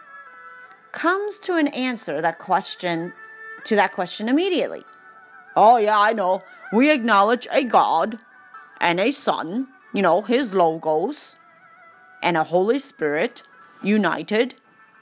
[0.91, 3.13] comes to an answer that question
[3.63, 4.83] to that question immediately.
[5.55, 6.41] Oh yeah, I know.
[6.73, 8.17] We acknowledge a God
[8.81, 11.35] and a Son, you know, his logos,
[12.23, 13.43] and a Holy Spirit
[13.83, 14.55] united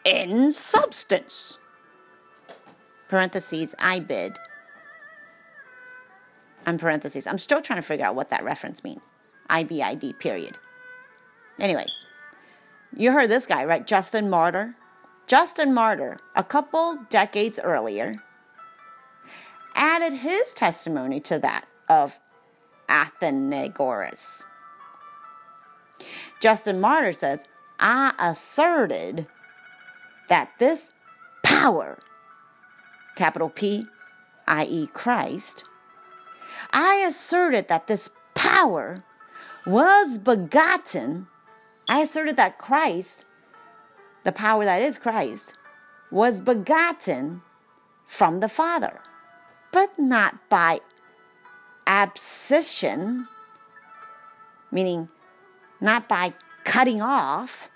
[0.04, 1.58] in substance.
[3.08, 4.38] Parentheses, I bid.
[6.66, 7.26] And parentheses.
[7.28, 9.10] I'm still trying to figure out what that reference means.
[9.50, 10.58] IBID, period.
[11.60, 12.04] Anyways,
[12.96, 13.86] you heard this guy, right?
[13.86, 14.76] Justin Martyr.
[15.28, 18.16] Justin Martyr, a couple decades earlier,
[19.76, 22.20] added his testimony to that of
[22.88, 24.44] Athenagoras.
[26.40, 27.44] Justin Martyr says,
[27.80, 29.28] I asserted
[30.30, 30.92] that this
[31.44, 32.00] power,
[33.16, 33.86] capital P,
[34.48, 35.64] i.e., Christ,
[36.72, 39.04] I asserted that this power
[39.66, 41.28] was begotten.
[41.88, 43.26] I asserted that Christ,
[44.24, 45.54] the power that is Christ,
[46.12, 47.42] was begotten
[48.06, 49.00] from the Father,
[49.72, 50.80] but not by
[51.86, 53.28] abscission,
[54.72, 55.10] meaning
[55.80, 56.34] not by
[56.64, 57.70] cutting off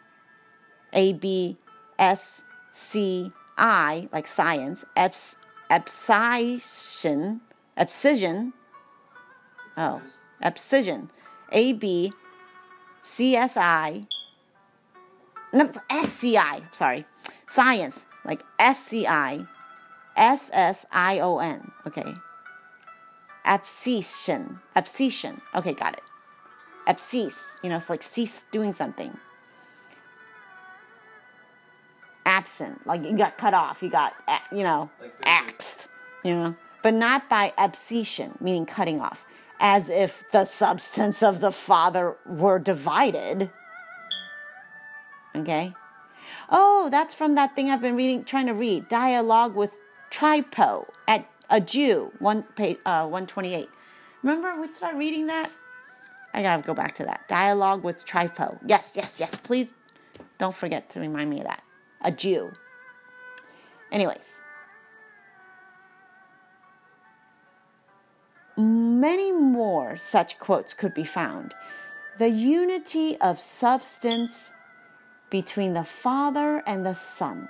[0.94, 1.58] A B
[2.00, 5.38] S C I, like science, abs,
[5.70, 7.42] abscission,
[7.78, 8.54] abscission,
[9.78, 10.02] oh,
[10.42, 11.10] abscission,
[11.52, 12.12] A B
[13.02, 14.06] C S I,
[15.52, 17.06] no, S C I, sorry,
[17.48, 19.46] science, like S C I,
[20.16, 22.14] S S I O N, okay.
[23.44, 26.02] Abscission, abscission, okay, got it.
[26.86, 29.18] abscess, you know, it's like cease doing something.
[32.24, 34.14] Absent, like you got cut off, you got,
[34.52, 35.90] you know, Like axed,
[36.24, 39.26] you know, but not by abscission, meaning cutting off,
[39.62, 43.52] as if the substance of the Father were divided.
[45.36, 45.74] Okay?
[46.50, 48.90] Oh, that's from that thing I've been reading, trying to read.
[48.90, 49.72] Dialogue with
[50.10, 53.70] Trypho at a Jew, one page, uh, 128.
[54.24, 55.52] Remember we started reading that?
[56.34, 57.28] I gotta go back to that.
[57.28, 58.60] Dialogue with Trypho.
[58.66, 59.38] Yes, yes, yes.
[59.38, 59.76] Please
[60.40, 61.62] don't forget to remind me of that.
[62.02, 62.52] A Jew.
[63.92, 64.42] Anyways.
[68.62, 71.56] Many more such quotes could be found.
[72.20, 74.54] The unity of substance
[75.32, 77.50] between the Father and the Son,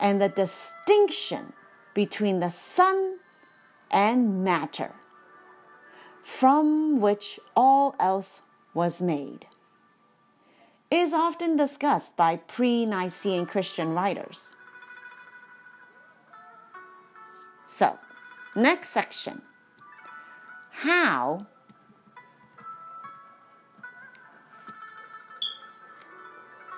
[0.00, 1.52] and the distinction
[1.92, 3.18] between the Son
[3.90, 4.92] and matter,
[6.22, 8.40] from which all else
[8.72, 9.46] was made,
[10.90, 14.56] is often discussed by pre Nicene Christian writers.
[17.64, 17.98] So,
[18.54, 19.42] next section
[20.72, 21.46] how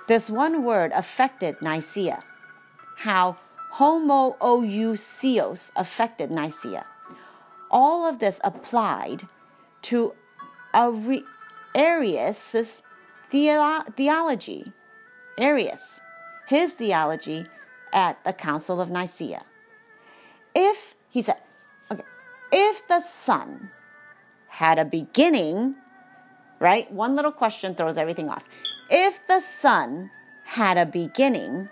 [0.07, 2.23] this one word affected Nicaea,
[2.97, 3.37] how
[3.75, 6.85] homoousios affected Nicaea.
[7.71, 9.27] All of this applied
[9.83, 10.13] to
[10.73, 11.23] Ari-
[11.73, 12.83] Arius'
[13.31, 14.71] theolo- theology,
[15.37, 16.01] Arius,
[16.47, 17.47] his theology
[17.91, 19.43] at the Council of Nicaea.
[20.53, 21.37] If, he said,
[21.91, 22.03] okay,
[22.51, 23.71] if the Son
[24.55, 25.75] had a beginning,
[26.61, 26.89] right?
[26.89, 28.45] One little question throws everything off.
[28.89, 30.11] If the sun
[30.45, 31.67] had a beginning,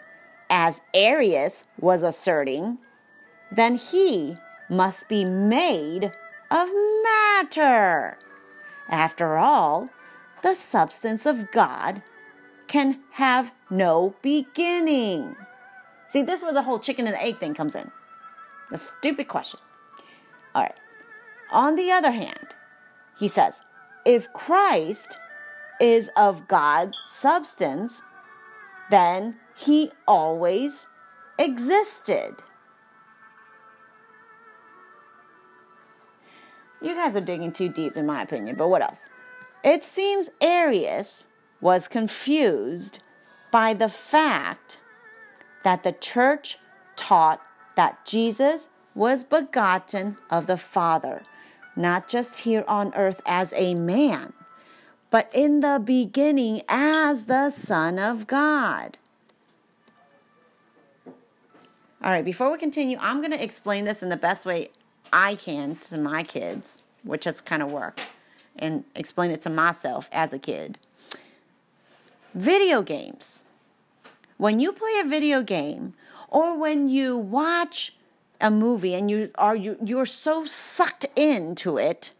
[0.49, 2.79] as Arius was asserting,
[3.49, 4.35] then he
[4.69, 6.11] must be made
[6.51, 6.69] of
[7.05, 8.17] matter.
[8.89, 9.89] After all,
[10.41, 12.01] the substance of God
[12.67, 15.37] can have no beginning.
[16.07, 17.89] See, this is where the whole chicken and egg thing comes in.
[18.71, 19.61] The stupid question.
[20.53, 20.75] All right.
[21.49, 22.52] On the other hand,
[23.17, 23.61] he says,
[24.05, 25.17] if Christ
[25.79, 28.01] is of God's substance,
[28.89, 30.87] then he always
[31.37, 32.35] existed.
[36.81, 39.09] You guys are digging too deep, in my opinion, but what else?
[39.63, 41.27] It seems Arius
[41.61, 43.01] was confused
[43.51, 44.81] by the fact
[45.63, 46.57] that the church
[46.97, 47.41] taught
[47.75, 51.23] that Jesus was begotten of the Father,
[51.75, 54.33] not just here on earth as a man,
[55.09, 58.97] but in the beginning as the Son of God.
[62.03, 64.69] All right, before we continue, I'm going to explain this in the best way
[65.13, 68.09] I can to my kids, which has kind of worked,
[68.57, 70.77] and explain it to myself as a kid.
[72.33, 73.45] Video games.
[74.37, 75.93] When you play a video game
[76.27, 77.95] or when you watch
[78.43, 82.11] a movie and you are you you're so sucked into it,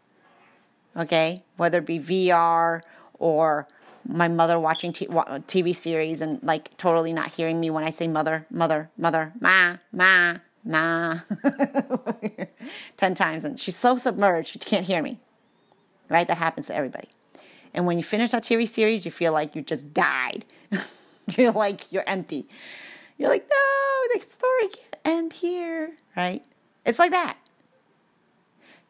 [0.96, 2.80] okay, whether it be VR
[3.18, 3.68] or
[4.08, 8.46] my mother watching TV series and like totally not hearing me when I say mother,
[8.50, 10.34] mother, mother, ma, ma,
[10.64, 11.18] ma,
[12.96, 13.44] 10 times.
[13.44, 15.20] And she's so submerged, she can't hear me.
[16.10, 16.28] Right?
[16.28, 17.08] That happens to everybody.
[17.72, 20.44] And when you finish that TV series, you feel like you just died.
[21.36, 22.46] you're like, you're empty.
[23.16, 24.68] You're like, no, the story
[25.04, 25.96] end here.
[26.16, 26.44] Right?
[26.84, 27.36] It's like that.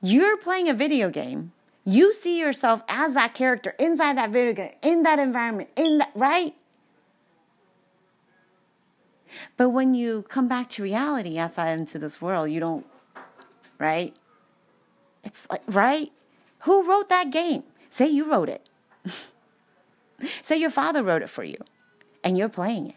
[0.03, 1.53] You're playing a video game
[1.85, 6.11] you see yourself as that character inside that video game, in that environment, in that,
[6.15, 6.55] right?
[9.57, 12.87] But when you come back to reality outside into this world, you don't,
[13.79, 14.17] right?
[15.23, 16.11] It's like, right?
[16.61, 17.65] Who wrote that game?
[17.91, 18.69] Say you wrote it.
[20.43, 21.59] Say your father wrote it for you
[22.23, 22.97] and you're playing it.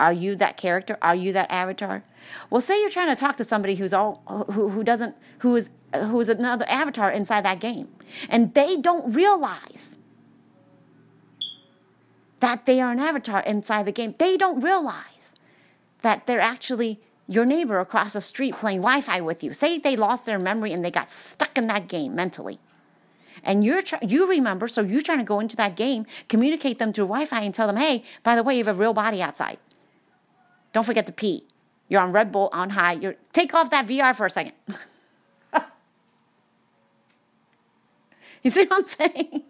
[0.00, 0.96] Are you that character?
[1.02, 2.02] Are you that avatar?
[2.48, 5.70] Well, say you're trying to talk to somebody who's all who, who doesn't who is
[5.94, 7.88] who is another avatar inside that game,
[8.30, 9.98] and they don't realize
[12.40, 14.14] that they are an avatar inside the game.
[14.18, 15.36] They don't realize
[16.00, 16.98] that they're actually
[17.28, 19.52] your neighbor across the street playing Wi-Fi with you.
[19.52, 22.58] Say they lost their memory and they got stuck in that game mentally.
[23.44, 26.92] And you're try- you remember, so you're trying to go into that game, communicate them
[26.92, 29.58] through Wi-Fi, and tell them, "Hey, by the way, you have a real body outside.
[30.72, 31.44] Don't forget to pee.
[31.88, 32.92] You're on Red Bull on high.
[32.92, 34.52] You're take off that VR for a second.
[38.42, 39.42] you see what I'm saying?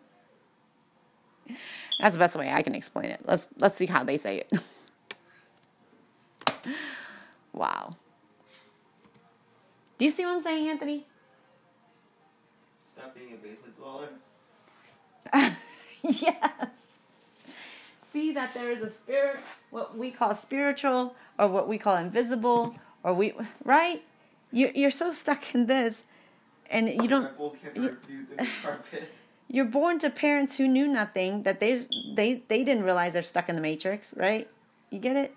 [2.00, 3.20] That's the best way I can explain it.
[3.24, 4.52] Let's let's see how they say it.
[7.52, 7.94] wow.
[9.98, 11.06] Do you see what I'm saying, Anthony?
[12.96, 14.08] Stop being a basement dweller.
[16.02, 16.99] yes.
[18.12, 22.74] See that there is a spirit, what we call spiritual, or what we call invisible,
[23.04, 23.34] or we,
[23.64, 24.02] right?
[24.50, 26.04] You, you're so stuck in this,
[26.70, 27.30] and you don't.
[27.74, 27.96] You,
[29.48, 31.80] you're born to parents who knew nothing, that they,
[32.14, 34.48] they, they didn't realize they're stuck in the matrix, right?
[34.90, 35.34] You get it?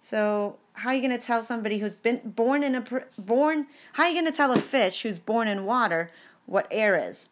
[0.00, 2.84] So how are you going to tell somebody who's been born in a
[3.18, 3.66] born?
[3.94, 6.10] How are you going to tell a fish who's born in water
[6.46, 7.28] what air is?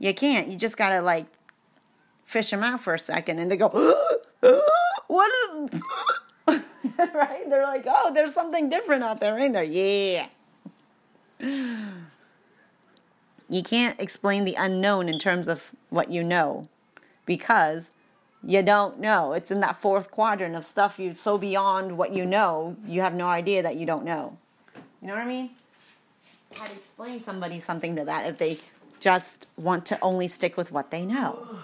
[0.00, 0.48] You can't.
[0.48, 1.26] You just gotta like
[2.24, 3.68] fish them out for a second, and they go,
[5.06, 5.80] "What is?"
[7.14, 7.48] right?
[7.48, 10.26] They're like, "Oh, there's something different out there, ain't there?" Yeah.
[13.48, 16.66] You can't explain the unknown in terms of what you know,
[17.26, 17.92] because
[18.42, 19.34] you don't know.
[19.34, 23.12] It's in that fourth quadrant of stuff you so beyond what you know, you have
[23.12, 24.38] no idea that you don't know.
[25.02, 25.50] You know what I mean?
[26.54, 28.58] How to explain somebody something to that if they
[29.00, 31.60] just want to only stick with what they know.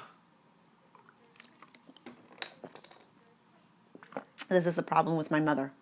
[4.49, 5.73] This is a problem with my mother.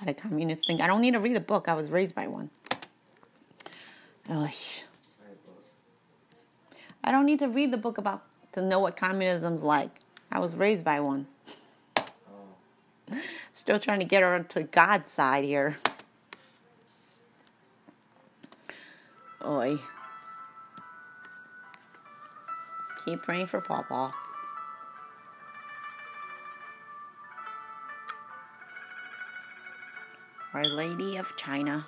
[0.00, 0.80] How did communists think?
[0.80, 1.68] I don't need to read a book.
[1.68, 2.48] I was raised by one.
[4.30, 4.50] Ugh.
[7.04, 8.22] I don't need to read the book about
[8.52, 9.90] to know what communism's like.
[10.32, 11.26] I was raised by one.
[13.52, 15.76] Still trying to get her onto God's side here.
[19.44, 19.78] Oi.
[23.04, 24.12] Keep praying for Papa.
[30.52, 31.86] Our Lady of China.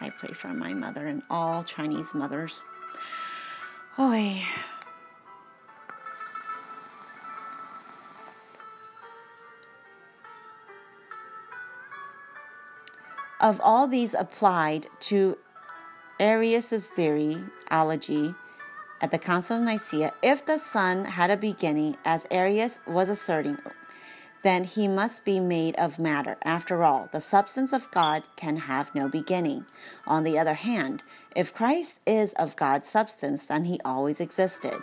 [0.00, 2.62] I pray for my mother and all Chinese mothers.
[3.98, 4.42] Oi.
[13.40, 15.38] Of all these applied to
[16.18, 18.34] Arius' theoryology
[19.00, 23.58] at the Council of Nicaea, if the Son had a beginning, as Arius was asserting,
[24.42, 26.36] then he must be made of matter.
[26.42, 29.66] After all, the substance of God can have no beginning.
[30.06, 31.04] On the other hand,
[31.36, 34.82] if Christ is of God's substance, then he always existed.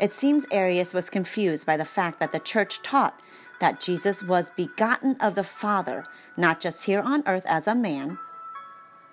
[0.00, 3.20] It seems Arius was confused by the fact that the church taught
[3.60, 6.04] that Jesus was begotten of the Father,
[6.36, 8.18] not just here on earth as a man,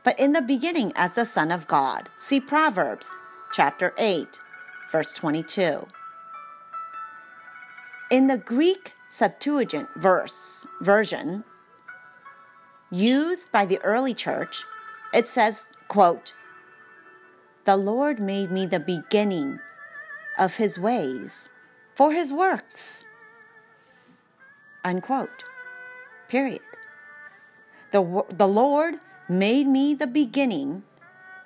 [0.04, 2.10] but in the beginning as the Son of God.
[2.18, 3.12] See Proverbs
[3.54, 4.40] chapter 8,
[4.92, 5.88] verse 22.
[8.10, 11.44] In the Greek Septuagint verse version
[12.90, 14.64] used by the early church,
[15.14, 16.34] it says, quote,
[17.66, 19.60] "The Lord made me the beginning
[20.38, 21.50] of his ways
[21.96, 23.06] for his works."
[24.84, 25.44] Unquote.
[26.28, 26.62] Period.
[27.92, 28.96] The, the Lord
[29.28, 30.84] made me the beginning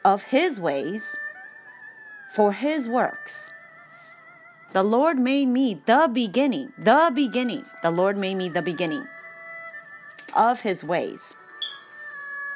[0.03, 1.15] of his ways
[2.35, 3.51] for his works.
[4.73, 7.65] The Lord made me the beginning, the beginning.
[7.81, 9.07] The Lord made me the beginning
[10.35, 11.35] of his ways.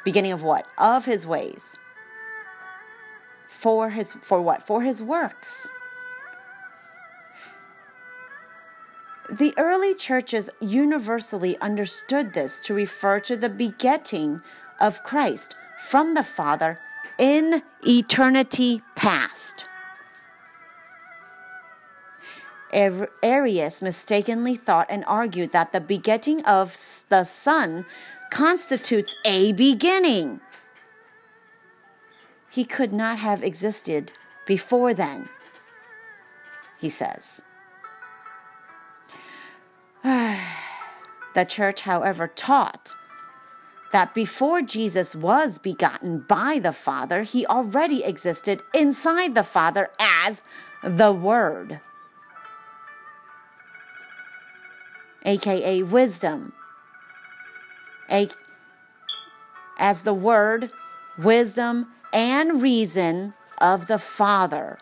[0.04, 0.66] Beginning of what?
[0.76, 1.78] Of his ways.
[3.48, 4.62] For his for what?
[4.62, 5.72] For his works.
[9.30, 14.42] The early churches universally understood this to refer to the begetting
[14.80, 16.80] of Christ from the Father
[17.16, 19.66] in eternity past.
[22.72, 26.76] Arius mistakenly thought and argued that the begetting of
[27.08, 27.86] the Son
[28.30, 30.40] constitutes a beginning.
[32.48, 34.10] He could not have existed
[34.44, 35.28] before then,
[36.80, 37.42] he says.
[41.34, 42.94] the church, however, taught
[43.92, 50.42] that before Jesus was begotten by the Father, he already existed inside the Father as
[50.82, 51.80] the Word,
[55.24, 56.52] aka wisdom,
[58.10, 58.28] A,
[59.78, 60.70] as the Word,
[61.18, 64.78] wisdom, and reason of the Father.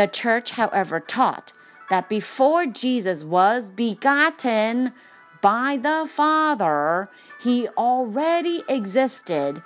[0.00, 1.52] The church, however, taught
[1.90, 4.94] that before Jesus was begotten
[5.42, 7.10] by the Father,
[7.42, 9.62] he already existed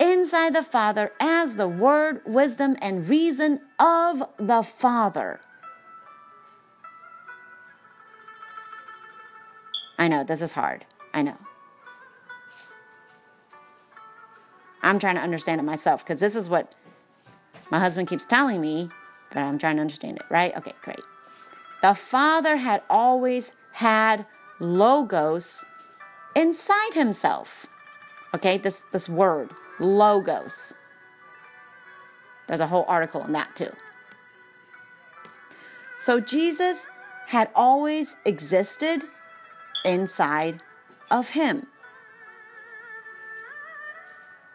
[0.00, 5.40] inside the Father as the Word, wisdom, and reason of the Father.
[9.96, 10.84] I know, this is hard.
[11.12, 11.38] I know.
[14.82, 16.74] I'm trying to understand it myself because this is what
[17.70, 18.90] my husband keeps telling me
[19.34, 20.56] but I'm trying to understand it, right?
[20.56, 21.02] Okay, great.
[21.82, 24.24] The Father had always had
[24.60, 25.64] logos
[26.34, 27.66] inside himself.
[28.34, 30.74] Okay, this, this word, logos.
[32.46, 33.72] There's a whole article on that too.
[35.98, 36.86] So Jesus
[37.26, 39.04] had always existed
[39.84, 40.60] inside
[41.10, 41.66] of him.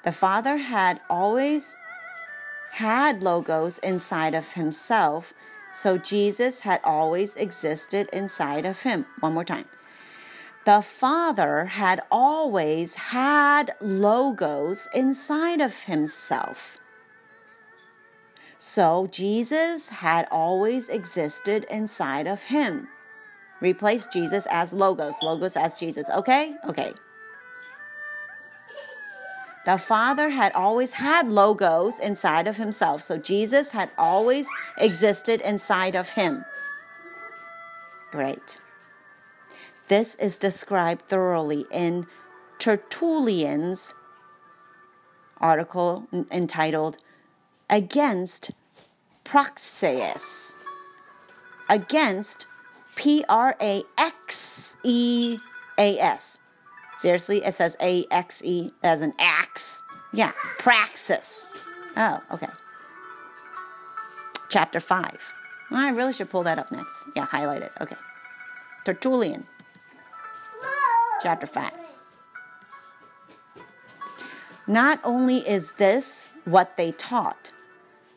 [0.03, 1.75] The Father had always
[2.71, 5.33] had logos inside of himself,
[5.73, 9.05] so Jesus had always existed inside of him.
[9.19, 9.65] One more time.
[10.65, 16.77] The Father had always had logos inside of himself.
[18.57, 22.89] So Jesus had always existed inside of him.
[23.61, 26.09] Replace Jesus as logos, logos as Jesus.
[26.09, 26.55] Okay?
[26.65, 26.93] Okay.
[29.65, 33.01] The Father had always had logos inside of himself.
[33.01, 36.45] So Jesus had always existed inside of him.
[38.11, 38.59] Great.
[39.87, 42.07] This is described thoroughly in
[42.57, 43.93] Tertullian's
[45.37, 46.97] article entitled
[47.69, 48.51] Against
[49.23, 50.55] Praxeas.
[51.69, 52.45] Against
[52.95, 55.37] P R A X E
[55.77, 56.39] A S.
[56.99, 59.83] Seriously, it says A X E as an axe.
[60.11, 61.47] Yeah, praxis.
[61.95, 62.49] Oh, okay.
[64.49, 65.33] Chapter 5.
[65.71, 67.07] Well, I really should pull that up next.
[67.15, 67.71] Yeah, highlight it.
[67.79, 67.95] Okay.
[68.83, 69.47] Tertullian.
[71.23, 71.71] Chapter 5.
[74.67, 77.53] Not only is this what they taught,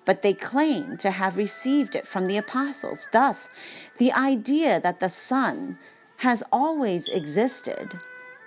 [0.05, 3.07] but they claim to have received it from the apostles.
[3.13, 3.49] Thus,
[3.99, 5.79] the idea that the Son
[6.17, 8.01] has always existed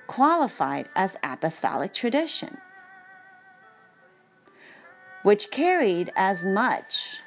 [0.08, 2.58] qualified as apostolic tradition,
[5.24, 7.20] which carried as much,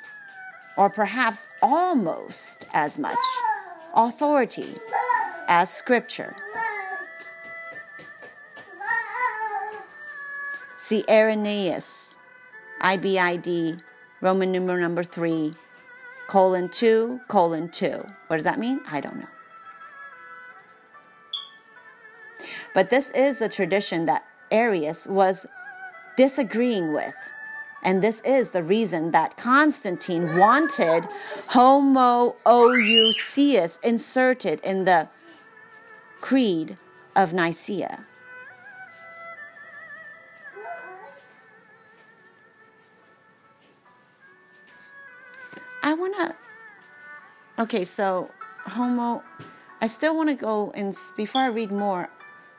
[0.76, 3.18] or perhaps almost as much,
[3.94, 4.76] authority
[5.48, 6.36] as Scripture.
[10.76, 12.16] See Irenaeus,
[12.80, 13.80] IBID,
[14.20, 15.52] Roman numeral number 3,
[16.28, 18.04] colon 2, colon 2.
[18.28, 18.80] What does that mean?
[18.88, 19.26] I don't know.
[22.74, 25.46] But this is a tradition that Arius was
[26.16, 27.14] disagreeing with.
[27.82, 31.04] And this is the reason that Constantine wanted
[31.50, 32.42] homoousios
[33.82, 35.08] inserted in the
[36.20, 36.76] Creed
[37.14, 38.04] of Nicaea.
[45.82, 46.34] I want to.
[47.62, 48.30] Okay, so
[48.66, 49.22] homo.
[49.80, 52.10] I still want to go and before I read more,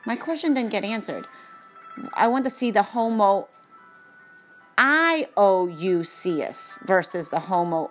[0.06, 1.26] my question didn't get answered.
[2.14, 3.48] I want to see the homo
[4.78, 7.90] iousios versus the homo.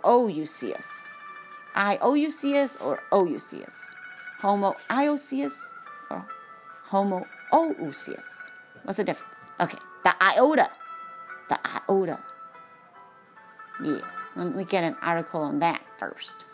[1.75, 3.93] Iousios or ousios?
[4.41, 5.53] Homo iousios
[6.09, 6.25] or
[6.85, 8.43] homo ousios?
[8.83, 9.47] What's the difference?
[9.59, 10.69] Okay, the iota.
[11.49, 12.19] The iota.
[13.83, 14.01] Yeah,
[14.35, 16.45] let me get an article on that first.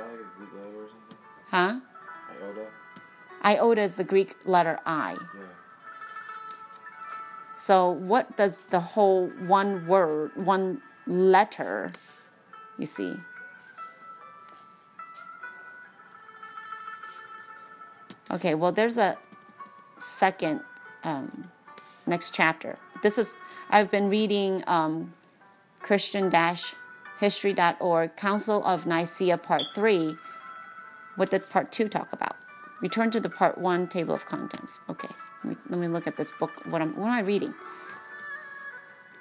[0.00, 1.16] That, is that like a Greek letter or something?
[1.50, 1.80] Huh?
[2.42, 2.66] Iota?
[3.44, 5.12] Iota is the Greek letter I.
[5.12, 5.40] Yeah.
[7.56, 11.92] So, what does the whole one word, one letter,
[12.78, 13.14] you see?
[18.30, 19.18] Okay, well, there's a
[19.98, 20.62] second,
[21.04, 21.50] um,
[22.06, 22.78] next chapter.
[23.02, 23.36] This is,
[23.68, 25.12] I've been reading um,
[25.80, 26.30] Christian
[27.20, 30.16] history.org, Council of Nicaea, Part 3.
[31.16, 32.36] What did Part 2 talk about?
[32.80, 34.80] Return to the Part 1 table of contents.
[34.88, 35.08] Okay,
[35.44, 36.50] let me, let me look at this book.
[36.66, 37.54] What, I'm, what am I reading?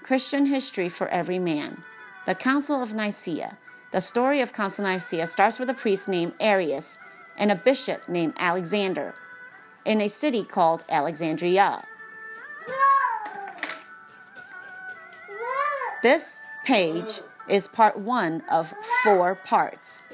[0.01, 1.83] Christian History for Every Man.
[2.25, 3.57] The Council of Nicaea.
[3.91, 6.97] The story of Council of Nicaea starts with a priest named Arius
[7.37, 9.13] and a bishop named Alexander
[9.83, 11.83] in a city called Alexandria.
[16.01, 18.73] This page is part one of
[19.03, 20.05] four parts.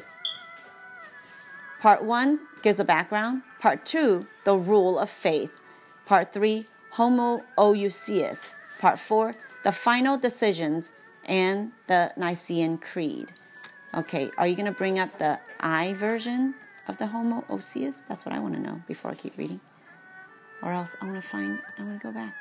[1.80, 3.44] Part one gives a background.
[3.60, 5.60] Part two, the rule of faith.
[6.06, 8.54] Part three, homoousios.
[8.80, 10.92] Part four, the final decisions
[11.26, 13.32] and the Nicene Creed.
[13.94, 16.56] Okay, are you going to bring up the I version
[16.88, 18.04] of the homoousios?
[18.08, 19.62] That's what I want to know before I keep reading.
[20.62, 22.34] Or else I want to find, I want to go back.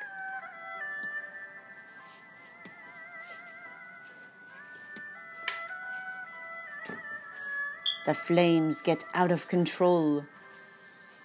[8.05, 10.23] The flames get out of control.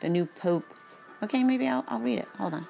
[0.01, 0.65] The new pope.
[1.23, 2.29] Okay, maybe I'll, I'll read it.
[2.39, 2.67] Hold on.